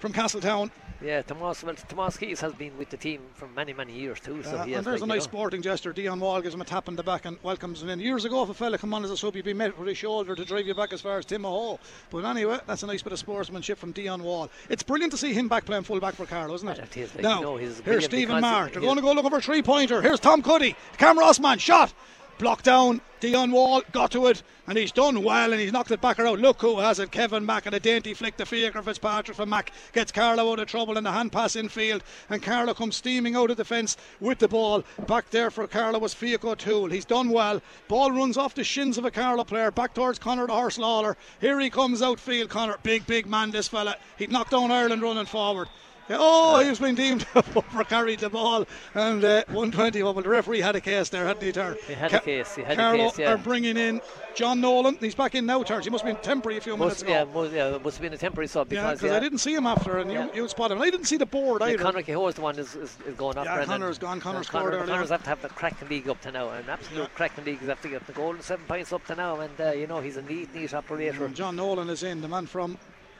[0.00, 0.72] from Castletown.
[1.00, 4.42] Yeah, Tomas, well, Tomas Keys has been with the team for many, many years too.
[4.42, 5.92] So Uh, he and there's a nice know, sporting gesture.
[5.92, 8.00] Dion Wall gives him a tap in the back and welcomes him in.
[8.00, 9.96] Years ago, if a fella come on as a sub, you'd be met with his
[9.96, 11.78] shoulder to drive you back as far as Tim Timahoe.
[12.10, 14.50] But anyway, that's a nice bit of sportsmanship from Dion Wall.
[14.68, 16.96] It's brilliant to see him back playing full back for Carlow, isn't it?
[16.96, 18.68] Is, like, now, you know, he's here's Stephen Maher.
[18.68, 20.02] They're going to go looking for a three pointer.
[20.02, 20.74] Here's Tom Cuddy.
[20.98, 21.92] Camross Rossman, shot.
[22.38, 23.00] Blocked down.
[23.18, 26.40] Dion Wall got to it and he's done well and he's knocked it back around.
[26.40, 27.10] Look who has it.
[27.10, 30.68] Kevin Mack and a dainty flick to Fiacre Fitzpatrick from Mack gets Carlow out of
[30.68, 34.38] trouble in the hand pass infield and Carlow comes steaming out of the fence with
[34.38, 34.84] the ball.
[35.08, 36.90] Back there for Carlow was Fiacre Tool.
[36.90, 37.60] He's done well.
[37.88, 41.16] Ball runs off the shins of a Carlow player back towards Conor the horse Lawler.
[41.40, 42.50] Here he comes outfield.
[42.50, 43.96] Conor, big, big man, this fella.
[44.16, 45.68] He'd knocked down Ireland running forward.
[46.10, 50.02] Oh, he was being deemed for carried the ball, and uh, 120.
[50.02, 51.52] Well, the referee had a case there, hadn't he?
[51.52, 51.76] Ter?
[51.86, 53.32] He had a case, he had a case, yeah.
[53.32, 54.00] are bringing in
[54.34, 54.96] John Nolan.
[55.00, 55.84] He's back in now, Terence.
[55.84, 58.12] He must have been temporary a few minutes Must, yeah, must, yeah, must have been
[58.12, 60.26] a temporary sub Yeah, because because yeah, I didn't see him after, and Yeah.
[60.26, 60.82] you, you spotted him.
[60.82, 61.82] I didn't see the board yeah, either.
[61.82, 63.44] Conor Keogh's the one is, is, is going off.
[63.44, 63.80] Yeah, Brendan.
[63.80, 64.20] Conor's gone.
[64.20, 64.86] Conor scored earlier.
[64.86, 67.58] Conor's have to have the cracking league up to now, an absolute cracking league.
[67.60, 69.86] He's have to get the goal and seven points up to now, and uh, you
[69.86, 71.24] know he's a neat, neat operator.
[71.24, 72.78] And John Nolan is in, the man from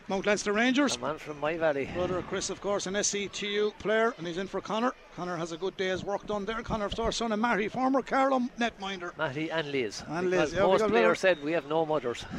[0.09, 0.97] Mount Leinster Rangers.
[0.97, 1.91] A man from my valley.
[1.95, 4.95] Brother Chris, of course, an SCTU player, and he's in for Conor.
[5.15, 6.63] Conor has a good day's work done there.
[6.63, 9.17] Conor's our son and Mary, former Carlow netminder.
[9.19, 10.03] Matty and Liz.
[10.09, 12.25] And because Liz, yeah, most players said we have no mothers.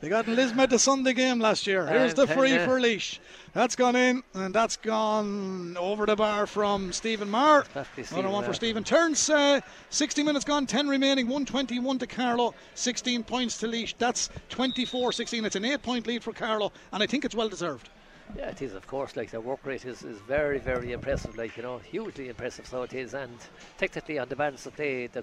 [0.00, 1.86] they got Liz met the Sunday game last year.
[1.86, 2.58] Here's the free you.
[2.58, 3.20] Uh, for Laois.
[3.54, 7.64] That's gone in, and that's gone over the bar from Stephen Maher.
[8.10, 8.82] Another one for Stephen.
[8.82, 13.94] Turns uh, 60 minutes gone, 10 remaining, 121 to Carlow, 16 points to Laois.
[13.96, 15.44] That's 24 16.
[15.44, 17.90] It's an 8 point lead for Carlow, and I think it's well deserved.
[18.36, 19.14] Yeah, it is, of course.
[19.14, 21.38] Like the work rate is, is very, very impressive.
[21.38, 22.66] Like you know, hugely impressive.
[22.66, 23.38] So it is, and
[23.78, 25.22] technically on the balance of play, the,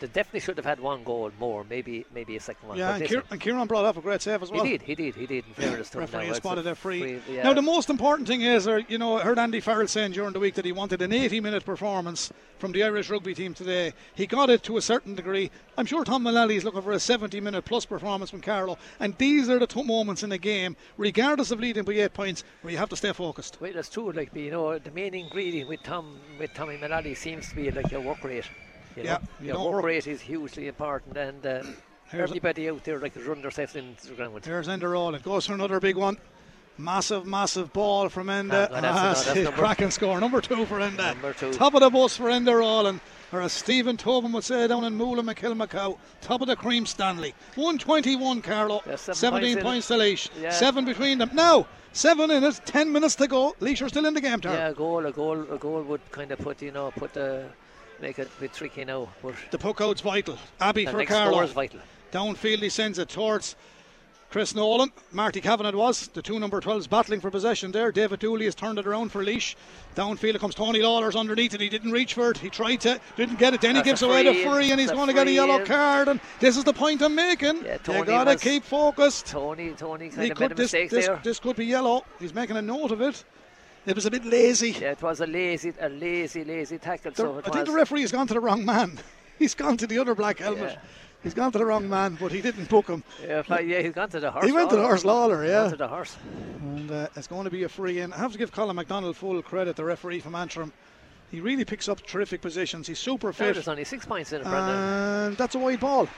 [0.00, 2.78] they definitely should have had one goal more, maybe maybe a second one.
[2.78, 4.64] Yeah, and, Kier- and Kieran brought off a great save as well.
[4.64, 5.44] he did, he did, he did.
[5.46, 7.20] In fairness to referee now, has it's a spotted a free.
[7.28, 7.42] yeah.
[7.42, 10.32] Now, the most important thing is, or you know, I heard Andy Farrell saying during
[10.32, 13.92] the week that he wanted an 80 minute performance from the Irish rugby team today.
[14.14, 15.50] He got it to a certain degree.
[15.76, 18.78] I'm sure Tom Mullally is looking for a 70 minute plus performance from Carlow.
[19.00, 22.44] And these are the two moments in a game, regardless of leading by eight points,
[22.62, 23.60] where you have to stay focused.
[23.60, 24.12] Well, that's true.
[24.12, 27.90] Like you know, the main ingredient with Tom with Tommy Mullally seems to be like
[27.90, 28.44] your work rate.
[28.96, 29.10] You know?
[29.10, 31.62] Yeah, you your don't work rate is hugely important, and uh,
[32.12, 34.34] everybody out there like is running themselves into the ground.
[34.42, 35.14] There's Roll.
[35.14, 36.16] It goes for another big one.
[36.76, 38.68] Massive, massive ball from Enda.
[38.70, 40.18] Ah, no, that's- no, that's number- cracking score.
[40.18, 40.96] Number two for Enda.
[40.96, 41.52] Number two.
[41.52, 43.00] Top of the bus for Enda Rowland.
[43.32, 47.34] Or as Stephen Tobin would say down in Moola McKilmacow, top of the cream Stanley.
[47.56, 50.28] 121 Carlow, Yeah, seven 17 points points, to Laois.
[50.40, 50.50] Yeah.
[50.50, 51.30] Seven between them.
[51.32, 53.56] Now, seven in it, 10 minutes to go.
[53.60, 54.54] Laois are still in the game, Tara.
[54.54, 57.46] Yeah, a goal, a goal, a goal would kind of put you know put the
[58.00, 59.08] make it a bit tricky now.
[59.22, 60.38] But The puck out's vital.
[60.60, 61.40] Abbey the for Carlow.
[61.42, 61.80] is vital.
[62.12, 63.56] Downfield, he sends it towards
[64.30, 64.90] Chris Nolan.
[65.12, 66.08] Marty Kavanagh was.
[66.08, 67.92] The two number 12s battling for possession there.
[67.92, 69.54] David Dooley has turned it around for Laois.
[69.94, 71.60] Downfield it comes Tony Lawler's underneath it.
[71.60, 72.38] He didn't reach for it.
[72.38, 73.60] He tried to, didn't get it.
[73.60, 75.66] Then That's he gives away the free and he's going to get a yellow in.
[75.66, 76.08] card.
[76.08, 77.64] And this is the point I'm making.
[77.64, 79.26] Yeah, you Tony got to keep focused.
[79.26, 81.20] Tony, Tony kind He of could, made a this, mistake this, there.
[81.22, 82.04] this could be yellow.
[82.18, 83.22] He's making a note of it.
[83.86, 84.70] It was a bit lazy.
[84.70, 87.10] Yeah, it was a lazy, a lazy, lazy tackle.
[87.10, 87.66] The- so I think was.
[87.66, 88.98] the referee has gone to the wrong man.
[89.38, 90.72] He's gone to the other black helmet.
[90.72, 90.78] Yeah.
[91.22, 93.02] He's gone to the wrong man, but he didn't book him.
[93.26, 94.44] Yeah, yeah, he's gone to the horse.
[94.44, 95.62] He went to the horse Lawler, yeah.
[95.62, 96.18] Went to the horse.
[96.60, 98.12] And uh, it's going to be a free in.
[98.12, 100.70] I have to give Colin McDonald full credit, the referee from Antrim.
[101.30, 102.86] He really picks up terrific positions.
[102.86, 103.54] He's super fit.
[103.54, 104.76] There's only six points in it, Brendan.
[104.76, 106.08] And that's a wide ball.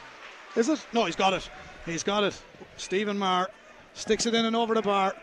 [0.56, 0.84] Is it?
[0.92, 1.48] No, he's got it.
[1.86, 2.42] He's got it.
[2.76, 3.48] Stephen Maher
[3.94, 5.14] sticks it in and over the bar.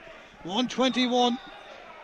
[0.44, 1.38] 121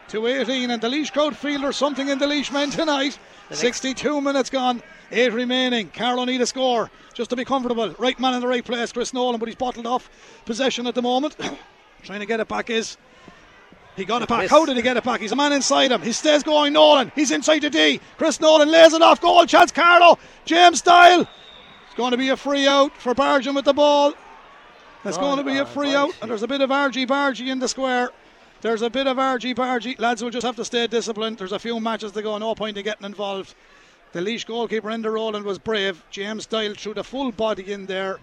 [0.10, 0.70] to 18.
[0.72, 3.18] And the Laois crowd feel there's something in the Laois men tonight.
[3.52, 4.82] 62 minutes gone.
[5.12, 5.90] Eight remaining.
[5.90, 7.96] Carlow need a score just to be comfortable.
[7.98, 10.10] Right man in the right place, Chris Nolan, but he's bottled off
[10.46, 11.36] possession at the moment.
[12.04, 12.98] Trying to get it back is.
[13.96, 14.40] He got it back.
[14.40, 14.52] Chris.
[14.52, 15.20] How did he get it back?
[15.20, 16.02] He's a man inside him.
[16.02, 16.74] He stays going.
[16.74, 17.12] Nolan.
[17.16, 18.00] He's inside the D.
[18.18, 19.20] Chris Nolan lays it off.
[19.20, 19.72] Goal chance.
[19.72, 20.18] Carlow.
[20.46, 21.22] James Doyle.
[21.22, 24.14] It's going to be a free out for Bargin with the ball.
[25.04, 25.96] It's Oh, going to be a oh, free right.
[25.96, 28.10] out, and there's a bit of argy bargy in the square.
[28.62, 29.98] There's a bit of argy bargy.
[29.98, 31.38] Lads will just have to stay disciplined.
[31.38, 32.38] There's a few matches to go.
[32.38, 33.56] No point in getting involved.
[34.12, 36.04] The Laois goalkeeper Enda Rowland was brave.
[36.12, 38.20] James Doyle threw the full body in there,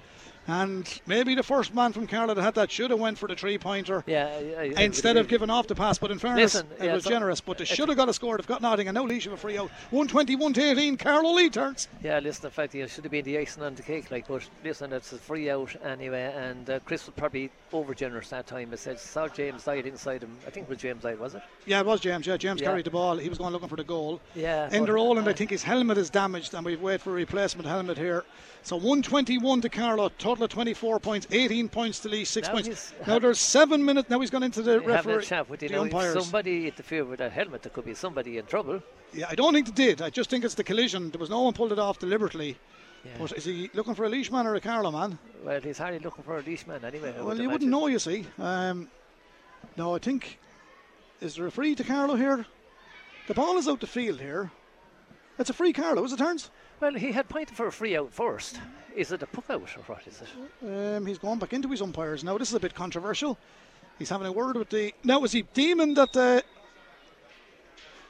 [0.49, 3.35] and maybe the first man from Carlow that had that should have went for the
[3.37, 5.99] three pointer Yeah, I- I- I instead of giving off the pass.
[5.99, 7.41] But in fairness, Listen, it was generous.
[7.41, 8.37] But they should have got a score.
[8.37, 9.71] They've got nothing, and now Laois have a free out.
[9.91, 10.97] 121 to 18.
[10.97, 11.89] Carlow lead turns.
[12.03, 14.49] Yeah, listen, in fact, you should have been the icing on the cake, like, but
[14.65, 18.73] listen, it's a free out anyway, and uh, Chris was probably over generous that time.
[18.73, 20.37] It said, saw James Doyle inside him.
[20.47, 21.43] I think it was James Doyle, was it?
[21.67, 22.27] Yeah, it was James.
[22.27, 23.17] Yeah, James carried the ball.
[23.17, 24.21] He was going looking for the goal.
[24.35, 24.69] Yeah.
[24.71, 27.15] Ender but, Oland, uh, I think his helmet is damaged, and we've waited for a
[27.15, 28.25] replacement helmet here.
[28.67, 32.93] So 121 to Carlow, total of 24 points, 18 points to Lee, six Now points.
[33.07, 34.11] Now there's seven minutes.
[34.11, 36.21] Now he's gone into the referee, chat with the know, umpires.
[36.21, 38.83] somebody interfered with that helmet, there could be somebody in trouble.
[39.15, 40.03] Yeah, I don't think they did.
[40.03, 41.13] I just think it's the collision.
[41.13, 42.59] There was no one pulled it off deliberately.
[43.05, 43.13] Yeah.
[43.21, 45.17] But is he looking for a Laois man or a Carlow man?
[45.45, 47.15] Well, he's hardly looking for a Laois man anyway.
[47.17, 48.27] I well, would you wouldn't know, you see.
[48.37, 48.89] Um,
[49.77, 50.41] no, I think
[51.21, 52.45] is there a free to Carlow here?
[53.29, 54.51] The ball is out the field here.
[55.39, 56.05] It's a free Carlow.
[56.05, 56.51] Is it turns?
[56.81, 58.59] Well, he had pointed for a free out first.
[58.95, 60.97] Is it a puck out or what is it?
[60.97, 62.39] Um, he's going back into his umpires now.
[62.39, 63.39] This is a bit controversial.
[63.99, 64.93] He's having a word with the.
[65.05, 66.43] Now, is he deeming that the.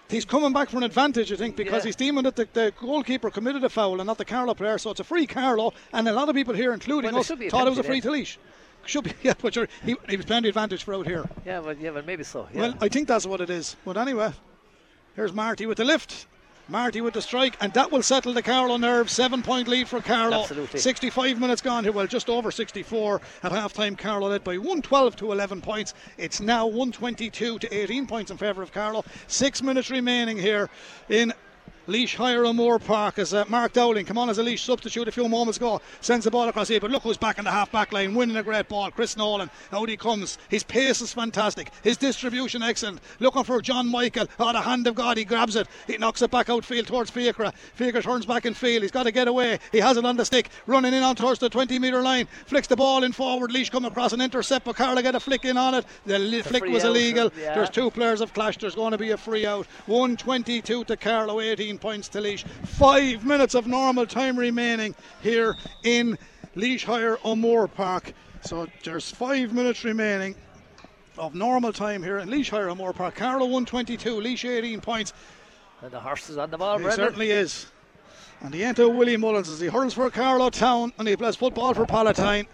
[0.09, 1.32] he's coming back for an advantage?
[1.32, 1.89] I think because Yeah.
[1.89, 4.78] he's deeming that the, the goalkeeper committed a foul and not the Carlow player.
[4.78, 7.66] So it's a free Carlow, and a lot of people here, including Well, us, thought
[7.66, 8.36] it was a free to Laois.
[8.85, 11.28] Should be, yeah, but you're, he, he was playing the advantage for out here.
[11.44, 12.48] Yeah, well, yeah, well, maybe so.
[12.55, 12.61] Yeah.
[12.61, 13.74] Well, I think that's what it is.
[13.85, 14.32] But anyway,
[15.16, 16.27] here's Marty with the lift.
[16.68, 19.09] Marty with the strike, and that will settle the Carlow nerve.
[19.09, 20.43] Seven point lead for Carlow.
[20.43, 20.80] Absolutely.
[20.80, 21.93] 65 minutes gone here.
[21.93, 23.94] Well, just over 64 at half time.
[23.94, 25.94] Carlow led by 112 to 11 points.
[26.18, 29.05] It's now 122 to 18 points in favour of Carlow.
[29.28, 30.68] Six minutes remaining here
[31.09, 31.32] in.
[31.88, 35.12] Laois Hire O'Moore Park as uh, Mark Dowling come on as a Laois substitute a
[35.12, 35.80] few moments ago.
[36.00, 38.36] Sends the ball across here but look who's back in the half back line winning
[38.36, 38.90] a great ball.
[38.90, 40.38] Chris Nolan out he comes.
[40.48, 41.70] His pace is fantastic.
[41.82, 43.00] His distribution excellent.
[43.20, 44.26] Looking for John Michael.
[44.40, 45.68] Oh the hand of God he grabs it.
[45.86, 47.52] He knocks it back outfield towards Fiacre.
[47.74, 48.82] Fiacre turns back in field.
[48.82, 49.58] He's got to get away.
[49.72, 50.48] He has it on the stick.
[50.66, 52.26] Running in on towards the 20 metre line.
[52.46, 53.52] Flicks the ball in forward.
[53.52, 55.84] Laois come across an intercept but Carlow get a flick in on it.
[56.04, 57.30] The li- flick was illegal.
[57.38, 57.54] yeah.
[57.54, 59.66] there's two players have clashed there's going to be a free out.
[59.86, 66.19] 122 to Carlow 18 points to Laois five minutes of normal time remaining here in
[66.55, 68.12] Laois Hire O'Moore Park.
[68.43, 70.35] So there's five minutes remaining
[71.19, 73.15] of normal time here in Laois Hire O'Moore Park.
[73.15, 75.12] Carlow 122 Laois 18 points.
[75.82, 77.05] And the horse is on the ball, he Brendan.
[77.07, 77.66] certainly is.
[78.40, 79.69] And the enter Willie Mullins as he?
[79.69, 82.47] Hurls for Carlow Town and he plays football for Palatine.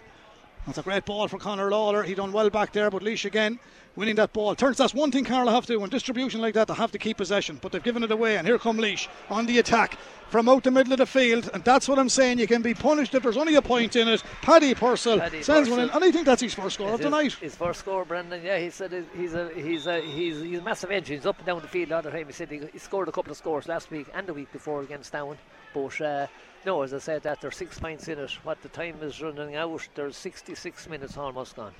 [0.65, 2.03] That's a great ball for Conor Lawler.
[2.03, 3.59] He done well back there, but Laois again
[3.95, 4.55] winning that ball.
[4.55, 6.67] Turns that's one thing Carlow have to do in distribution like that.
[6.67, 8.37] They have to keep possession, but they've given it away.
[8.37, 9.97] And here come Laois on the attack
[10.29, 12.39] from out the middle of the field, and that's what I'm saying.
[12.39, 14.23] You can be punished if there's only a point in it.
[14.41, 17.03] Paddy Purcell Paddy sends one in, and I think that's his first score of His-
[17.05, 17.33] the night.
[17.33, 18.43] His first score, Brendan.
[18.43, 21.17] Yeah, he said he's a he's a he's he's a massive engine.
[21.17, 22.25] He's up and down the field all the time.
[22.25, 24.81] He said he, he scored a couple of scores last week and the week before
[24.81, 25.37] against Down.
[25.73, 26.27] But uh,
[26.65, 28.31] no, as I said, that there's six points in it.
[28.43, 31.73] What the time is running out, there's 66 minutes almost gone.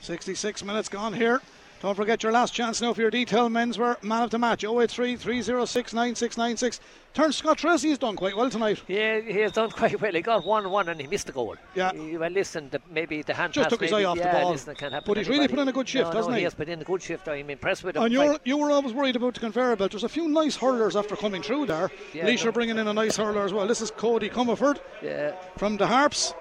[0.00, 1.40] 66 minutes gone here.
[1.80, 5.14] Don't forget your last chance now for your detail menswear man of the match 083
[5.14, 6.80] 306 9696.
[7.14, 8.82] Turns Scott Tracy has done quite well tonight.
[8.88, 10.12] Yeah, he has done quite well.
[10.12, 11.54] He got one one and he missed the goal.
[11.76, 11.92] Yeah.
[11.92, 14.42] Well, listen, the, maybe the hand Just pass took his maybe- eye off the yeah,
[14.42, 14.50] ball.
[14.50, 16.42] Listen, can happen But he's really put in a good shift, no, hasn't no, he?
[16.42, 17.28] Has put in a good shift.
[17.28, 18.02] I'm impressed with him.
[18.02, 19.92] And you were, Like, you were always worried about the conveyor belt.
[19.92, 21.92] There's a few nice hurlers after coming through there.
[22.12, 22.48] Yeah, Laois no.
[22.48, 23.68] are bringing in a nice hurler as well.
[23.68, 26.34] This is Cody Comerford yeah, from the Harps.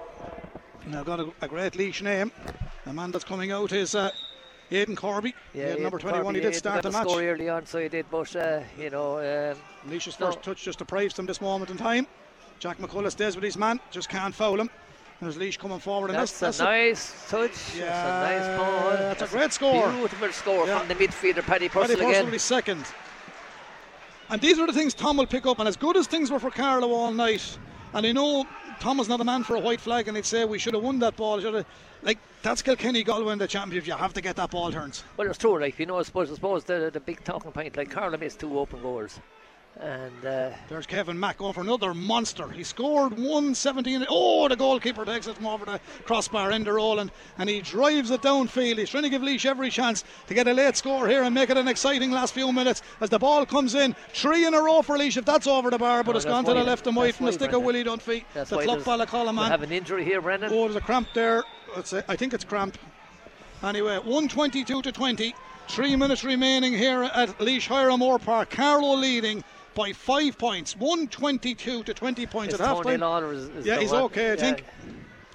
[0.87, 2.31] Now got a, a great Laois name.
[2.85, 4.09] The man that's coming out is uh,
[4.71, 5.33] Aidan Corby.
[5.53, 6.21] Yeah, he number 21.
[6.23, 7.07] probably- He did start the match.
[7.07, 8.05] score early on, so he did.
[8.11, 9.57] But uh, you know, um,
[9.89, 10.27] Laois's No.
[10.27, 12.07] first touch just deprives them this moment in time.
[12.59, 14.69] Jack McCullough stays with his man, just can't foul him.
[15.21, 16.11] There's Laois coming forward.
[16.11, 17.75] And that's, that's, a, nice touch.
[17.75, 18.89] Yeah, that's a nice ball.
[18.89, 19.91] That's, that's a great score.
[19.91, 20.79] Beautiful score yeah.
[20.79, 22.39] from the midfielder, Paddy Purcell Paddy Purcell again.
[22.39, 22.85] second.
[24.29, 25.59] And these are the things Tom will pick up.
[25.59, 27.57] And as good as things were for Carlow all night,
[27.93, 28.45] and I know
[28.79, 30.83] Tom was not a man for a white flag, and they'd say we should have
[30.83, 31.39] won that ball.
[31.39, 31.65] Should have,
[32.03, 33.87] like that's Kilkenny Galway in the championship.
[33.87, 35.03] You have to get that ball turns.
[35.17, 35.59] Well, it's true.
[35.59, 37.75] Like you know, I suppose, I suppose the the big talking point.
[37.75, 39.19] Like Carlow missed two open goals.
[39.79, 42.49] And uh, there's Kevin Mack going for another monster.
[42.49, 44.07] He scored 117.
[44.09, 47.11] Oh, the goalkeeper takes it from over the crossbar in the roll and,
[47.47, 48.79] he drives it downfield.
[48.79, 51.51] He's trying to give Laois every chance to get a late score here and make
[51.51, 53.95] it an exciting last few minutes as the ball comes in.
[54.13, 56.43] Three in a row for Laois if that's over the bar, but no, it's gone
[56.45, 57.61] to the left and white from the stick Brendan.
[57.61, 58.23] of Willie Dunphy.
[58.33, 59.51] That's the clock ball call man.
[59.51, 60.51] have an injury here, Brendan.
[60.51, 61.43] Oh, there's a cramp there.
[62.07, 62.77] I think it's cramp.
[63.63, 65.35] Anyway, 122 to 20.
[65.67, 68.49] Three minutes remaining here at Laois Hire O'Moore Park.
[68.49, 69.43] Carlow leading
[69.77, 72.99] by five points, 122 to 20 points it's at half time.
[73.63, 74.03] yeah, he's one.
[74.03, 74.35] okay, I yeah.
[74.35, 74.65] think.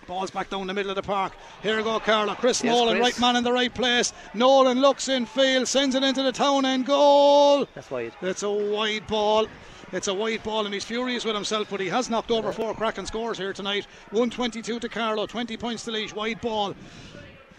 [0.08, 1.32] Ball's back down the middle of the park.
[1.62, 2.34] Here we go, Carlow.
[2.34, 3.14] Chris yes, Nolan, Chris.
[3.14, 4.12] right man in the right place.
[4.34, 7.66] Nolan looks in field, sends it into the town end goal.
[7.72, 8.12] That's wide.
[8.20, 9.46] It's a wide ball.
[9.92, 12.74] It's a wide ball and he's furious with himself, but he has knocked over four
[12.74, 13.86] cracking scores here tonight.
[14.10, 16.74] 122 to Carlow, 20 points to Laois, wide ball.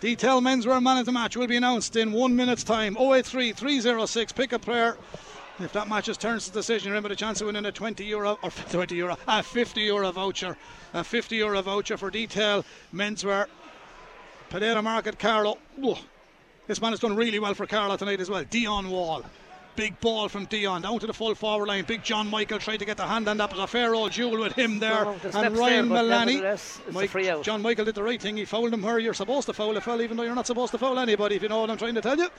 [0.02, 2.98] Detail men's menswear man of the match will be announced in one minute's time.
[2.98, 4.98] 083 306, pick a player.
[5.60, 8.50] If that matches turns the decision, remember the chance of winning a 20 euro or
[8.50, 10.58] 20 euro, a 50 euro voucher,
[10.94, 13.46] a 50 euro voucher for detail menswear.
[14.50, 15.58] Pereira Market, Carlow.
[16.68, 18.44] this man has done really well for Carlow tonight as well.
[18.44, 19.24] Dion Wall.
[19.76, 21.84] Big ball from Dion down to the full forward line.
[21.86, 23.50] Big John Michael tried to get the hand on that.
[23.52, 25.06] was a fair old duel with him there.
[25.06, 26.44] No, and Ryan Mullaney.
[26.92, 27.12] Mike,
[27.42, 28.38] John Michael did the right thing.
[28.38, 30.72] He fouled him where you're supposed to foul a foul, even though you're not supposed
[30.74, 32.30] to foul anybody, if you know what I'm trying to tell you.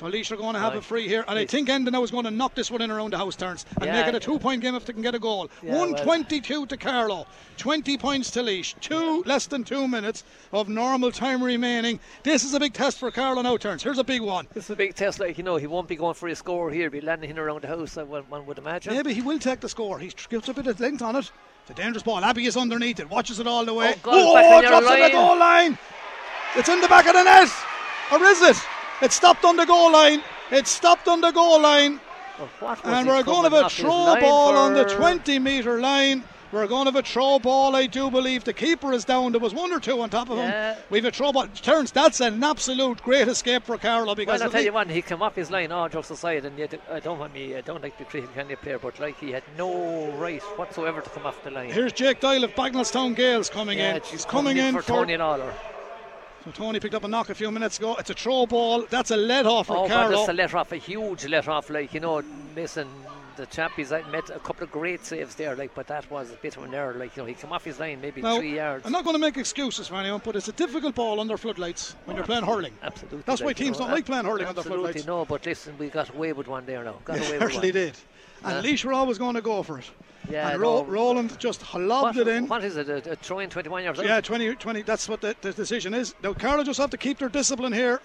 [0.00, 2.10] So Laois are going to have a free here, and I think Enda now is
[2.10, 4.18] going to knock this one in around the house turns and yeah, make it a
[4.18, 5.50] two-point game if they can get a goal.
[5.62, 6.66] Yeah, 122 well.
[6.68, 7.26] to Carlow,
[7.58, 8.74] 20 points to Laois.
[8.80, 10.24] Two less than two minutes
[10.54, 12.00] of normal time remaining.
[12.22, 13.82] This is a big test for Carlow now turns.
[13.82, 14.48] Here's a big one.
[14.54, 15.20] This is a big test.
[15.20, 16.84] Like you know, he won't be going for a score here.
[16.84, 17.98] He'll be landing in around the house.
[17.98, 18.94] Uh, one would imagine.
[18.94, 19.98] Maybe he will take the score.
[19.98, 21.30] He gives a bit of length on it.
[21.60, 22.24] It's a dangerous ball.
[22.24, 23.10] Abbey is underneath it.
[23.10, 23.96] Watches it all the way.
[24.06, 25.76] Oh, oh drops on the goal line.
[26.56, 27.50] It's in the back of the net.
[28.10, 28.56] Or is it?
[29.02, 30.22] It stopped on the goal line.
[30.50, 32.00] It stopped on the goal line.
[32.38, 36.24] Oh, well, and we're going to have a throw ball on the 20 metre line.
[36.52, 38.42] We're going to have a throw ball, I do believe.
[38.42, 39.30] The keeper is down.
[39.32, 40.74] There was one or two on top of yeah.
[40.74, 40.82] him.
[40.90, 41.46] We've a throw ball.
[41.46, 44.40] Turns, that's an absolute great escape for Carlow because.
[44.40, 46.80] Well, I'll tell you what, he came off his line, all jokes aside, and yet
[46.90, 49.18] I don't want me, I don't like to treat him kind of player, but like
[49.20, 51.70] he had no right whatsoever to come off the line.
[51.70, 54.02] Here's Jake Doyle of Bagenalstown Gales coming yeah, in.
[54.02, 55.54] He's coming, in, in for, for Tony Lawler.
[56.44, 57.96] So Tony picked up a knock a few minutes ago.
[57.98, 58.86] It's a throw ball.
[58.88, 61.68] That's a let off for oh, that's a let off, a huge let off.
[61.68, 62.22] Like you know,
[62.56, 62.88] listen,
[63.36, 65.54] the chap he's met a couple of great saves there.
[65.54, 66.94] Like, but that was a bit of an error.
[66.94, 68.86] Like you know, he came off his line maybe now, three yards.
[68.86, 71.94] I'm not going to make excuses for anyone, but it's a difficult ball under floodlights
[72.06, 72.72] when you're playing hurling.
[72.82, 73.22] Absolutely.
[73.26, 75.06] That's why teams know, don't like playing hurling under floodlights.
[75.06, 76.96] No, but listen, we got away with one there now.
[77.04, 77.98] Got they away certainly did.
[78.44, 79.90] And uh, Laois were always going to go for it.
[80.30, 80.84] Yeah, and Ro- no.
[80.84, 82.46] Roland just lobbed what, it in.
[82.48, 82.88] What is it?
[82.88, 84.00] A, a throw in 21 yards?
[84.02, 86.14] Yeah, 20, 20 That's what the, the decision is.
[86.22, 88.00] Now, Carlow just have to keep their discipline here.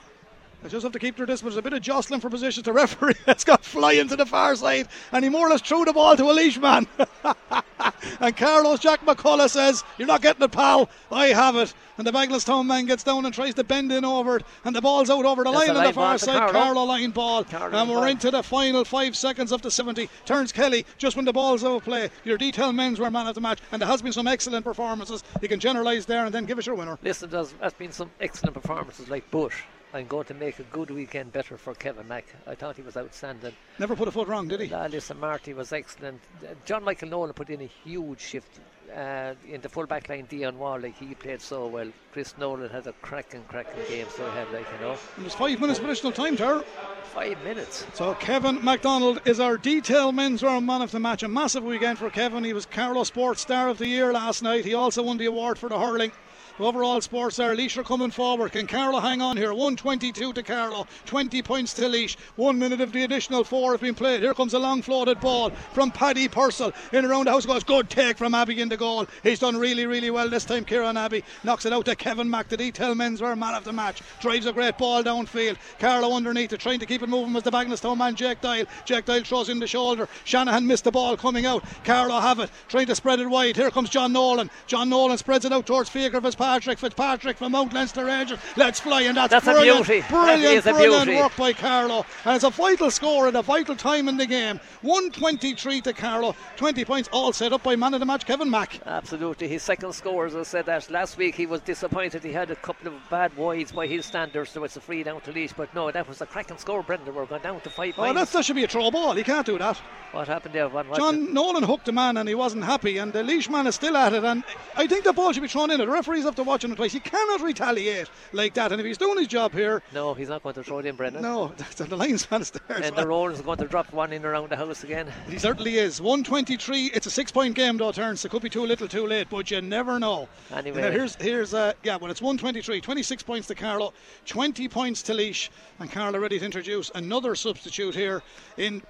[0.66, 1.54] They just have to keep their distance.
[1.54, 2.64] There's a bit of jostling for position.
[2.64, 5.86] The referee has got flying to the far side, and he more or less threw
[5.86, 6.88] the ball to a Laois man.
[8.20, 10.90] and Carlow's Jack McCullough says, "You're not getting it, pal.
[11.12, 14.38] I have it." And the Bagenalstown man gets down and tries to bend in over
[14.38, 16.50] it, and the ball's out over the That's line on the far side.
[16.50, 16.84] Carlow.
[16.84, 18.06] line ball, Carlow and we're ball.
[18.06, 20.10] into the final five seconds of the 70.
[20.26, 22.10] Turns Kelly just when the ball's out of play.
[22.24, 25.24] Your detail men's were man of the match, and there has been some excellent performances.
[25.44, 26.98] You can generalise there and then give us your winner.
[27.04, 29.62] Listen, there's, there's been some excellent performances like Bush.
[29.96, 32.26] I'm going to make a good weekend better for Kevin Mack.
[32.46, 33.54] I thought he was outstanding.
[33.80, 34.74] Never put a foot wrong, did he?
[34.74, 36.20] Uh, listen, Marty was excellent.
[36.66, 38.60] John Michael Nolan put in a huge shift
[38.94, 40.26] uh, in the full back line.
[40.26, 41.90] Dion like he played so well.
[42.12, 44.06] Chris Nolan had a cracking, cracking game.
[44.14, 44.98] So he had, like you know.
[45.18, 46.66] It was five minutes of additional time, Tar.
[47.14, 47.86] Five minutes.
[47.94, 51.24] So Kevin MacDonald is our detail men's round man of the match.
[51.24, 52.44] A massive weekend for Kevin.
[52.44, 54.66] He was Carlow Sports Star of the Year last night.
[54.66, 56.12] He also won the award for the hurling.
[56.58, 58.54] Overall sports are Laois are coming forward.
[58.54, 59.50] Can Carlow hang on here?
[59.50, 62.16] 122 to Carlow, 20 points to Laois.
[62.38, 64.22] One minute of the additional four have been played.
[64.22, 67.46] Here comes a long floated ball from Paddy Purcell in around the house.
[67.46, 69.06] Goes good take from Abbey in the goal.
[69.22, 70.64] He's done really, really well this time.
[70.64, 72.48] Kieran Abbey knocks it out to Kevin Mack.
[72.48, 74.02] The detail men's were man of the match.
[74.22, 75.58] Drives a great ball downfield.
[75.80, 78.66] Carlow underneath it, trying to keep it moving was the Bagenalstown man, Jake Doyle.
[78.86, 80.08] Jake Doyle throws in the shoulder.
[80.24, 81.66] Shanahan missed the ball coming out.
[81.84, 83.58] Carlow have it, trying to spread it wide.
[83.58, 84.50] Here comes John Nolan.
[84.68, 88.40] John Nolan spreads it out towards Fiacre Patrick Fitzpatrick from Mount Leinster Rangers.
[88.56, 90.06] Let's fly, and that's, That's a brilliant, beauty.
[90.10, 91.22] brilliant, That is a brilliant beauty.
[91.22, 92.06] work by Carlow.
[92.26, 94.60] And it's a vital score at a vital time in the game.
[94.82, 98.80] 123 to Carlow, 20 points, all set up by man of the match Kevin Mack.
[98.86, 102.24] Absolutely, his second score, as I said that last week, he was disappointed.
[102.24, 105.22] He had a couple of bad wides by his standards, so it's a free down
[105.22, 105.54] to Laois.
[105.56, 107.14] But no, that was a cracking score, Brendan.
[107.14, 107.94] We're going down to five.
[107.98, 108.16] Oh, points.
[108.20, 109.14] that's, that should be a throw ball.
[109.16, 109.78] He can't do that.
[110.12, 110.70] What happened there?
[110.70, 113.68] What, what John Nolan hooked a man and he wasn't happy, and the Laois man
[113.68, 114.24] is still at it.
[114.24, 114.44] And
[114.76, 115.78] I think the ball should be thrown in.
[115.80, 116.94] The referees have to watch him twice.
[116.94, 118.72] He cannot retaliate like that.
[118.72, 120.96] And if he's doing his job here, No, he's not going to throw it in,
[120.96, 121.22] Brendan.
[121.22, 122.78] no, the linesman is there.
[122.82, 125.12] And the Rollins is going to drop one in around the house again.
[125.30, 126.02] He certainly is.
[126.02, 126.92] 123.
[126.94, 128.24] It's a six point game, though, turns.
[128.26, 130.28] It could be too little, too late, but you never know.
[130.54, 130.82] Anyway.
[130.92, 132.82] Here's, here's uh, yeah, well, it's 123.
[132.82, 133.94] 26 points to Carlow,
[134.26, 135.50] 20 points to Laois.
[135.80, 138.22] And Carlow ready to introduce another substitute here
[138.58, 138.82] in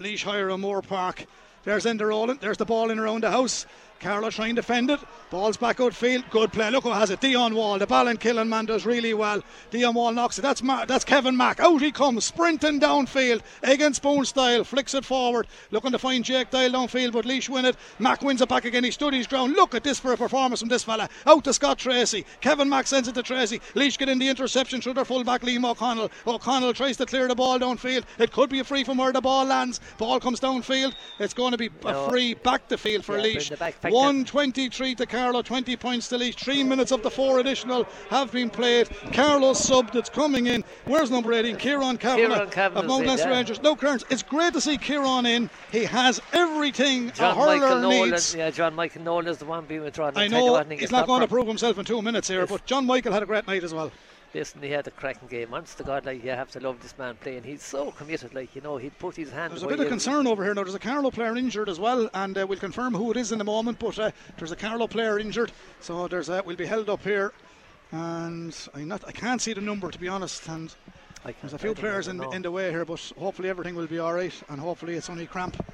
[0.00, 1.26] Laois Hire O'Moore Park.
[1.64, 2.40] There's Enda Rowland.
[2.40, 3.64] There's the ball in around the house.
[4.04, 5.00] Carlow trying to defend it.
[5.30, 6.28] Ball's back outfield.
[6.28, 6.70] Good play.
[6.70, 7.20] Look who has it.
[7.22, 7.78] Dion Wall.
[7.78, 9.42] The Ballinkillen man does really well.
[9.70, 10.42] Dion Wall knocks it.
[10.42, 11.58] That's Ma- that's Kevin Mack.
[11.58, 13.40] Out he comes, sprinting downfield.
[13.62, 14.62] And spoon style.
[14.62, 15.46] Flicks it forward.
[15.70, 17.76] Looking to find Jake Doyle downfield, but Laois win it.
[17.98, 18.84] Mack wins it back again.
[18.84, 19.54] He stood his ground.
[19.54, 21.08] Look at this for a performance from this fella.
[21.26, 22.26] Out to Scott Tracy.
[22.42, 23.58] Kevin Mack sends it to Tracy.
[23.74, 26.10] Laois get in the interception through their fullback Liam O'Connell.
[26.26, 28.04] O'Connell tries to clear the ball downfield.
[28.18, 29.80] It could be a free from where the ball lands.
[29.96, 30.92] Ball comes downfield.
[31.18, 33.50] It's going to be a free back the field for Yeah, Laois.
[33.94, 36.34] Bring the back- back 123 to Carlow, 20 points to Laois.
[36.34, 38.88] Three minutes of the four additional have been played.
[39.12, 40.64] Carlow's sub that's coming in.
[40.84, 41.56] Where's number 18?
[41.56, 43.28] Kieran Kavanagh of Mount yeah.
[43.28, 43.62] Rangers.
[43.62, 45.50] No, Kearns, it's great to see Kieran in.
[45.70, 48.34] He has everything John a hurler Michael Nolan, needs.
[48.34, 50.12] yeah, John Michael Nolan is the one being withdrawn.
[50.16, 51.78] I I'll tell you know what, I think he's it's not going to prove himself
[51.78, 53.90] in two minutes here, but John Michael had a great night as well.
[54.34, 55.54] Listen, he had a cracking game.
[55.54, 57.44] Honest to God, like you have to love this man playing.
[57.44, 58.34] He's so committed.
[58.34, 59.52] Like you know, he'd put his hand.
[59.52, 60.64] There's a bit of concern over here now.
[60.64, 63.40] There's a Carlow player injured as well, and uh, we'll confirm who it is in
[63.40, 63.78] a moment.
[63.78, 67.32] But uh, there's a Carlow player injured, so there's a, we'll be held up here,
[67.92, 70.48] and I'm not, I can't see the number to be honest.
[70.48, 70.74] And
[71.24, 74.00] I there's a few players in, in the way here, but hopefully everything will be
[74.00, 75.64] all right, and hopefully it's only cramp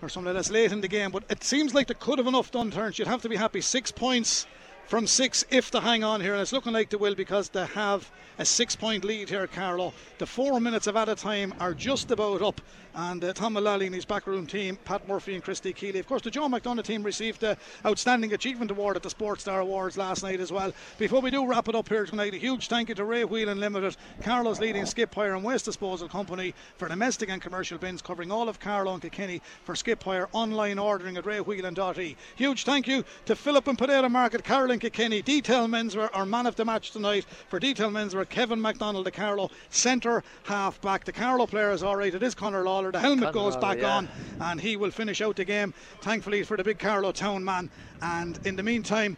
[0.00, 1.10] or something that's late in the game.
[1.10, 2.96] But it seems like they could have enough done turns.
[2.96, 3.60] You'd have to be happy.
[3.60, 4.46] Six points
[4.88, 7.66] from six if they hang on here, and it's looking like they will because they
[7.66, 9.92] have a six-point lead here, Carlow.
[10.16, 12.60] The four minutes of added time are just about up,
[12.98, 16.00] and uh, Tom Mullally and his backroom team, Pat Murphy and Christy Keeley.
[16.00, 17.56] Of course, the Joe McDonough team received the
[17.86, 20.72] Outstanding Achievement Award at the Sports Star Awards last night as well.
[20.98, 23.60] Before we do wrap it up here tonight, a huge thank you to Ray Whelan
[23.60, 28.32] Limited, Carlow's leading skip hire and waste disposal company for domestic and commercial bins, covering
[28.32, 32.16] all of Carlow and Kilkenny for skip hire online ordering at raywhelan.e.
[32.34, 36.56] Huge thank you to Philip and Potato Market, Carolyn Kilkenny, Detail Menswear, our man of
[36.56, 41.04] the match tonight for Detail Menswear, Kevin McDonald, the Carlow centre half back.
[41.04, 42.12] The Carlow player is all right.
[42.12, 42.87] It is Conor Lawler.
[42.92, 43.96] The helmet goes back yeah.
[43.96, 44.08] on,
[44.40, 45.74] and he will finish out the game.
[46.00, 47.70] Thankfully for the big Carlow town man.
[48.02, 49.16] And in the meantime,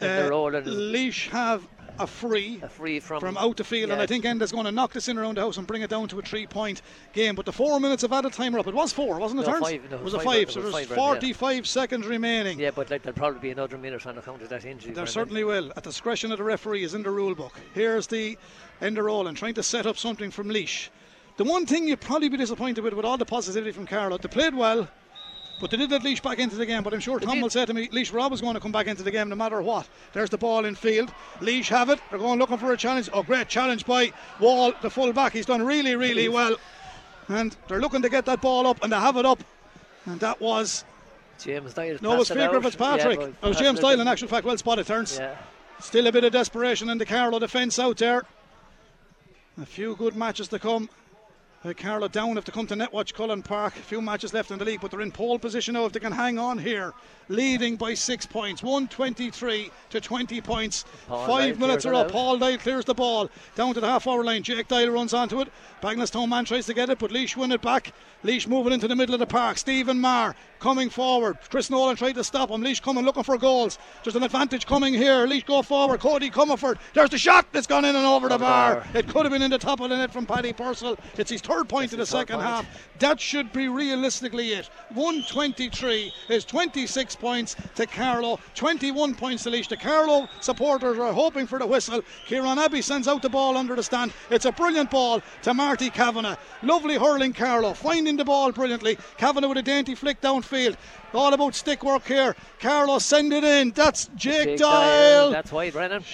[0.00, 1.66] uh, Laois have
[1.98, 4.00] a free a free from from out the field, and.
[4.00, 6.06] I think Enda's going to knock this in around the house and bring it down
[6.08, 6.82] to a three-point
[7.12, 7.34] game.
[7.34, 8.66] But the four minutes of added time are up.
[8.66, 9.46] It was four, wasn't it?
[9.46, 10.96] No, five, no, it was a five, five, it so there's five, yeah.
[10.96, 12.60] 45 seconds remaining.
[12.60, 14.92] Yeah, but like, there'll probably be another minute on account of that injury.
[14.92, 15.70] There certainly will.
[15.70, 17.58] At the discretion of the referee is in the rule book.
[17.74, 18.38] Here's the
[18.80, 20.90] Enda Rowland trying to set up something from Laois.
[21.36, 24.28] The one thing you'd probably be disappointed with, with all the positivity from Carlow, they
[24.28, 24.88] played well,
[25.60, 26.82] but they did let Laois back into the game.
[26.82, 27.42] But I'm sure Tom did.
[27.42, 29.36] will say to me, Laois were always going to come back into the game no
[29.36, 29.86] matter what.
[30.12, 31.12] There's the ball in field.
[31.40, 32.00] Laois have it.
[32.10, 33.10] They're going looking for a challenge.
[33.12, 35.32] Oh, great challenge by Wall, the full back.
[35.32, 36.56] He's done really, really well.
[37.28, 39.42] And they're looking to get that ball up, and they have it up.
[40.06, 40.84] And that was
[41.38, 41.98] James Doyle.
[42.00, 42.62] no, it was Faker out.
[42.62, 43.20] Fitzpatrick.
[43.20, 44.46] Yeah, it was James Doyle in actual fact.
[44.46, 45.18] Well spotted, turns.
[45.18, 45.36] Yeah.
[45.80, 48.24] Still a bit of desperation in the Carlow defence out there.
[49.60, 50.88] A few good matches to come.
[51.64, 53.74] Uh, down if they come to Netwatch Cullen Park.
[53.76, 55.98] A few matches left in the league, but they're in pole position now if they
[56.00, 56.92] can hang on here.
[57.28, 60.84] Leading by six points, 123 to 20 points.
[61.08, 62.12] Paul Five Dyle minutes are up.
[62.12, 64.44] Paul Doyle clears the ball down to the half hour line.
[64.44, 65.48] Jake Doyle runs onto it.
[65.82, 67.92] Bagenalstown man tries to get it, but Laois win it back.
[68.22, 69.58] Laois moving into the middle of the park.
[69.58, 71.36] Stephen Maher coming forward.
[71.50, 72.62] Chris Nolan tried to stop him.
[72.62, 73.78] Laois coming looking for goals.
[74.04, 75.26] There's an advantage coming here.
[75.26, 75.98] Laois go forward.
[75.98, 76.78] Cody Comerford.
[76.94, 78.74] There's the shot that's gone in and over the Over the bar.
[78.76, 78.86] bar.
[78.94, 80.96] It could have been in the top of the net from Paddy Purcell.
[81.16, 82.66] It's his third point in the his second half.
[82.98, 84.70] That should be realistically it.
[84.94, 89.68] 123 is 26 points to Carlow, 21 points to Laois.
[89.68, 92.02] The Carlow supporters are hoping for the whistle.
[92.26, 94.12] Kieran Abbey sends out the ball under the stand.
[94.30, 96.36] It's a brilliant ball to Marty Kavanagh.
[96.62, 98.98] Lovely hurling Carlow, finding the ball brilliantly.
[99.18, 100.76] Kavanagh with a dainty flick downfield.
[101.14, 102.34] All about stick work here.
[102.60, 103.70] Carlow send it in.
[103.70, 105.30] That's Jake, Jake Doyle.
[105.30, 106.04] That's why, Brennan.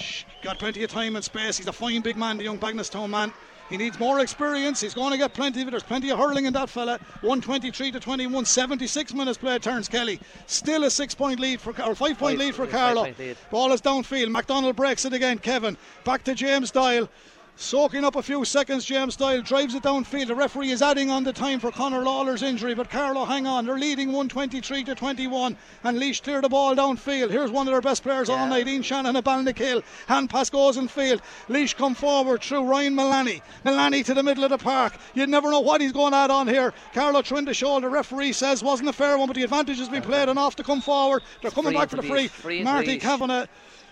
[0.43, 1.57] Got plenty of time and space.
[1.57, 3.33] He's a fine big man, the young Bagenalstown man.
[3.73, 4.81] He needs more experience.
[4.81, 5.71] He's going to get plenty of it.
[5.71, 6.99] There's plenty of hurling in that fella.
[7.21, 9.63] 123 to 21, 76 minutes played.
[9.63, 10.19] Turns Kelly.
[10.45, 13.11] Still a six point lead for or five point lead for Carlow.
[13.17, 13.35] lead.
[13.49, 14.29] Ball is downfield.
[14.29, 15.39] McDonald breaks it again.
[15.39, 17.09] Kevin back to James Doyle.
[17.55, 20.25] Soaking up a few seconds, James Doyle drives it downfield.
[20.27, 23.65] The referee is adding on the time for Conor Lawler's injury, but Carlow hang on.
[23.67, 27.29] They're leading 123 to 21, and Laois clear the ball downfield.
[27.29, 28.49] Here's one of their best players all Yeah.
[28.49, 29.83] night, Ian Shannon at Ballinakill.
[30.07, 31.21] Hand pass goes in field.
[31.47, 33.43] Laois come forward through Ryan Mullaney.
[33.63, 34.93] Mullaney to the middle of the park.
[35.13, 36.73] You'd never know what he's going at on here.
[36.95, 37.87] Carlow trying to shoulder.
[37.87, 40.63] Referee says wasn't a fair one, but the advantage has been played and off to
[40.63, 41.21] come forward.
[41.43, 42.27] They're coming free back for the free.
[42.27, 42.97] Free Marty.
[42.97, 43.45] Kavanagh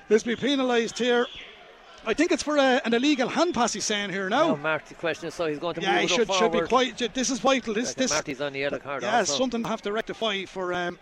[0.09, 1.27] is be penalised here.
[2.05, 4.49] I think it's for a, an illegal hand pass he's saying here now.
[4.49, 6.97] Now Marty question is so he's going to yeah, he should, should be quite.
[7.13, 7.73] This is vital.
[7.73, 9.37] This this Marty's on the yellow card yeah, also.
[9.37, 10.97] something to have to rectify for um,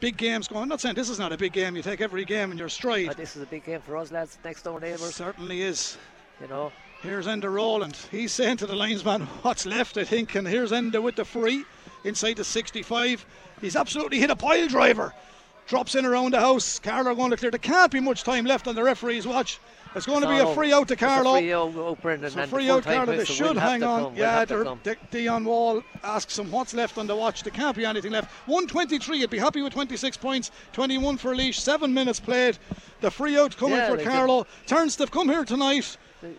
[0.00, 0.62] big games going.
[0.62, 1.74] I'm not saying this is not a big game.
[1.76, 3.08] You take every game in your stride.
[3.08, 5.14] But this is a big game for us lads, next door neighbours.
[5.14, 5.98] certainly is.
[6.40, 6.70] You know,
[7.02, 7.96] Here's Enda Rowland.
[8.10, 10.34] He's saying to the linesman what's left, I think.
[10.34, 11.64] And here's Enda with the free
[12.04, 13.26] inside the 65.
[13.60, 15.14] He's absolutely hit a pile driver.
[15.66, 16.78] Drops in around the house.
[16.78, 17.50] Carlow going to clear.
[17.50, 19.60] There can't be much time left on the referee's watch.
[19.96, 21.36] It's going to be a free out to Carlow.
[21.36, 23.16] It's a free out, out Brendan, So free out Carlow.
[23.16, 24.02] They should hang on.
[24.04, 24.80] come, yeah, have to they're- come.
[24.82, 27.42] De- Dion Wall asks him what's left on the watch.
[27.42, 28.30] There can't be anything left.
[28.46, 29.18] 123.
[29.18, 30.50] You'd be happy with 26 points.
[30.74, 31.54] 21 for Laois.
[31.54, 32.58] Seven minutes played.
[33.00, 34.46] The free out coming Yeah, for Carlow.
[34.66, 35.96] Turns to come here tonight.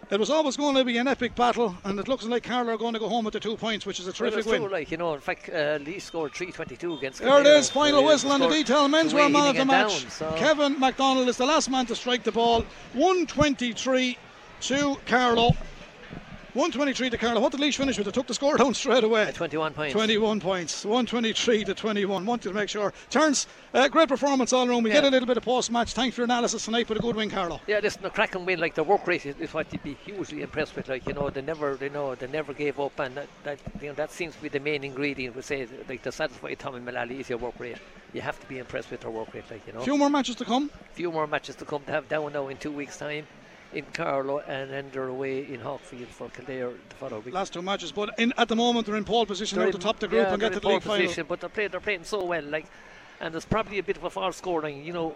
[0.10, 2.78] It was always going to be an epic battle, and it looks like Carlow are
[2.78, 4.72] going to go home with the two points, which is a terrific true, win.
[4.72, 7.20] like you know, in fact, uh, Lee scored 322 against.
[7.20, 8.88] There it is, final whistle on the detail.
[8.88, 10.02] Men's the way man of the match.
[10.02, 12.62] down, so- Kevin McDonald is the last man to strike the ball.
[12.94, 14.18] 123
[14.62, 15.52] to Carlow.
[16.58, 17.40] 123 to Carlow.
[17.40, 18.06] What did Laois finish with?
[18.06, 19.32] They took the score down straight away.
[19.32, 19.94] 21 points.
[19.94, 22.26] 21 points, 123 to 21.
[22.26, 22.92] Wanted to make sure.
[23.12, 24.82] Turns, uh, great performance all around.
[24.82, 24.96] We Yeah.
[25.02, 25.94] get a little bit of post match.
[25.94, 27.62] Thanks for your analysis tonight, but a good win, Carlow.
[27.68, 30.42] Yeah, listen, the cracking win, like the work rate is, is what you'd be hugely
[30.42, 30.90] impressed with.
[30.90, 33.90] Like you know, they never, they know, they never gave up, and that, that you
[33.90, 35.36] know that seems to be the main ingredient.
[35.36, 37.78] We say like to satisfy Tommy Mullally is your work rate.
[38.14, 39.82] You have to be impressed with their work rate, like you know.
[39.82, 40.72] A few more matches to come.
[40.96, 43.28] few more matches to come to have down now in two weeks' time
[43.74, 47.34] in Carlow, and then they're away in Hawkfield for Kildare the following week.
[47.34, 49.82] Last two matches, but in, at the moment they're in pole position They're to in-
[49.82, 51.06] top the group yeah, and get to the league pole final.
[51.08, 52.66] position, But they're playing, they're playing so well, like,
[53.20, 54.84] and there's probably a bit of a false scoring.
[54.86, 55.16] You know,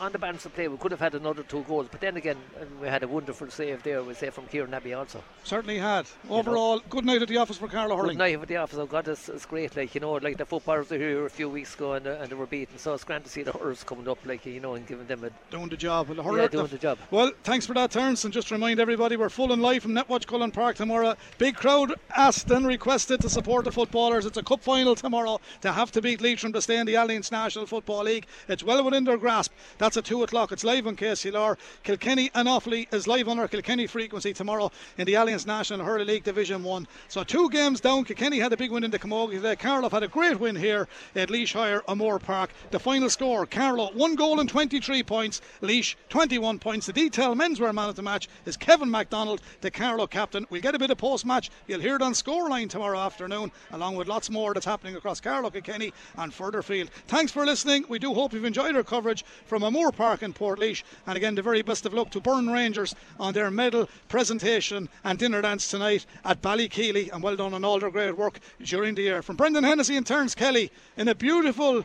[0.00, 2.38] on the balance of play, we could have had another two goals, but then again,
[2.58, 4.02] uh, we had a wonderful save there.
[4.02, 5.22] We say from Kieran Abbey also.
[5.44, 6.06] Certainly had.
[6.28, 8.14] Overall, good night at the office for Carlow Hurley.
[8.14, 8.78] Good night at the office.
[8.78, 9.76] Oh God, it's, it's great.
[9.76, 12.30] Like you know, like the footballers were here a few weeks ago and, uh, and
[12.30, 12.78] they were beaten.
[12.78, 15.24] So it's grand to see the hurlers coming up, like you know, and giving them
[15.24, 16.08] a Doing the job.
[16.08, 16.98] Well, the yeah, doing the job.
[17.10, 18.24] Well, thanks for that, Terence.
[18.24, 21.14] And just to remind everybody, we're full and live from Netwatch Cullen Park tomorrow.
[21.38, 24.24] Big crowd asked and requested to support the footballers.
[24.24, 27.30] It's a cup final tomorrow to have to beat Leitrim to stay in the Allianz
[27.30, 28.26] National Football League.
[28.48, 29.52] It's well within their grasp.
[29.78, 30.52] That's at 2 o'clock.
[30.52, 31.56] It's live on KCLR.
[31.82, 36.04] Kilkenny and Offaly is live on our Kilkenny frequency tomorrow in the Allianz National Hurley
[36.04, 36.86] League Division 1.
[37.08, 38.04] So two games down.
[38.04, 39.56] Kilkenny had a big win in the Camogie today.
[39.56, 42.50] Carlow had a great win here at Laois Hire O'Moore Park.
[42.70, 45.40] The final score, Carlow, one goal and 23 points.
[45.60, 46.86] Laois, 21 points.
[46.86, 50.46] The detail menswear man of the match is Kevin MacDonald, the Carlow captain.
[50.50, 51.50] We'll get a bit of post-match.
[51.66, 55.50] You'll hear it on Scoreline tomorrow afternoon, along with lots more that's happening across Carlow,
[55.50, 56.90] Kilkenny and further field.
[57.06, 57.84] Thanks for listening.
[57.88, 61.42] We do hope you've enjoyed our coverage from O'Moore Park in Port And again, the
[61.42, 66.04] very best of luck to Burren Rangers on their medal presentation and dinner dance tonight
[66.24, 67.10] at Ballykeely.
[67.10, 69.22] And well done on all their great work during the year.
[69.22, 71.84] From Brendan Hennessy and Terence Kelly in a beautiful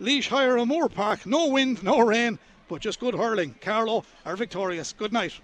[0.00, 1.24] Laois Hire O'Moore Park.
[1.24, 3.54] No wind, no rain, but just good hurling.
[3.60, 4.92] Carlow are victorious.
[4.92, 5.38] Good night.